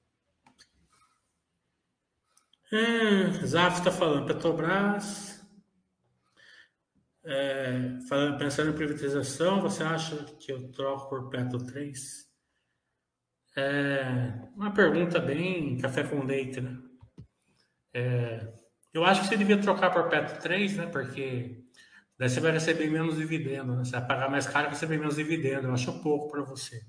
Hum, 2.71 3.47
Zaf 3.47 3.79
está 3.79 3.91
falando, 3.91 4.27
Petrobras, 4.27 5.41
é, 7.25 7.97
falando, 8.07 8.37
pensando 8.37 8.69
em 8.69 8.75
privatização, 8.75 9.61
você 9.61 9.83
acha 9.83 10.15
que 10.39 10.51
eu 10.51 10.71
troco 10.71 11.09
por 11.09 11.29
Petro 11.29 11.57
3? 11.65 12.29
É 13.57 14.03
uma 14.55 14.71
pergunta 14.71 15.19
bem 15.19 15.77
café 15.77 16.03
com 16.03 16.23
leite, 16.23 16.61
né? 16.61 16.77
É, 17.93 18.53
eu 18.93 19.03
acho 19.03 19.21
que 19.21 19.27
você 19.27 19.37
devia 19.37 19.59
trocar 19.59 19.91
por 19.91 20.07
Petro 20.09 20.39
3, 20.39 20.77
né? 20.77 20.85
Porque 20.87 21.63
daí 22.17 22.29
você 22.29 22.39
vai 22.39 22.51
receber 22.51 22.89
menos 22.89 23.17
dividendo, 23.17 23.75
né? 23.75 23.83
Você 23.83 23.91
vai 23.91 24.07
pagar 24.07 24.29
mais 24.29 24.47
caro 24.47 24.67
e 24.67 24.69
receber 24.69 24.97
menos 24.99 25.15
dividendo. 25.15 25.67
Eu 25.67 25.73
acho 25.73 26.01
pouco 26.03 26.31
para 26.31 26.43
você. 26.43 26.81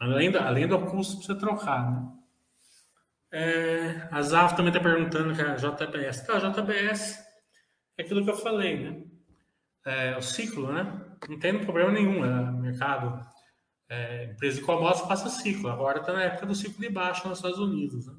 Além 0.00 0.30
do, 0.30 0.38
além 0.38 0.66
do 0.66 0.78
custo 0.86 1.18
para 1.18 1.26
você 1.26 1.38
trocar, 1.38 1.90
né? 1.90 2.17
É, 3.30 4.08
a 4.10 4.22
Zaf 4.22 4.56
também 4.56 4.72
está 4.72 4.80
perguntando 4.80 5.34
que 5.34 5.42
a 5.42 5.54
JBS. 5.54 6.26
Tá, 6.26 6.36
a 6.36 6.50
JBS 6.50 7.18
é 7.96 8.02
aquilo 8.02 8.24
que 8.24 8.30
eu 8.30 8.36
falei, 8.36 8.78
né? 8.78 9.04
É, 9.84 10.16
o 10.16 10.22
ciclo, 10.22 10.72
né? 10.72 11.16
Não 11.28 11.38
tem 11.38 11.58
problema 11.64 11.92
nenhum. 11.92 12.24
É 12.24 12.50
mercado 12.52 13.26
é, 13.88 14.24
empresa 14.24 14.60
de 14.60 14.66
commodities 14.66 15.06
passa 15.06 15.28
ciclo. 15.28 15.70
Agora 15.70 16.00
está 16.00 16.12
na 16.12 16.24
época 16.24 16.46
do 16.46 16.54
ciclo 16.54 16.80
de 16.80 16.90
baixa 16.90 17.28
nos 17.28 17.38
Estados 17.38 17.58
Unidos. 17.58 18.06
Né? 18.06 18.14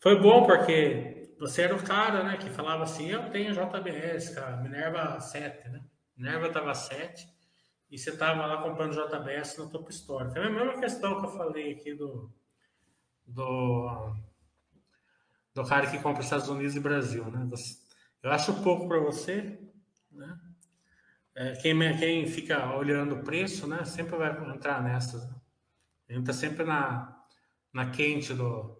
Foi 0.00 0.20
bom 0.20 0.46
porque 0.46 1.34
você 1.38 1.62
era 1.62 1.74
o 1.74 1.82
cara 1.82 2.22
né, 2.24 2.36
que 2.36 2.50
falava 2.50 2.84
assim: 2.84 3.08
eu 3.08 3.30
tenho 3.30 3.52
JBS, 3.52 4.30
cara, 4.30 4.56
Minerva 4.58 5.20
7, 5.20 5.68
né? 5.68 5.80
Minerva 6.16 6.48
estava 6.48 6.74
7 6.74 7.28
e 7.90 7.98
você 7.98 8.10
estava 8.10 8.46
lá 8.46 8.62
comprando 8.62 8.94
JBS 8.94 9.56
no 9.58 9.70
topo 9.70 9.90
histórico. 9.90 10.38
É 10.38 10.46
a 10.46 10.50
mesma 10.50 10.78
questão 10.78 11.20
que 11.20 11.26
eu 11.26 11.30
falei 11.30 11.72
aqui 11.72 11.94
do, 11.94 12.32
do, 13.28 14.14
do 15.54 15.64
cara 15.64 15.90
que 15.90 15.98
compra 15.98 16.22
Estados 16.22 16.48
Unidos 16.48 16.74
e 16.74 16.80
Brasil. 16.80 17.24
Né? 17.30 17.46
Eu 18.22 18.32
acho 18.32 18.62
pouco 18.62 18.88
para 18.88 18.98
você, 18.98 19.60
né? 20.10 20.40
é, 21.34 21.52
quem, 21.56 21.78
quem 21.98 22.26
fica 22.26 22.74
olhando 22.74 23.16
o 23.16 23.22
preço, 23.22 23.66
né, 23.66 23.84
sempre 23.84 24.16
vai 24.16 24.30
entrar 24.50 24.82
nessas. 24.82 25.28
Né? 25.28 25.36
Entra 26.08 26.32
sempre 26.32 26.64
na, 26.64 27.22
na 27.72 27.90
quente 27.90 28.32
do, 28.34 28.76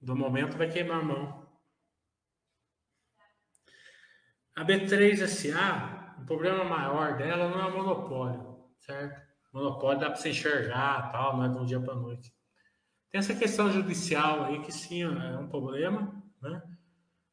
do 0.00 0.14
momento, 0.14 0.58
vai 0.58 0.68
queimar 0.68 1.00
a 1.00 1.04
mão. 1.04 1.48
A 4.56 4.64
B3SA, 4.64 6.20
o 6.20 6.26
problema 6.26 6.64
maior 6.64 7.16
dela 7.16 7.48
não 7.48 7.60
é 7.60 7.66
o 7.66 7.76
monopólio, 7.76 8.64
certo? 8.80 9.28
monopólio 9.52 10.00
dá 10.00 10.06
para 10.06 10.16
você 10.16 10.30
enxergar, 10.30 11.10
tal, 11.10 11.36
não 11.36 11.44
é 11.44 11.48
de 11.48 11.58
um 11.58 11.64
dia 11.64 11.80
para 11.80 11.94
noite. 11.94 12.37
Tem 13.10 13.18
essa 13.18 13.34
questão 13.34 13.72
judicial 13.72 14.44
aí 14.44 14.60
que 14.62 14.70
sim 14.70 15.02
é 15.02 15.38
um 15.38 15.48
problema, 15.48 16.22
né? 16.42 16.62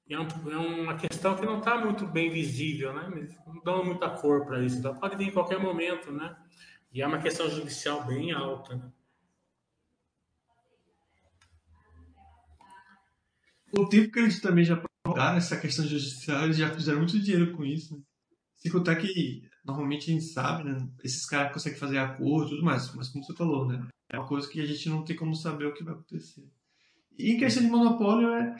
E 0.07 0.13
é, 0.13 0.19
um, 0.19 0.27
é 0.51 0.57
uma 0.57 0.95
questão 0.95 1.35
que 1.35 1.45
não 1.45 1.59
está 1.59 1.77
muito 1.77 2.05
bem 2.05 2.29
visível, 2.29 2.93
né? 2.93 3.29
Não 3.45 3.61
dão 3.61 3.83
muita 3.83 4.09
cor 4.09 4.45
para 4.45 4.63
isso. 4.63 4.77
Então 4.77 4.95
pode 4.95 5.17
vir 5.17 5.27
em 5.27 5.31
qualquer 5.31 5.59
momento, 5.59 6.11
né? 6.11 6.35
E 6.93 7.01
é 7.01 7.07
uma 7.07 7.19
questão 7.19 7.49
judicial 7.49 8.05
bem 8.05 8.31
alta, 8.31 8.75
né? 8.75 8.91
O 13.77 13.85
tempo 13.89 14.11
que 14.11 14.19
eles 14.19 14.39
também 14.39 14.63
já 14.63 14.77
prorrogaram 14.77 15.37
essa 15.37 15.57
questão 15.57 15.85
judicial, 15.85 16.45
eles 16.45 16.57
já 16.57 16.73
fizeram 16.73 16.99
muito 16.99 17.19
dinheiro 17.19 17.51
com 17.57 17.65
isso, 17.65 17.95
né? 17.95 18.01
Sem 18.55 18.71
contar 18.71 18.95
que 18.95 19.49
normalmente 19.65 20.09
a 20.09 20.13
gente 20.13 20.25
sabe, 20.25 20.63
né? 20.63 20.87
Esses 21.03 21.25
caras 21.25 21.51
conseguem 21.51 21.77
fazer 21.77 21.97
acordo 21.97 22.47
e 22.47 22.49
tudo 22.51 22.63
mais, 22.63 22.93
mas 22.95 23.09
como 23.09 23.25
você 23.25 23.35
falou, 23.35 23.67
né? 23.67 23.85
É 24.09 24.17
uma 24.17 24.27
coisa 24.27 24.47
que 24.47 24.61
a 24.61 24.65
gente 24.65 24.89
não 24.89 25.03
tem 25.03 25.15
como 25.15 25.35
saber 25.35 25.65
o 25.65 25.73
que 25.73 25.83
vai 25.83 25.93
acontecer. 25.93 26.47
E 27.17 27.31
em 27.31 27.37
questão 27.37 27.63
de 27.63 27.69
monopólio, 27.69 28.29
é. 28.33 28.55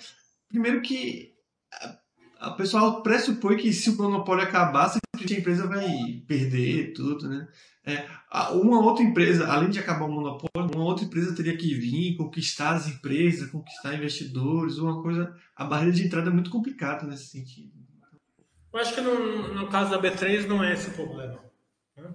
Primeiro 0.48 0.82
que 0.82 1.34
a, 1.72 1.98
a 2.40 2.52
pessoal 2.52 3.04
pressupõe 3.04 3.58
que 3.58 3.74
se 3.74 3.90
o 3.90 3.98
monopólio 3.98 4.44
acabar, 4.44 4.92
a 4.94 5.34
empresa 5.34 5.68
vai 5.68 6.24
perder 6.28 6.94
tudo, 6.94 7.28
né? 7.28 7.48
É, 7.88 8.08
uma 8.54 8.82
outra 8.82 9.04
empresa, 9.04 9.48
além 9.48 9.70
de 9.70 9.80
acabar 9.80 10.06
o 10.06 10.12
monopólio, 10.12 10.72
uma 10.76 10.86
outra 10.86 11.06
empresa 11.06 11.36
teria 11.36 11.56
que 11.56 11.74
vir, 11.76 12.18
conquistar 12.18 12.74
as 12.74 12.88
empresas, 12.88 13.52
conquistar 13.52 13.94
investidores, 13.94 14.78
uma 14.78 15.02
coisa. 15.04 15.36
A 15.56 15.66
barreira 15.66 15.94
de 15.94 16.04
entrada 16.04 16.30
é 16.30 16.34
muito 16.34 16.50
complicada 16.50 17.06
nesse 17.06 17.28
sentido. 17.28 17.72
Eu 18.74 18.80
acho 18.80 18.94
que 18.94 19.02
no, 19.02 19.54
no 19.54 19.70
caso 19.70 19.92
da 19.92 20.02
B3 20.02 20.48
não 20.48 20.64
é 20.64 20.74
esse 20.74 20.90
o 20.90 20.94
problema. 20.94 21.40
Né? 21.96 22.14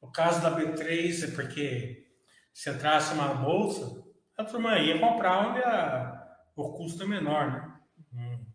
O 0.00 0.08
caso 0.08 0.42
da 0.42 0.54
B3 0.54 1.24
é 1.24 1.30
porque 1.30 2.09
se 2.52 2.70
entrasse 2.70 3.14
uma 3.14 3.34
bolsa, 3.34 4.04
a 4.36 4.44
turma 4.44 4.78
ia 4.78 4.98
comprar 4.98 5.48
onde 5.48 5.60
a, 5.60 6.28
o 6.56 6.72
custo 6.72 7.02
é 7.02 7.06
menor, 7.06 7.50
né? 7.50 7.80
Hum. 8.12 8.46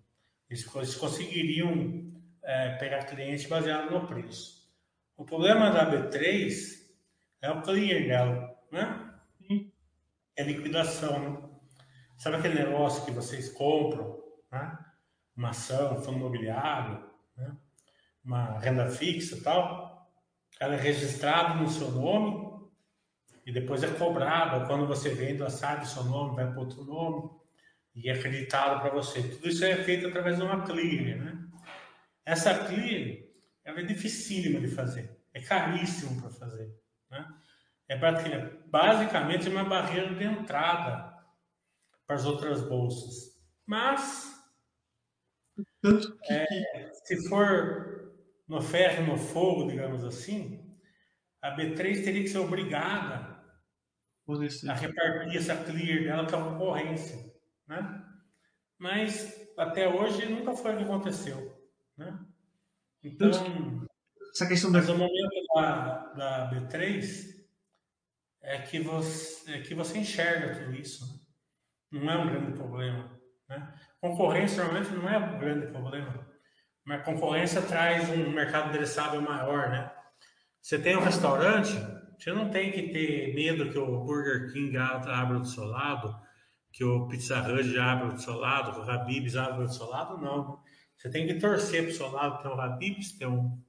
Eles, 0.49 0.75
eles 0.75 0.95
conseguiriam 0.95 2.11
é, 2.43 2.75
pegar 2.77 3.05
cliente 3.05 3.47
baseado 3.47 3.91
no 3.91 4.07
preço. 4.07 4.65
O 5.17 5.25
problema 5.25 5.71
da 5.71 5.89
B3 5.89 6.85
é 7.41 7.51
o 7.51 7.61
clear 7.61 8.07
dela, 8.07 8.55
né? 8.71 9.11
É 10.35 10.43
liquidação, 10.43 11.19
né? 11.19 11.49
Sabe 12.17 12.37
aquele 12.37 12.63
negócio 12.63 13.05
que 13.05 13.11
vocês 13.11 13.49
compram, 13.53 14.21
né? 14.51 14.77
Uma 15.35 15.49
ação, 15.49 15.97
um 15.97 16.01
fundo 16.01 16.17
imobiliário, 16.17 17.09
né? 17.37 17.55
uma 18.25 18.57
renda 18.57 18.89
fixa 18.89 19.35
e 19.35 19.41
tal, 19.41 20.09
ela 20.59 20.73
é 20.73 20.79
registrada 20.79 21.53
no 21.55 21.69
seu 21.69 21.91
nome 21.91 22.54
e 23.45 23.51
depois 23.51 23.83
é 23.83 23.87
cobrada. 23.87 24.65
Quando 24.65 24.87
você 24.87 25.09
vende, 25.09 25.41
ela 25.41 25.49
sai 25.49 25.79
do 25.79 25.85
seu 25.85 26.03
nome, 26.03 26.35
vai 26.35 26.49
para 26.49 26.59
outro 26.59 26.83
nome 26.83 27.29
e 27.93 28.09
é 28.09 28.13
acreditado 28.13 28.81
para 28.81 28.89
você. 28.89 29.21
Tudo 29.21 29.47
isso 29.47 29.63
é 29.63 29.75
feito 29.83 30.07
através 30.07 30.37
de 30.37 30.43
uma 30.43 30.63
clear, 30.63 31.17
né? 31.17 31.47
Essa 32.25 32.65
clear 32.65 33.19
é 33.63 33.83
dificílima 33.83 34.59
de 34.59 34.67
fazer, 34.67 35.19
é 35.33 35.41
caríssimo 35.41 36.19
para 36.21 36.31
fazer, 36.31 36.73
né? 37.09 37.27
É 37.87 37.95
basicamente 38.67 39.47
uma 39.47 39.63
barreira 39.63 40.13
de 40.15 40.23
entrada 40.23 41.13
para 42.07 42.15
as 42.15 42.25
outras 42.25 42.67
bolsas. 42.67 43.35
Mas 43.65 44.33
é, 46.29 46.89
se 47.05 47.29
for 47.29 48.11
no 48.47 48.61
ferro 48.61 49.05
no 49.05 49.17
fogo, 49.17 49.69
digamos 49.69 50.03
assim, 50.03 50.75
a 51.41 51.55
B3 51.55 52.03
teria 52.03 52.23
que 52.23 52.27
ser 52.27 52.39
obrigada 52.39 53.34
a 54.67 54.73
repartir 54.73 55.37
essa 55.37 55.55
clear 55.55 56.03
dela 56.03 56.27
com 56.27 56.35
a 56.35 56.51
concorrência, 56.51 57.31
né? 57.67 58.03
Mas 58.77 59.49
até 59.57 59.87
hoje 59.87 60.25
nunca 60.25 60.53
foi 60.53 60.73
o 60.73 60.77
que 60.77 60.83
aconteceu, 60.83 61.63
né? 61.95 62.19
Então, 63.03 63.29
essa 64.33 64.47
questão 64.47 64.71
da... 64.71 64.79
mas 64.79 64.89
o 64.89 64.97
momento 64.97 65.45
da, 65.53 66.13
da 66.13 66.51
B3 66.51 67.35
é 68.41 68.61
que 68.61 68.79
você 68.79 69.51
é 69.51 69.61
que 69.61 69.75
você 69.75 69.99
enxerga 69.99 70.55
tudo 70.55 70.75
isso, 70.75 71.05
né? 71.05 71.19
não 71.91 72.11
é 72.11 72.17
um 72.17 72.27
grande 72.27 72.51
problema, 72.53 73.19
né? 73.47 73.73
Concorrência 74.01 74.63
normalmente 74.63 74.93
não 74.93 75.07
é 75.07 75.17
um 75.17 75.39
grande 75.39 75.67
problema, 75.67 76.27
mas 76.83 77.05
concorrência 77.05 77.61
traz 77.61 78.09
um 78.09 78.31
mercado 78.31 78.69
endereçável 78.69 79.21
maior, 79.21 79.69
né? 79.69 79.91
Você 80.61 80.79
tem 80.79 80.97
um 80.97 81.03
restaurante, 81.03 81.73
você 82.17 82.31
não 82.33 82.49
tem 82.49 82.71
que 82.71 82.89
ter 82.89 83.33
medo 83.33 83.71
que 83.71 83.77
o 83.77 84.03
Burger 84.03 84.51
King 84.51 84.77
abra 84.77 85.39
do 85.39 85.47
seu 85.47 85.65
lado, 85.65 86.15
que 86.71 86.83
o 86.83 87.07
Pizza 87.07 87.39
Hut 87.39 87.77
abra 87.77 88.09
do 88.09 88.21
seu 88.21 88.35
lado, 88.35 88.73
que 88.73 88.79
o 88.79 88.91
Habib's 88.91 89.35
abra 89.35 89.65
do 89.65 89.73
seu 89.73 89.87
lado, 89.87 90.17
não. 90.17 90.59
Você 90.97 91.09
tem 91.09 91.27
que 91.27 91.35
torcer 91.35 91.83
para 91.83 91.91
o 91.91 91.95
seu 91.95 92.11
lado 92.11 92.41
ter 92.41 92.49
um 92.49 92.59
Habib's, 92.59 93.11
ter 93.17 93.27
um, 93.27 93.61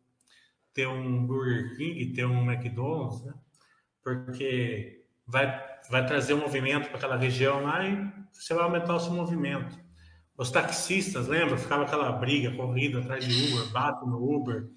ter 0.72 0.88
um 0.88 1.26
Burger 1.26 1.76
King, 1.76 2.12
ter 2.12 2.24
um 2.24 2.50
McDonald's, 2.50 3.24
né? 3.24 3.34
Porque 4.02 5.04
vai, 5.26 5.64
vai 5.90 6.06
trazer 6.06 6.34
um 6.34 6.40
movimento 6.40 6.88
para 6.88 6.96
aquela 6.96 7.16
região 7.16 7.62
lá 7.62 7.86
e 7.86 8.12
você 8.32 8.54
vai 8.54 8.64
aumentar 8.64 8.94
o 8.94 9.00
seu 9.00 9.12
movimento. 9.12 9.78
Os 10.36 10.50
taxistas, 10.50 11.28
lembra? 11.28 11.56
Ficava 11.56 11.84
aquela 11.84 12.12
briga, 12.12 12.54
corrida 12.54 13.00
atrás 13.00 13.24
de 13.24 13.32
Uber, 13.32 13.72
bate 13.72 14.06
no 14.06 14.22
Uber, 14.22 14.68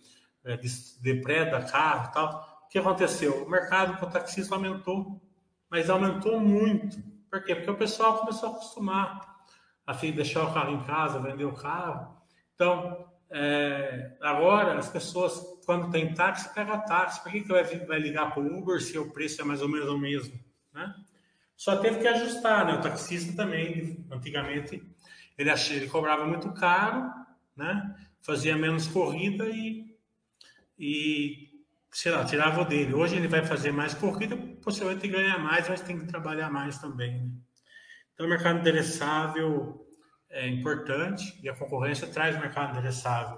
é, 0.45 0.57
depreda 1.01 1.63
carro 1.63 2.09
e 2.09 2.13
tal. 2.13 2.48
O 2.69 2.71
que 2.71 2.77
aconteceu? 2.77 3.43
O 3.43 3.49
mercado 3.49 3.97
com 3.97 4.05
o 4.05 4.11
taxista 4.11 4.53
aumentou, 4.53 5.19
mas 5.71 5.89
aumentou 5.89 6.39
muito. 6.39 7.01
Por 7.27 7.43
quê? 7.43 7.55
Porque 7.55 7.71
o 7.71 7.75
pessoal 7.77 8.19
começou 8.19 8.49
a 8.49 8.51
acostumar 8.51 9.39
a 9.87 9.93
deixar 9.93 10.43
o 10.43 10.53
carro 10.53 10.73
em 10.73 10.83
casa, 10.83 11.19
vender 11.19 11.45
o 11.45 11.55
carro. 11.55 12.15
Então, 12.53 13.09
é, 13.31 14.15
agora 14.21 14.77
as 14.77 14.87
pessoas, 14.87 15.41
quando 15.65 15.89
tem 15.89 16.13
táxi, 16.13 16.53
pega 16.53 16.77
táxi. 16.77 17.23
Por 17.23 17.31
que, 17.31 17.41
que 17.41 17.47
vai, 17.47 17.63
vai 17.63 17.97
ligar 17.97 18.31
para 18.31 18.43
o 18.43 18.59
Uber 18.59 18.79
se 18.79 18.99
o 18.99 19.09
preço 19.09 19.41
é 19.41 19.43
mais 19.43 19.63
ou 19.63 19.67
menos 19.67 19.89
o 19.89 19.97
mesmo? 19.97 20.39
Né? 20.71 20.93
Só 21.57 21.75
teve 21.77 22.01
que 22.01 22.07
ajustar, 22.07 22.67
né? 22.67 22.73
O 22.75 22.81
taxista 22.81 23.35
também, 23.35 24.05
antigamente, 24.11 24.79
ele, 25.35 25.49
ele 25.49 25.89
cobrava 25.89 26.23
muito 26.23 26.53
caro, 26.53 27.11
né? 27.57 27.95
Fazia 28.21 28.55
menos 28.55 28.85
corrida 28.85 29.49
e, 29.49 29.97
e, 30.77 31.48
sei 31.91 32.11
lá, 32.11 32.23
tirava 32.25 32.61
o 32.61 32.65
dele. 32.65 32.93
Hoje 32.93 33.15
ele 33.15 33.27
vai 33.27 33.45
fazer 33.45 33.71
mais 33.71 33.93
corrida, 33.93 34.37
possivelmente 34.61 35.07
ganhar 35.07 35.39
mais, 35.39 35.67
mas 35.67 35.81
tem 35.81 35.99
que 35.99 36.05
trabalhar 36.05 36.49
mais 36.49 36.77
também. 36.77 37.23
Né? 37.23 37.31
Então, 38.13 38.25
o 38.25 38.29
mercado 38.29 38.59
endereçável 38.59 39.85
é 40.29 40.47
importante 40.47 41.39
e 41.41 41.49
a 41.49 41.55
concorrência 41.55 42.07
traz 42.07 42.35
o 42.35 42.39
mercado 42.39 42.71
endereçável. 42.71 43.37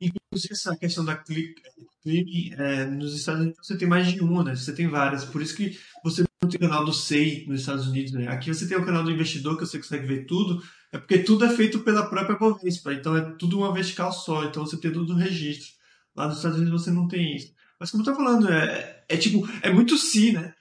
Inclusive, 0.00 0.54
essa 0.54 0.76
questão 0.76 1.04
da 1.04 1.14
clique, 1.14 2.54
é, 2.56 2.86
nos 2.86 3.14
Estados 3.14 3.42
Unidos 3.42 3.66
você 3.66 3.76
tem 3.76 3.86
mais 3.86 4.10
de 4.10 4.20
uma, 4.20 4.42
né? 4.42 4.56
Você 4.56 4.74
tem 4.74 4.88
várias. 4.88 5.24
Por 5.24 5.42
isso 5.42 5.54
que 5.54 5.78
você 6.02 6.24
não 6.42 6.48
tem 6.48 6.56
o 6.56 6.70
canal 6.70 6.84
do 6.84 6.92
SEI 6.92 7.44
nos 7.46 7.60
Estados 7.60 7.86
Unidos, 7.86 8.12
né? 8.12 8.26
Aqui 8.28 8.52
você 8.52 8.66
tem 8.66 8.78
o 8.78 8.84
canal 8.84 9.04
do 9.04 9.10
investidor, 9.10 9.58
que 9.58 9.66
você 9.66 9.78
consegue 9.78 10.06
ver 10.06 10.24
tudo. 10.24 10.62
É 10.90 10.98
porque 10.98 11.18
tudo 11.18 11.44
é 11.44 11.54
feito 11.54 11.80
pela 11.80 12.08
própria 12.08 12.36
Bovespa. 12.36 12.94
Então 12.94 13.14
é 13.16 13.20
tudo 13.36 13.58
uma 13.58 13.72
vertical 13.72 14.10
só. 14.12 14.44
Então 14.44 14.64
você 14.64 14.78
tem 14.78 14.90
tudo 14.90 15.12
no 15.12 15.18
registro. 15.18 15.79
Lá 16.16 16.26
nos 16.26 16.36
Estados 16.36 16.58
Unidos 16.58 16.82
você 16.82 16.90
não 16.90 17.08
tem 17.08 17.36
isso. 17.36 17.52
Mas 17.78 17.90
como 17.90 18.02
eu 18.02 18.06
tô 18.06 18.14
falando, 18.14 18.52
é, 18.52 19.04
é 19.08 19.16
tipo, 19.16 19.48
é 19.62 19.70
muito 19.70 19.96
si, 19.96 20.32
né? 20.32 20.54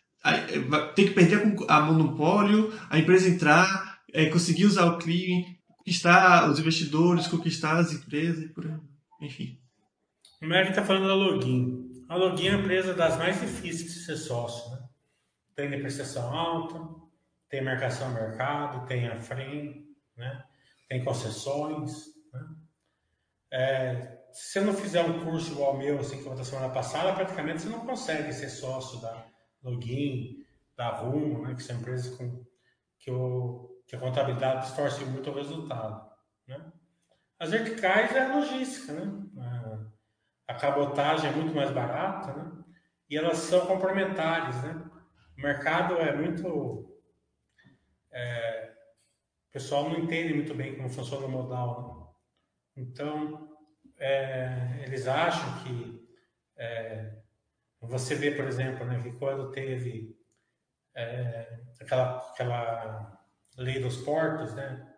Tem 0.96 1.08
que 1.08 1.14
perder 1.14 1.66
a, 1.68 1.78
a 1.78 1.82
monopólio, 1.82 2.74
a 2.90 2.98
empresa 2.98 3.30
entrar, 3.30 4.00
é, 4.14 4.28
conseguir 4.28 4.66
usar 4.66 4.86
o 4.86 4.98
clearing, 4.98 5.58
conquistar 5.68 6.50
os 6.50 6.60
investidores, 6.60 7.28
conquistar 7.28 7.78
as 7.78 7.92
empresas 7.94 8.44
e 8.44 8.50
por 8.50 8.66
aí. 8.66 8.78
Enfim. 9.22 9.60
O 10.42 10.46
Merck 10.46 10.70
está 10.70 10.84
falando 10.84 11.08
da 11.08 11.16
Login. 11.16 12.06
A 12.08 12.16
Login 12.16 12.48
é 12.48 12.52
a 12.52 12.60
empresa 12.60 12.94
das 12.94 13.18
mais 13.18 13.40
difíceis 13.40 13.94
de 13.94 14.00
ser 14.00 14.18
sócio. 14.18 14.72
Né? 14.72 14.80
Tem 15.56 15.70
depreciação 15.70 16.34
alta, 16.34 16.80
tem 17.50 17.64
marcação 17.64 18.08
ao 18.08 18.14
mercado, 18.14 18.88
tem 18.88 19.08
a 19.08 19.20
frame, 19.20 19.86
né? 20.16 20.44
tem 20.88 21.04
concessões. 21.04 22.06
Né? 22.34 22.42
É, 23.52 24.19
se 24.32 24.54
você 24.54 24.62
não 24.62 24.74
fizer 24.74 25.04
um 25.04 25.24
curso 25.24 25.52
igual 25.52 25.72
ao 25.72 25.78
meu, 25.78 26.00
assim, 26.00 26.22
que 26.22 26.28
eu 26.28 26.36
da 26.36 26.44
semana 26.44 26.74
passada, 26.74 27.14
praticamente 27.14 27.62
você 27.62 27.70
não 27.70 27.86
consegue 27.86 28.32
ser 28.34 28.50
sócio 28.50 29.02
da 29.02 29.26
Login, 29.64 30.46
da 30.76 30.90
Rumo, 30.90 31.44
né? 31.44 31.56
que 31.56 31.64
são 31.64 31.76
empresas 31.76 32.16
com, 32.16 32.46
que, 33.00 33.12
o, 33.12 33.82
que 33.86 33.96
a 33.96 34.00
contabilidade 34.00 34.66
distorce 34.66 35.04
muito 35.06 35.30
o 35.30 35.34
resultado. 35.34 36.10
Né? 36.48 36.72
As 37.40 37.52
verticais 37.52 38.16
é 38.16 38.22
a 38.22 38.36
logística, 38.36 38.94
né? 38.94 39.26
A, 40.48 40.54
cabotagem 40.54 41.30
é 41.30 41.34
muito 41.34 41.56
mais 41.56 41.72
barata, 41.72 42.34
né? 42.34 42.64
E 43.10 43.18
elas 43.18 43.38
são 43.38 43.66
complementares, 43.66 44.62
né? 44.64 44.84
O 45.38 45.42
mercado 45.42 45.96
é 45.98 46.16
muito... 46.16 47.00
É, 48.12 48.74
o 49.50 49.52
pessoal 49.52 49.90
não 49.90 50.00
entende 50.00 50.34
muito 50.34 50.54
bem 50.54 50.76
como 50.76 50.90
funciona 50.90 51.28
o 51.28 51.30
modal, 51.30 52.16
né? 52.76 52.84
Então, 52.84 53.50
é, 54.00 54.82
eles 54.84 55.08
acham 55.08 55.64
que 55.64 56.08
é, 56.58 57.14
você 57.82 58.16
vê, 58.16 58.32
por 58.32 58.46
exemplo, 58.46 58.86
né, 58.86 59.02
que 59.02 59.12
quando 59.14 59.52
teve 59.52 60.18
é, 60.96 61.62
aquela, 61.80 62.18
aquela 62.32 63.20
lei 63.58 63.82
dos 63.82 63.98
portos, 63.98 64.54
né, 64.56 64.90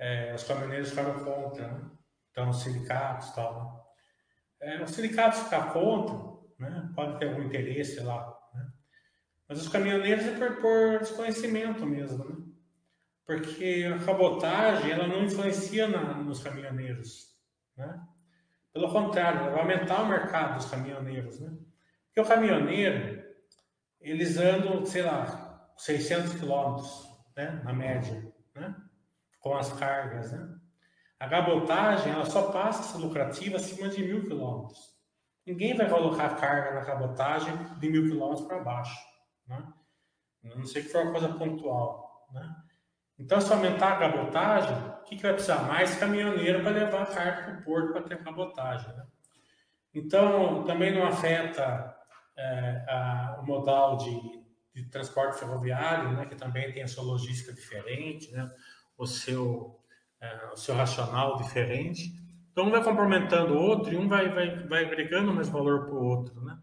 é, 0.00 0.32
os 0.34 0.44
caminhoneiros 0.44 0.90
ficaram 0.90 1.22
contra, 1.22 1.68
né? 1.68 1.90
então 2.30 2.48
os 2.48 2.62
sindicatos 2.62 3.28
e 3.28 3.34
tal. 3.34 3.94
É, 4.58 4.82
os 4.82 4.90
sindicatos 4.92 5.40
ficar 5.40 5.72
contra, 5.72 6.16
né, 6.58 6.90
pode 6.94 7.18
ter 7.18 7.28
algum 7.28 7.42
interesse 7.42 8.00
lá, 8.00 8.34
né? 8.54 8.72
mas 9.46 9.60
os 9.60 9.68
caminhoneiros 9.68 10.24
é 10.26 10.38
por, 10.38 10.56
por 10.56 10.98
desconhecimento 11.00 11.84
mesmo, 11.84 12.24
né? 12.24 12.46
porque 13.26 13.86
a 13.94 14.04
cabotagem 14.04 14.90
ela 14.90 15.06
não 15.06 15.22
influencia 15.22 15.86
na, 15.86 16.14
nos 16.14 16.42
caminhoneiros, 16.42 17.29
né? 17.80 18.00
Pelo 18.72 18.92
contrário, 18.92 19.40
ela 19.40 19.50
vai 19.50 19.60
aumentar 19.60 20.02
o 20.02 20.08
mercado 20.08 20.56
dos 20.56 20.70
caminhoneiros, 20.70 21.40
né? 21.40 21.50
Porque 22.06 22.20
o 22.20 22.24
caminhoneiro, 22.24 23.24
eles 24.00 24.36
andam, 24.36 24.84
sei 24.84 25.02
lá, 25.02 25.72
600 25.76 26.34
quilômetros, 26.34 27.08
né? 27.36 27.60
Na 27.64 27.72
média, 27.72 28.32
né? 28.54 28.76
Com 29.40 29.56
as 29.56 29.72
cargas, 29.72 30.32
né? 30.32 30.56
A 31.18 31.28
cabotagem, 31.28 32.12
ela 32.12 32.24
só 32.24 32.50
passa 32.50 32.80
a 32.80 32.82
ser 32.84 32.98
lucrativa 32.98 33.56
acima 33.56 33.88
de 33.88 34.02
mil 34.02 34.22
quilômetros. 34.22 34.78
Ninguém 35.46 35.76
vai 35.76 35.88
colocar 35.88 36.36
carga 36.36 36.74
na 36.74 36.84
cabotagem 36.84 37.52
de 37.78 37.90
mil 37.90 38.04
quilômetros 38.04 38.46
para 38.46 38.60
baixo, 38.60 38.96
né? 39.46 39.72
A 40.44 40.56
não 40.56 40.64
sei 40.64 40.82
que 40.82 40.88
for 40.88 41.02
uma 41.02 41.12
coisa 41.12 41.28
pontual, 41.34 42.28
né? 42.32 42.56
Então, 43.18 43.38
se 43.40 43.52
aumentar 43.52 43.94
a 43.94 43.98
cabotagem, 43.98 44.89
o 45.00 45.04
que, 45.04 45.16
que 45.16 45.22
vai 45.22 45.32
precisar? 45.32 45.62
Mais 45.62 45.96
caminhoneiro 45.96 46.62
para 46.62 46.70
levar 46.70 47.02
a 47.02 47.06
carga 47.06 47.42
para 47.42 47.60
o 47.60 47.62
porto 47.62 47.92
para 47.92 48.02
ter 48.02 48.22
cabotagem. 48.22 48.88
Né? 48.94 49.06
Então, 49.94 50.64
também 50.64 50.94
não 50.94 51.06
afeta 51.06 51.96
é, 52.36 52.84
a, 52.88 53.38
o 53.40 53.46
modal 53.46 53.96
de, 53.96 54.42
de, 54.74 54.88
transporte 54.88 55.38
ferroviário, 55.38 56.12
né, 56.12 56.26
que 56.26 56.36
também 56.36 56.72
tem 56.72 56.82
a 56.82 56.88
sua 56.88 57.04
logística 57.04 57.52
diferente, 57.52 58.30
né, 58.30 58.50
o, 58.96 59.06
seu, 59.06 59.80
é, 60.20 60.46
o 60.52 60.56
seu 60.56 60.74
racional 60.74 61.36
diferente. 61.36 62.12
Então, 62.52 62.66
um 62.66 62.70
vai 62.70 62.82
complementando 62.82 63.54
o 63.54 63.62
outro 63.62 63.92
e 63.92 63.96
um 63.96 64.08
vai, 64.08 64.28
vai, 64.28 64.66
vai 64.66 64.84
agregando 64.84 65.32
mais 65.32 65.48
valor 65.48 65.86
para 65.86 65.94
o 65.94 66.04
outro. 66.04 66.40
Né? 66.40 66.58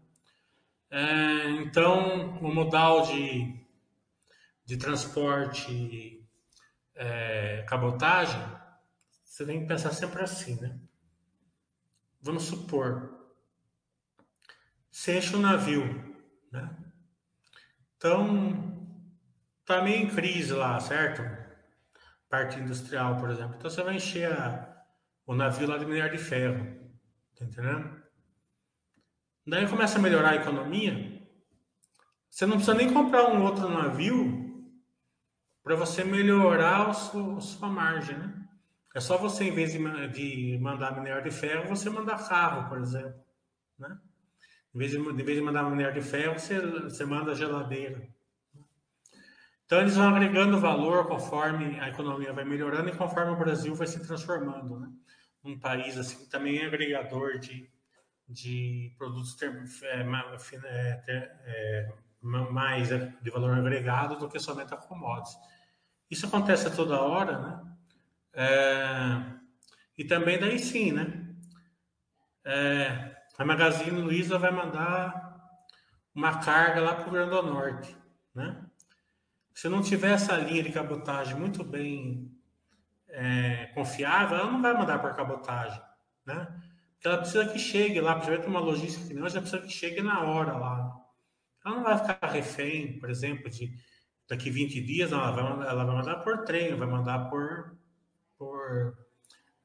É, 0.90 1.50
então, 1.62 2.38
o 2.38 2.52
modal 2.52 3.02
de, 3.02 3.54
de 4.64 4.76
transporte 4.76 6.17
é, 6.98 7.64
cabotagem, 7.68 8.40
você 9.24 9.46
tem 9.46 9.60
que 9.60 9.66
pensar 9.66 9.92
sempre 9.92 10.22
assim, 10.22 10.60
né? 10.60 10.78
Vamos 12.20 12.42
supor, 12.42 13.16
você 14.90 15.16
enche 15.16 15.36
um 15.36 15.40
navio, 15.40 15.84
né? 16.50 16.76
Então, 17.96 18.76
tá 19.64 19.80
meio 19.80 20.02
em 20.02 20.10
crise 20.10 20.52
lá, 20.52 20.78
certo? 20.80 21.22
Parte 22.28 22.58
industrial, 22.58 23.16
por 23.16 23.30
exemplo. 23.30 23.54
Então, 23.56 23.70
você 23.70 23.82
vai 23.82 23.94
encher 23.94 24.32
a, 24.32 24.84
o 25.24 25.34
navio 25.34 25.68
lá 25.68 25.78
de 25.78 25.86
minério 25.86 26.16
de 26.16 26.22
ferro, 26.22 26.64
tá 27.36 27.44
entendendo? 27.44 28.02
Daí 29.46 29.68
começa 29.68 29.98
a 29.98 30.02
melhorar 30.02 30.30
a 30.30 30.36
economia, 30.36 31.26
você 32.28 32.44
não 32.44 32.56
precisa 32.56 32.76
nem 32.76 32.92
comprar 32.92 33.28
um 33.30 33.44
outro 33.44 33.68
navio 33.68 34.37
para 35.68 35.76
você 35.76 36.02
melhorar 36.02 36.88
a 36.88 36.94
sua, 36.94 37.68
margem, 37.68 38.16
né? 38.16 38.32
É 38.94 39.00
só 39.00 39.18
você, 39.18 39.44
em 39.44 39.52
vez 39.52 39.72
de, 39.72 40.08
de, 40.08 40.58
mandar 40.62 40.96
minério 40.96 41.22
de 41.22 41.30
ferro, 41.30 41.68
você 41.68 41.90
mandar 41.90 42.26
carro, 42.26 42.70
por 42.70 42.78
exemplo, 42.78 43.22
né? 43.78 43.98
Em 44.74 44.78
vez 44.78 44.92
de, 44.92 44.96
em 44.96 45.14
vez 45.14 45.38
de 45.38 45.44
mandar 45.44 45.64
minério 45.64 45.92
de 45.92 46.00
ferro, 46.00 46.38
você, 46.38 46.58
você 46.58 47.04
manda 47.04 47.34
geladeira. 47.34 48.08
Então, 49.66 49.82
eles 49.82 49.94
vão 49.94 50.08
agregando 50.08 50.58
valor 50.58 51.06
conforme 51.06 51.78
a 51.78 51.90
economia 51.90 52.32
vai 52.32 52.46
melhorando 52.46 52.88
e 52.88 52.96
conforme 52.96 53.32
o 53.32 53.38
Brasil 53.38 53.74
vai 53.74 53.86
se 53.86 54.00
transformando, 54.00 54.80
né? 54.80 54.88
Um 55.44 55.60
país, 55.60 55.98
assim, 55.98 56.24
que 56.24 56.30
também 56.30 56.60
é 56.60 56.64
agregador 56.64 57.38
de, 57.38 57.70
de 58.26 58.94
produtos 58.96 59.34
ter, 59.34 59.52
é, 59.82 60.00
é, 61.06 61.12
é, 61.44 61.88
mais 62.22 62.88
de 62.88 63.30
valor 63.30 63.58
agregado 63.58 64.16
do 64.16 64.30
que 64.30 64.40
somente 64.40 64.72
a 64.72 64.78
commodities. 64.78 65.36
Isso 66.10 66.26
acontece 66.26 66.74
toda 66.74 67.00
hora, 67.00 67.38
né? 67.38 67.68
É, 68.32 69.38
e 69.96 70.04
também 70.04 70.38
daí 70.38 70.58
sim, 70.58 70.92
né? 70.92 71.34
É, 72.44 73.16
a 73.36 73.44
Magazine 73.44 74.00
Luiza 74.00 74.38
vai 74.38 74.50
mandar 74.50 75.28
uma 76.14 76.38
carga 76.38 76.80
lá 76.80 76.94
para 76.94 77.08
o 77.08 77.10
Grande 77.10 77.30
do 77.30 77.42
Norte, 77.42 77.96
né? 78.34 78.64
Se 79.54 79.68
não 79.68 79.82
tiver 79.82 80.12
essa 80.12 80.36
linha 80.36 80.62
de 80.62 80.72
cabotagem 80.72 81.36
muito 81.36 81.64
bem 81.64 82.32
é, 83.08 83.66
confiável, 83.74 84.38
ela 84.38 84.50
não 84.50 84.62
vai 84.62 84.72
mandar 84.72 85.00
por 85.00 85.14
cabotagem, 85.14 85.80
né? 86.24 86.46
Porque 86.94 87.08
ela 87.08 87.18
precisa 87.18 87.48
que 87.48 87.58
chegue 87.58 88.00
lá, 88.00 88.14
principalmente 88.14 88.48
uma 88.48 88.60
logística 88.60 89.06
que 89.06 89.14
não, 89.14 89.26
ela 89.26 89.40
precisa 89.40 89.62
que 89.62 89.70
chegue 89.70 90.00
na 90.00 90.22
hora 90.22 90.56
lá. 90.56 90.96
Ela 91.64 91.74
não 91.76 91.82
vai 91.82 91.98
ficar 91.98 92.26
refém, 92.28 92.98
por 92.98 93.10
exemplo, 93.10 93.50
de 93.50 93.72
daqui 94.28 94.50
20 94.50 94.80
dias 94.82 95.10
ela 95.10 95.30
vai, 95.30 95.68
ela 95.68 95.84
vai 95.84 95.96
mandar 95.96 96.16
por 96.16 96.44
trem, 96.44 96.76
vai 96.76 96.86
mandar 96.86 97.30
por, 97.30 97.76
por, 98.36 98.98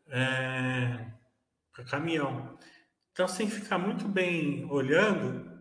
é, 0.07 1.11
por 1.73 1.85
caminhão. 1.85 2.57
Então 3.11 3.27
você 3.27 3.39
tem 3.39 3.47
que 3.47 3.55
ficar 3.55 3.77
muito 3.77 4.07
bem 4.07 4.65
olhando 4.71 5.53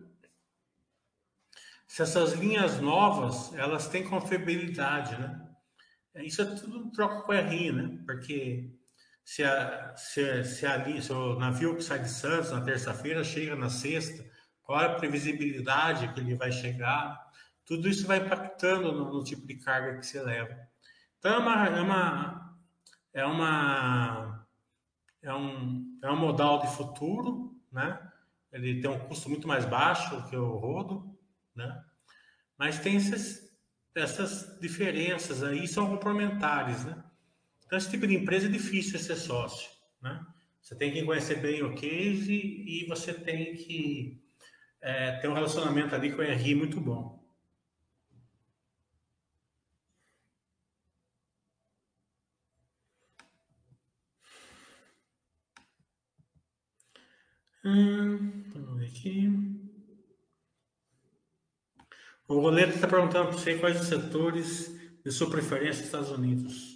se 1.85 2.01
essas 2.01 2.33
linhas 2.33 2.79
novas 2.79 3.53
elas 3.53 3.87
têm 3.87 4.03
confiabilidade, 4.03 5.15
né? 5.19 5.39
Isso 6.15 6.41
é 6.41 6.45
tudo 6.45 6.91
troca 6.91 7.21
com 7.21 7.31
RI, 7.31 7.71
né? 7.71 7.99
Porque 8.05 8.71
se, 9.23 9.43
a, 9.43 9.95
se, 9.95 10.43
se, 10.43 10.65
ali, 10.65 11.01
se 11.01 11.11
o 11.11 11.37
navio 11.37 11.75
que 11.75 11.83
sai 11.83 11.99
de 11.99 12.09
Santos 12.09 12.51
na 12.51 12.61
terça-feira 12.61 13.23
chega 13.23 13.55
na 13.55 13.69
sexta, 13.69 14.23
qual 14.61 14.81
é 14.81 14.85
a 14.85 14.95
previsibilidade 14.95 16.11
que 16.13 16.19
ele 16.19 16.35
vai 16.35 16.51
chegar? 16.51 17.31
Tudo 17.65 17.87
isso 17.87 18.05
vai 18.05 18.17
impactando 18.17 18.91
no, 18.91 19.13
no 19.13 19.23
tipo 19.23 19.45
de 19.47 19.55
carga 19.55 19.97
que 19.97 20.05
você 20.05 20.21
leva. 20.21 20.57
Então 21.19 21.33
é 21.33 21.37
uma, 21.37 21.67
é 21.67 21.81
uma, 21.81 22.57
é 23.13 23.25
uma, 23.25 24.47
é 25.21 25.33
um, 25.33 25.99
é 26.03 26.11
um 26.11 26.17
modal 26.17 26.59
de 26.61 26.75
futuro, 26.75 27.57
né? 27.71 28.11
Ele 28.51 28.81
tem 28.81 28.89
um 28.89 28.99
custo 28.99 29.29
muito 29.29 29.47
mais 29.47 29.65
baixo 29.65 30.29
que 30.29 30.35
o 30.35 30.57
rodo, 30.57 31.17
né? 31.55 31.83
Mas 32.57 32.79
tem 32.79 32.97
esses, 32.97 33.51
essas 33.95 34.59
diferenças 34.59 35.41
aí, 35.41 35.67
são 35.67 35.87
complementares, 35.87 36.83
né? 36.85 37.03
Então 37.65 37.77
esse 37.77 37.89
tipo 37.89 38.05
de 38.05 38.15
empresa 38.15 38.47
é 38.47 38.51
difícil 38.51 38.99
ser 38.99 39.15
sócio, 39.15 39.71
né? 40.01 40.23
Você 40.61 40.75
tem 40.75 40.91
que 40.91 41.03
conhecer 41.03 41.41
bem 41.41 41.63
o 41.63 41.73
case 41.75 42.33
e 42.33 42.85
você 42.87 43.13
tem 43.13 43.55
que 43.55 44.21
é, 44.81 45.13
ter 45.17 45.27
um 45.27 45.33
relacionamento 45.33 45.95
ali 45.95 46.11
com 46.11 46.21
o 46.21 46.25
RI 46.25 46.55
muito 46.55 46.79
bom. 46.79 47.22
Vamos 57.63 58.77
ver 58.77 58.87
aqui. 58.87 59.31
O 62.27 62.41
goleiro 62.41 62.71
está 62.71 62.87
perguntando 62.87 63.29
para 63.29 63.37
você 63.37 63.55
quais 63.55 63.79
os 63.79 63.87
setores 63.87 64.75
de 65.03 65.11
sua 65.11 65.29
preferência 65.29 65.79
nos 65.79 65.85
Estados 65.85 66.09
Unidos. 66.09 66.73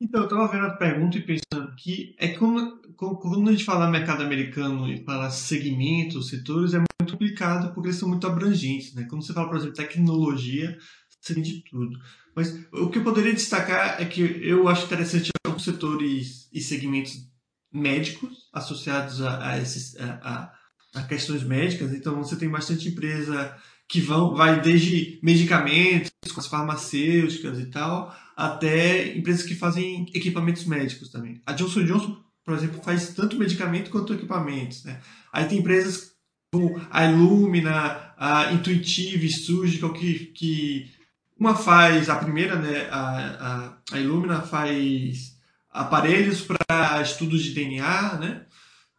Então, 0.00 0.22
eu 0.22 0.24
estava 0.24 0.48
vendo 0.48 0.66
a 0.66 0.76
pergunta 0.76 1.18
e 1.18 1.22
pensando 1.22 1.74
que 1.76 2.14
é 2.18 2.28
como, 2.28 2.80
quando 2.96 3.48
a 3.48 3.52
gente 3.52 3.64
fala 3.64 3.90
mercado 3.90 4.22
americano 4.22 4.88
e 4.88 5.04
fala 5.04 5.30
segmentos, 5.30 6.28
setores, 6.28 6.74
é 6.74 6.78
muito 6.78 7.12
complicado 7.12 7.74
porque 7.74 7.88
eles 7.88 7.98
são 7.98 8.08
muito 8.08 8.26
abrangentes. 8.26 8.94
Né? 8.94 9.06
Quando 9.08 9.24
você 9.24 9.32
fala, 9.32 9.48
por 9.48 9.56
exemplo, 9.56 9.74
tecnologia, 9.74 10.78
você 11.20 11.34
tem 11.34 11.42
de 11.42 11.62
tudo. 11.64 11.98
Mas 12.34 12.66
o 12.72 12.88
que 12.88 12.98
eu 12.98 13.04
poderia 13.04 13.34
destacar 13.34 14.00
é 14.00 14.04
que 14.06 14.22
eu 14.22 14.68
acho 14.68 14.86
interessante 14.86 15.30
alguns 15.44 15.64
setores 15.64 16.48
e 16.52 16.60
segmentos 16.60 17.29
médicos 17.72 18.48
associados 18.52 19.22
a, 19.22 19.50
a 19.50 19.58
esses, 19.58 19.96
a, 19.98 20.52
a, 20.94 21.02
questões 21.02 21.42
médicas. 21.42 21.92
Então, 21.92 22.16
você 22.16 22.36
tem 22.36 22.48
bastante 22.48 22.88
empresa 22.88 23.56
que 23.88 24.00
vão, 24.00 24.34
vai 24.34 24.60
desde 24.60 25.18
medicamentos, 25.22 26.10
com 26.32 26.40
as 26.40 26.46
farmacêuticas 26.46 27.58
e 27.58 27.66
tal, 27.66 28.14
até 28.36 29.16
empresas 29.16 29.44
que 29.44 29.54
fazem 29.54 30.06
equipamentos 30.14 30.64
médicos 30.64 31.10
também. 31.10 31.40
A 31.44 31.52
Johnson 31.52 31.84
Johnson, 31.84 32.22
por 32.44 32.54
exemplo, 32.54 32.82
faz 32.82 33.14
tanto 33.14 33.36
medicamento 33.36 33.90
quanto 33.90 34.14
equipamentos. 34.14 34.84
Né? 34.84 35.00
Aí 35.32 35.46
tem 35.46 35.58
empresas 35.58 36.12
como 36.52 36.80
a 36.90 37.04
Illumina, 37.04 38.12
a 38.16 38.52
Intuitive 38.52 39.30
Surgical, 39.30 39.92
que, 39.92 40.26
que 40.26 40.90
uma 41.38 41.54
faz, 41.54 42.08
a 42.08 42.16
primeira, 42.16 42.56
né, 42.56 42.88
a, 42.90 43.76
a, 43.90 43.96
a 43.96 44.00
Illumina 44.00 44.40
faz 44.42 45.39
aparelhos 45.70 46.40
para 46.40 47.00
estudos 47.02 47.42
de 47.42 47.54
DNA, 47.54 48.18
né? 48.18 48.46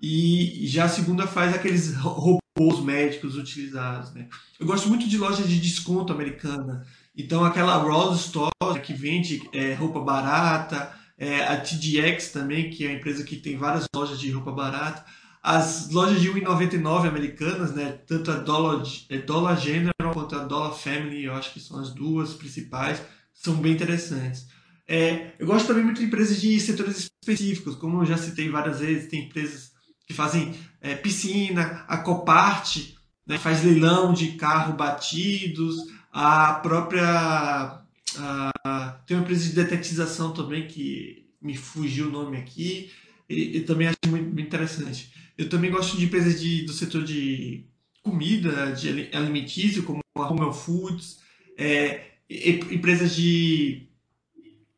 E 0.01 0.65
já 0.67 0.85
a 0.85 0.89
segunda 0.89 1.27
faz 1.27 1.53
aqueles 1.53 1.95
robôs 1.95 2.83
médicos 2.83 3.35
utilizados. 3.35 4.11
Né? 4.13 4.27
Eu 4.59 4.65
gosto 4.65 4.89
muito 4.89 5.07
de 5.07 5.17
loja 5.17 5.43
de 5.43 5.59
desconto 5.59 6.11
americana. 6.11 6.85
Então, 7.15 7.45
aquela 7.45 7.75
Rose 7.75 8.21
Store 8.21 8.51
que 8.83 8.93
vende 8.93 9.47
é, 9.53 9.73
roupa 9.73 9.99
barata, 9.99 10.91
é, 11.17 11.43
a 11.43 11.57
TDX 11.57 12.29
também, 12.29 12.71
que 12.71 12.83
é 12.83 12.87
uma 12.87 12.97
empresa 12.97 13.23
que 13.23 13.35
tem 13.35 13.57
várias 13.57 13.85
lojas 13.93 14.19
de 14.19 14.31
roupa 14.31 14.51
barata. 14.51 15.05
As 15.43 15.89
lojas 15.89 16.19
de 16.19 16.31
1,99 16.31 17.07
americanas, 17.07 17.73
né, 17.73 17.99
tanto 18.07 18.31
a 18.31 18.35
Dollar, 18.35 18.83
é, 19.09 19.17
Dollar 19.19 19.55
General 19.59 20.13
quanto 20.13 20.35
a 20.35 20.43
Dollar 20.43 20.73
Family, 20.73 21.25
eu 21.25 21.33
acho 21.33 21.53
que 21.53 21.59
são 21.59 21.79
as 21.79 21.93
duas 21.93 22.33
principais, 22.33 23.01
são 23.33 23.55
bem 23.55 23.73
interessantes. 23.73 24.47
É, 24.87 25.31
eu 25.39 25.47
gosto 25.47 25.67
também 25.67 25.83
muito 25.83 25.99
de 25.99 26.05
empresas 26.05 26.39
de 26.41 26.59
setores 26.59 27.09
específicos, 27.23 27.75
como 27.75 28.01
eu 28.01 28.05
já 28.05 28.17
citei 28.17 28.49
várias 28.49 28.79
vezes, 28.79 29.09
tem 29.09 29.25
empresas 29.25 29.71
que 30.05 30.13
fazem 30.13 30.53
é, 30.81 30.95
piscina, 30.95 31.85
a 31.87 31.97
Copart 31.97 32.77
né, 33.25 33.37
faz 33.37 33.63
leilão 33.63 34.13
de 34.13 34.33
carro 34.33 34.73
batidos, 34.73 35.77
a 36.11 36.55
própria. 36.55 37.81
A, 38.17 38.99
tem 39.05 39.15
uma 39.15 39.23
empresa 39.23 39.45
de 39.45 39.55
detetização 39.55 40.33
também 40.33 40.67
que 40.67 41.29
me 41.41 41.55
fugiu 41.55 42.07
o 42.07 42.11
nome 42.11 42.37
aqui, 42.37 42.91
e, 43.29 43.57
e 43.57 43.61
também 43.61 43.87
acho 43.87 43.97
muito, 44.07 44.25
muito, 44.25 44.41
interessante. 44.41 45.13
Eu 45.37 45.47
também 45.49 45.71
gosto 45.71 45.97
de 45.97 46.05
empresas 46.05 46.39
de, 46.39 46.63
do 46.63 46.73
setor 46.73 47.03
de 47.03 47.65
comida, 48.03 48.73
de 48.73 49.09
alimentício, 49.13 49.83
como 49.83 50.01
a 50.15 50.27
Home 50.27 50.53
Foods, 50.53 51.19
é, 51.57 52.15
empresas 52.29 53.15
de 53.15 53.87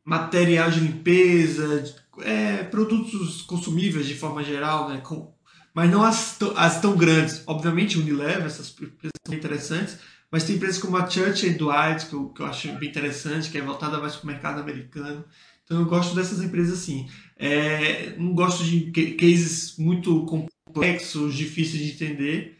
material 0.04 0.70
de 0.70 0.80
limpeza, 0.80 1.94
é, 2.22 2.64
produtos 2.64 3.42
consumíveis 3.42 4.06
de 4.06 4.14
forma 4.14 4.44
geral, 4.44 4.88
né? 4.88 4.98
Com, 4.98 5.32
mas 5.72 5.90
não 5.90 6.02
as, 6.02 6.38
as 6.56 6.80
tão 6.80 6.96
grandes. 6.96 7.42
Obviamente, 7.46 7.98
Unilever, 7.98 8.44
essas 8.44 8.70
empresas 8.70 9.12
são 9.26 9.34
interessantes, 9.34 9.98
mas 10.30 10.44
tem 10.44 10.56
empresas 10.56 10.78
como 10.78 10.96
a 10.96 11.08
Church 11.08 11.48
Dwight, 11.50 12.06
que 12.06 12.14
eu, 12.14 12.28
que 12.28 12.42
eu 12.42 12.46
acho 12.46 12.68
bem 12.78 12.88
interessante, 12.88 13.50
que 13.50 13.58
é 13.58 13.62
voltada 13.62 13.98
mais 13.98 14.14
para 14.16 14.24
o 14.24 14.26
mercado 14.26 14.60
americano. 14.60 15.24
Então, 15.64 15.80
eu 15.80 15.86
gosto 15.86 16.14
dessas 16.14 16.42
empresas 16.42 16.78
assim. 16.78 17.08
É, 17.36 18.14
não 18.18 18.34
gosto 18.34 18.62
de 18.62 18.90
cases 19.14 19.76
muito 19.78 20.24
complexos, 20.26 21.34
difíceis 21.34 21.82
de 21.82 21.92
entender, 21.92 22.58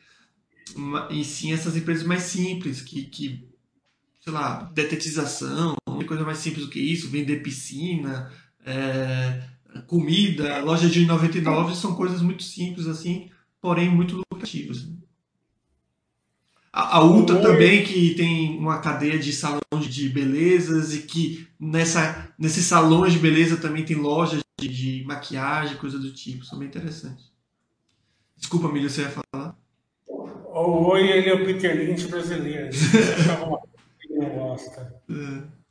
e 1.10 1.24
sim 1.24 1.52
essas 1.52 1.76
empresas 1.76 2.04
mais 2.04 2.22
simples, 2.22 2.80
que, 2.80 3.02
que 3.02 3.46
sei 4.24 4.32
lá, 4.32 4.70
detetização, 4.72 5.74
coisa 6.06 6.24
mais 6.24 6.38
simples 6.38 6.64
do 6.64 6.70
que 6.70 6.80
isso, 6.80 7.10
vender 7.10 7.42
piscina, 7.42 8.32
é, 8.64 9.42
comida, 9.86 10.60
loja 10.60 10.88
de 10.88 11.04
99 11.04 11.76
são 11.76 11.94
coisas 11.94 12.22
muito 12.22 12.42
simples 12.42 12.86
assim, 12.86 13.28
porém 13.60 13.90
muito 13.90 14.16
lucrativas. 14.16 14.88
A, 16.72 16.96
a 16.96 17.04
Ulta 17.04 17.38
também, 17.40 17.84
que 17.84 18.14
tem 18.14 18.58
uma 18.58 18.80
cadeia 18.80 19.18
de 19.18 19.30
salões 19.30 19.86
de 19.88 20.08
belezas 20.08 20.94
e 20.94 21.02
que 21.02 21.46
nessa, 21.60 22.32
nesses 22.38 22.64
salões 22.64 23.12
de 23.12 23.18
beleza 23.18 23.58
também 23.58 23.84
tem 23.84 23.96
lojas 23.96 24.40
de, 24.58 24.68
de 24.68 25.04
maquiagem, 25.04 25.76
coisa 25.76 25.98
do 25.98 26.10
tipo, 26.12 26.46
são 26.46 26.58
bem 26.58 26.68
interessantes. 26.68 27.30
Desculpa, 28.38 28.72
Milho, 28.72 28.88
você 28.88 29.02
ia 29.02 29.10
falar? 29.10 29.54
O 30.08 30.92
Oi, 30.92 31.10
ele 31.10 31.28
é 31.28 31.34
o 31.34 31.44
Peter 31.44 31.76
Lynch 31.76 32.08
brasileiro. 32.08 32.70
Não 34.14 34.30
gosta. 34.30 34.94
É. 35.10 35.64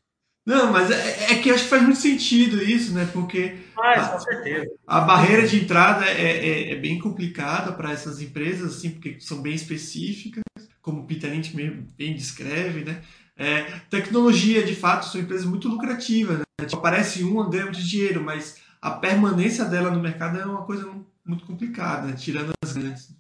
Não, 0.45 0.73
mas 0.73 0.91
é, 0.91 1.31
é, 1.31 1.41
que 1.41 1.49
eu 1.49 1.55
acho 1.55 1.63
que 1.63 1.69
faz 1.69 1.81
muito 1.81 1.99
sentido 1.99 2.61
isso, 2.61 2.93
né? 2.93 3.09
Porque 3.13 3.57
com 3.75 4.19
certeza. 4.19 4.69
A, 4.85 4.99
barreira 4.99 5.47
de 5.47 5.63
entrada 5.63 6.05
é, 6.05 6.21
é, 6.21 6.71
é 6.73 6.75
bem 6.75 6.99
complicada 6.99 7.71
para 7.71 7.91
essas 7.91 8.21
empresas, 8.21 8.77
assim, 8.77 8.91
porque 8.91 9.19
são 9.21 9.41
bem 9.41 9.53
específicas, 9.53 10.43
como 10.81 11.01
o 11.01 11.07
Peter 11.07 11.31
Lynch 11.31 11.55
bem 11.97 12.13
descreve, 12.13 12.83
né? 12.83 13.01
É, 13.37 13.63
tecnologia, 13.89 14.63
de 14.63 14.75
fato, 14.75 15.05
são 15.05 15.21
empresas 15.21 15.45
muito 15.45 15.69
lucrativas, 15.69 16.39
né? 16.39 16.43
Tipo, 16.61 16.77
aparece 16.77 17.23
uma, 17.23 17.49
ganha 17.49 17.63
muito 17.63 17.81
dinheiro, 17.81 18.21
mas 18.21 18.57
a 18.81 18.91
permanência 18.91 19.63
dela 19.63 19.89
no 19.89 20.01
mercado 20.01 20.37
é 20.37 20.45
uma 20.45 20.65
coisa 20.65 20.93
muito 21.25 21.45
complicada, 21.45 22.07
né? 22.07 22.13
tirando 22.13 22.51
as 22.61 22.73
grandes. 22.73 23.15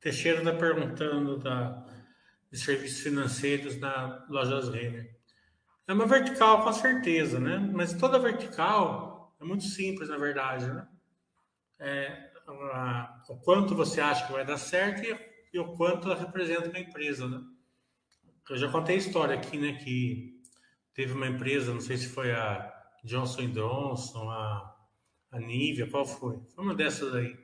Teixeira 0.00 0.38
está 0.38 0.52
perguntando 0.52 1.38
da, 1.38 1.84
de 2.50 2.58
serviços 2.58 3.00
financeiros 3.00 3.78
na 3.78 4.26
Lojas 4.28 4.68
Renner. 4.68 5.14
É 5.86 5.92
uma 5.92 6.06
vertical, 6.06 6.62
com 6.62 6.72
certeza, 6.72 7.40
né? 7.40 7.58
Mas 7.58 7.94
toda 7.94 8.18
vertical 8.18 9.34
é 9.40 9.44
muito 9.44 9.64
simples, 9.64 10.08
na 10.08 10.18
verdade, 10.18 10.66
né? 10.66 10.86
É, 11.78 12.30
a, 12.46 13.22
o 13.28 13.36
quanto 13.36 13.74
você 13.74 14.00
acha 14.00 14.26
que 14.26 14.32
vai 14.32 14.44
dar 14.44 14.58
certo 14.58 15.02
e, 15.04 15.18
e 15.52 15.58
o 15.58 15.76
quanto 15.76 16.10
ela 16.10 16.18
representa 16.18 16.68
uma 16.68 16.78
empresa, 16.78 17.26
né? 17.26 17.42
Eu 18.48 18.56
já 18.56 18.70
contei 18.70 18.96
a 18.96 18.98
história 18.98 19.34
aqui, 19.34 19.58
né? 19.58 19.74
Que 19.74 20.42
teve 20.94 21.12
uma 21.12 21.26
empresa, 21.26 21.72
não 21.72 21.80
sei 21.80 21.96
se 21.96 22.08
foi 22.08 22.32
a 22.32 22.74
Johnson 23.04 23.48
Johnson, 23.48 24.30
a, 24.30 24.76
a 25.32 25.38
Nivea, 25.38 25.88
qual 25.90 26.06
foi? 26.06 26.38
Foi 26.54 26.64
uma 26.64 26.74
dessas 26.74 27.14
aí. 27.14 27.38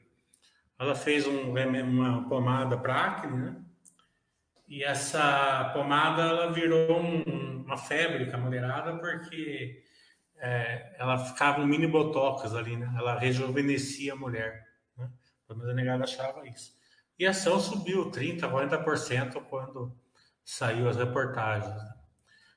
Ela 0.78 0.94
fez 0.94 1.26
um, 1.26 1.52
uma 1.52 2.28
pomada 2.28 2.76
para 2.76 3.06
acne, 3.06 3.38
né? 3.38 3.63
E 4.66 4.82
essa 4.82 5.70
pomada 5.74 6.22
ela 6.22 6.52
virou 6.52 7.00
um, 7.00 7.62
uma 7.64 7.76
febre 7.76 8.30
com 8.30 8.36
a 8.36 8.40
mulherada 8.40 8.96
porque 8.98 9.82
é, 10.36 10.96
ela 10.98 11.18
ficava 11.18 11.60
um 11.60 11.66
mini 11.66 11.86
botox 11.86 12.54
ali, 12.54 12.76
né? 12.76 12.92
Ela 12.96 13.18
rejuvenescia 13.18 14.14
a 14.14 14.16
mulher. 14.16 14.66
Né? 14.96 15.08
Pelo 15.46 15.58
menos 15.58 15.72
a 15.72 15.76
negada 15.76 16.04
achava 16.04 16.46
isso. 16.48 16.72
E 17.18 17.26
a 17.26 17.30
ação 17.30 17.60
subiu 17.60 18.10
30%, 18.10 18.40
40% 18.40 19.42
quando 19.44 19.96
saiu 20.44 20.88
as 20.88 20.96
reportagens. 20.96 21.74
Né? 21.74 21.94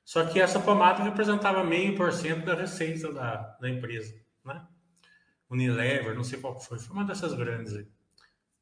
Só 0.04 0.24
que 0.24 0.40
essa 0.40 0.58
pomada 0.58 1.02
representava 1.02 1.62
meio 1.62 1.94
por 1.94 2.12
cento 2.12 2.46
da 2.46 2.54
receita 2.54 3.12
da, 3.12 3.36
da 3.60 3.68
empresa, 3.68 4.14
né? 4.44 4.66
Unilever, 5.50 6.14
não 6.14 6.24
sei 6.24 6.40
qual 6.40 6.58
foi, 6.58 6.78
foi 6.78 6.96
uma 6.96 7.04
dessas 7.04 7.34
grandes 7.34 7.74
aí. 7.74 7.86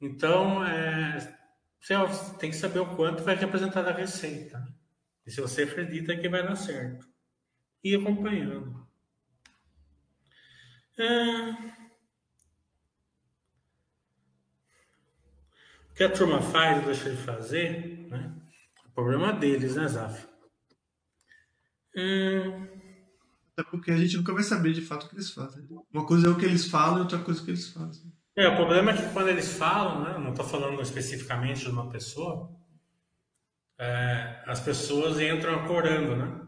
Então, 0.01 0.64
é, 0.64 1.36
você 1.81 2.37
tem 2.39 2.51
que 2.51 2.57
saber 2.57 2.81
o 2.81 2.97
quanto 2.97 3.22
vai 3.22 3.37
representar 3.37 3.83
da 3.83 3.93
receita. 3.93 4.66
E 5.27 5.31
se 5.31 5.41
você 5.41 5.62
acredita 5.62 6.16
que 6.16 6.29
vai 6.29 6.43
dar 6.43 6.57
certo. 6.57 7.09
E 7.83 7.95
acompanhando. 7.95 8.87
É... 10.99 11.51
O 15.91 15.95
que 15.95 16.05
a 16.05 16.12
turma 16.12 16.43
faz, 16.43 16.85
deixa 16.85 17.11
de 17.11 17.16
fazer, 17.16 18.09
né? 18.09 18.35
O 18.87 18.91
problema 18.91 19.33
deles, 19.33 19.77
né, 19.77 19.89
Zaf? 19.89 20.27
É... 21.97 22.77
Até 23.53 23.70
porque 23.70 23.91
a 23.91 23.97
gente 23.97 24.16
nunca 24.16 24.35
vai 24.35 24.43
saber 24.43 24.72
de 24.72 24.83
fato 24.83 25.07
o 25.07 25.09
que 25.09 25.16
eles 25.16 25.31
fazem. 25.31 25.66
Uma 25.91 26.07
coisa 26.07 26.27
é 26.27 26.31
o 26.31 26.37
que 26.37 26.45
eles 26.45 26.68
falam 26.68 26.99
e 26.99 27.01
outra 27.03 27.18
coisa 27.18 27.41
é 27.41 27.43
o 27.43 27.45
que 27.45 27.51
eles 27.53 27.68
fazem. 27.68 28.12
É, 28.39 28.47
o 28.49 28.55
problema 28.55 28.91
é 28.91 28.97
que 28.97 29.12
quando 29.14 29.28
eles 29.28 29.57
falam, 29.57 30.05
né, 30.05 30.18
não 30.18 30.28
estou 30.28 30.45
falando 30.45 30.82
especificamente 30.82 31.64
de 31.64 31.70
uma 31.70 31.89
pessoa, 31.89 32.55
é, 33.78 34.43
as 34.47 34.61
pessoas 34.61 35.18
entram 35.18 35.55
acorando, 35.55 36.14
né? 36.14 36.47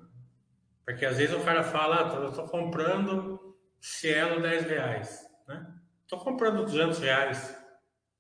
Porque 0.84 1.07
às 1.07 1.16
vezes 1.16 1.34
o 1.34 1.43
cara 1.43 1.62
fala, 1.62 2.26
ah, 2.26 2.28
estou 2.28 2.47
comprando 2.47 3.57
Cielo 3.80 4.43
10 4.43 4.64
reais, 4.66 5.26
né? 5.47 5.66
Estou 6.03 6.18
comprando 6.18 6.64
200 6.66 6.99
reais, 6.99 7.57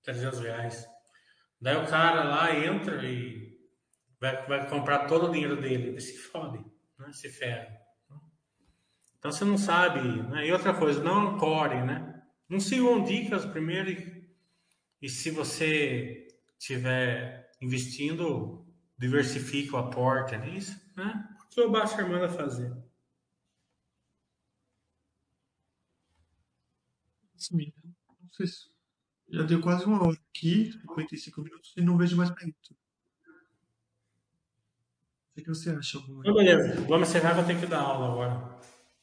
300 0.02 0.40
reais. 0.40 0.86
Daí 1.60 1.76
o 1.76 1.86
cara 1.86 2.24
lá 2.24 2.54
entra 2.56 3.04
e 3.04 3.54
vai, 4.18 4.46
vai 4.46 4.68
comprar 4.70 5.06
todo 5.06 5.26
o 5.26 5.30
dinheiro 5.30 5.60
dele, 5.60 5.88
ele 5.88 6.00
se 6.00 6.16
fode, 6.16 6.64
né? 6.98 7.12
se 7.12 7.28
ferra. 7.28 7.68
Então 9.18 9.30
você 9.30 9.44
não 9.44 9.58
sabe, 9.58 10.00
né? 10.22 10.46
E 10.46 10.52
outra 10.52 10.72
coisa, 10.72 11.02
não 11.02 11.34
ancore, 11.34 11.82
né? 11.82 12.17
Não 12.48 12.60
sigam 12.60 13.04
dicas 13.04 13.44
primeiro 13.44 13.90
e, 13.90 14.24
e 15.02 15.08
se 15.08 15.30
você 15.30 16.28
estiver 16.58 17.50
investindo, 17.60 18.66
diversifique 18.98 19.72
o 19.72 19.78
aporte 19.78 20.36
nisso, 20.38 20.80
né? 20.96 21.28
O 21.44 21.48
que 21.48 21.60
o 21.60 21.70
Baixa 21.70 22.06
manda 22.06 22.28
fazer? 22.28 22.70
Não 22.70 22.82
sei 28.32 28.46
se 28.46 28.68
já 29.30 29.42
deu 29.42 29.60
quase 29.60 29.84
uma 29.84 30.02
hora 30.02 30.18
aqui, 30.30 30.72
55 30.72 31.42
minutos, 31.42 31.74
e 31.76 31.82
não 31.82 31.98
vejo 31.98 32.16
mais 32.16 32.30
perguntas. 32.30 32.70
O 35.36 35.42
que 35.42 35.48
você 35.48 35.70
acha? 35.70 35.98
Alguma? 35.98 36.22
Beleza, 36.22 36.80
vamos 36.86 37.08
encerrar 37.08 37.38
eu 37.38 37.46
tenho 37.46 37.60
que 37.60 37.66
dar 37.66 37.80
aula 37.80 38.10
agora. 38.10 38.58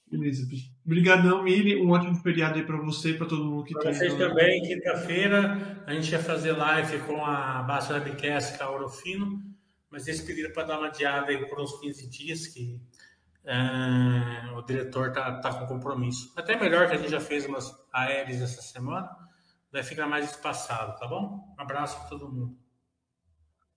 Beleza, 0.08 0.48
Obrigadão, 0.86 1.42
Mili. 1.42 1.82
Um 1.82 1.90
ótimo 1.90 2.16
feriado 2.16 2.60
aí 2.60 2.64
para 2.64 2.78
você 2.78 3.10
e 3.10 3.18
para 3.18 3.26
todo 3.26 3.44
mundo 3.44 3.64
que 3.64 3.74
Para 3.74 3.92
vocês 3.92 4.14
também. 4.14 4.62
Quinta-feira 4.62 5.84
a 5.88 5.94
gente 5.94 6.12
ia 6.12 6.20
fazer 6.20 6.52
live 6.52 7.00
com 7.00 7.26
a 7.26 7.64
Baixa 7.64 7.94
Webcast, 7.94 8.58
com 8.58 8.64
a 8.64 8.70
Orofino, 8.70 9.42
mas 9.90 10.08
eles 10.08 10.22
pediram 10.22 10.52
para 10.52 10.64
dar 10.64 10.78
uma 10.78 10.88
adiada 10.88 11.32
aí 11.32 11.44
por 11.48 11.60
uns 11.60 11.80
15 11.80 12.08
dias, 12.08 12.48
que 12.48 12.80
é, 13.44 14.52
o 14.56 14.62
diretor 14.62 15.12
tá, 15.12 15.40
tá 15.40 15.54
com 15.56 15.66
compromisso. 15.66 16.32
Até 16.36 16.56
melhor 16.56 16.88
que 16.88 16.96
a 16.96 16.98
gente 16.98 17.10
já 17.10 17.20
fez 17.20 17.48
umas 17.48 17.76
aéreas 17.92 18.42
essa 18.42 18.62
semana, 18.62 19.10
vai 19.72 19.82
ficar 19.82 20.08
mais 20.08 20.30
espaçado, 20.30 21.00
tá 21.00 21.08
bom? 21.08 21.56
Um 21.58 21.62
abraço 21.62 22.00
para 22.00 22.10
todo 22.10 22.32
mundo. 22.32 22.56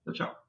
Tchau, 0.05 0.13
tchau. 0.13 0.48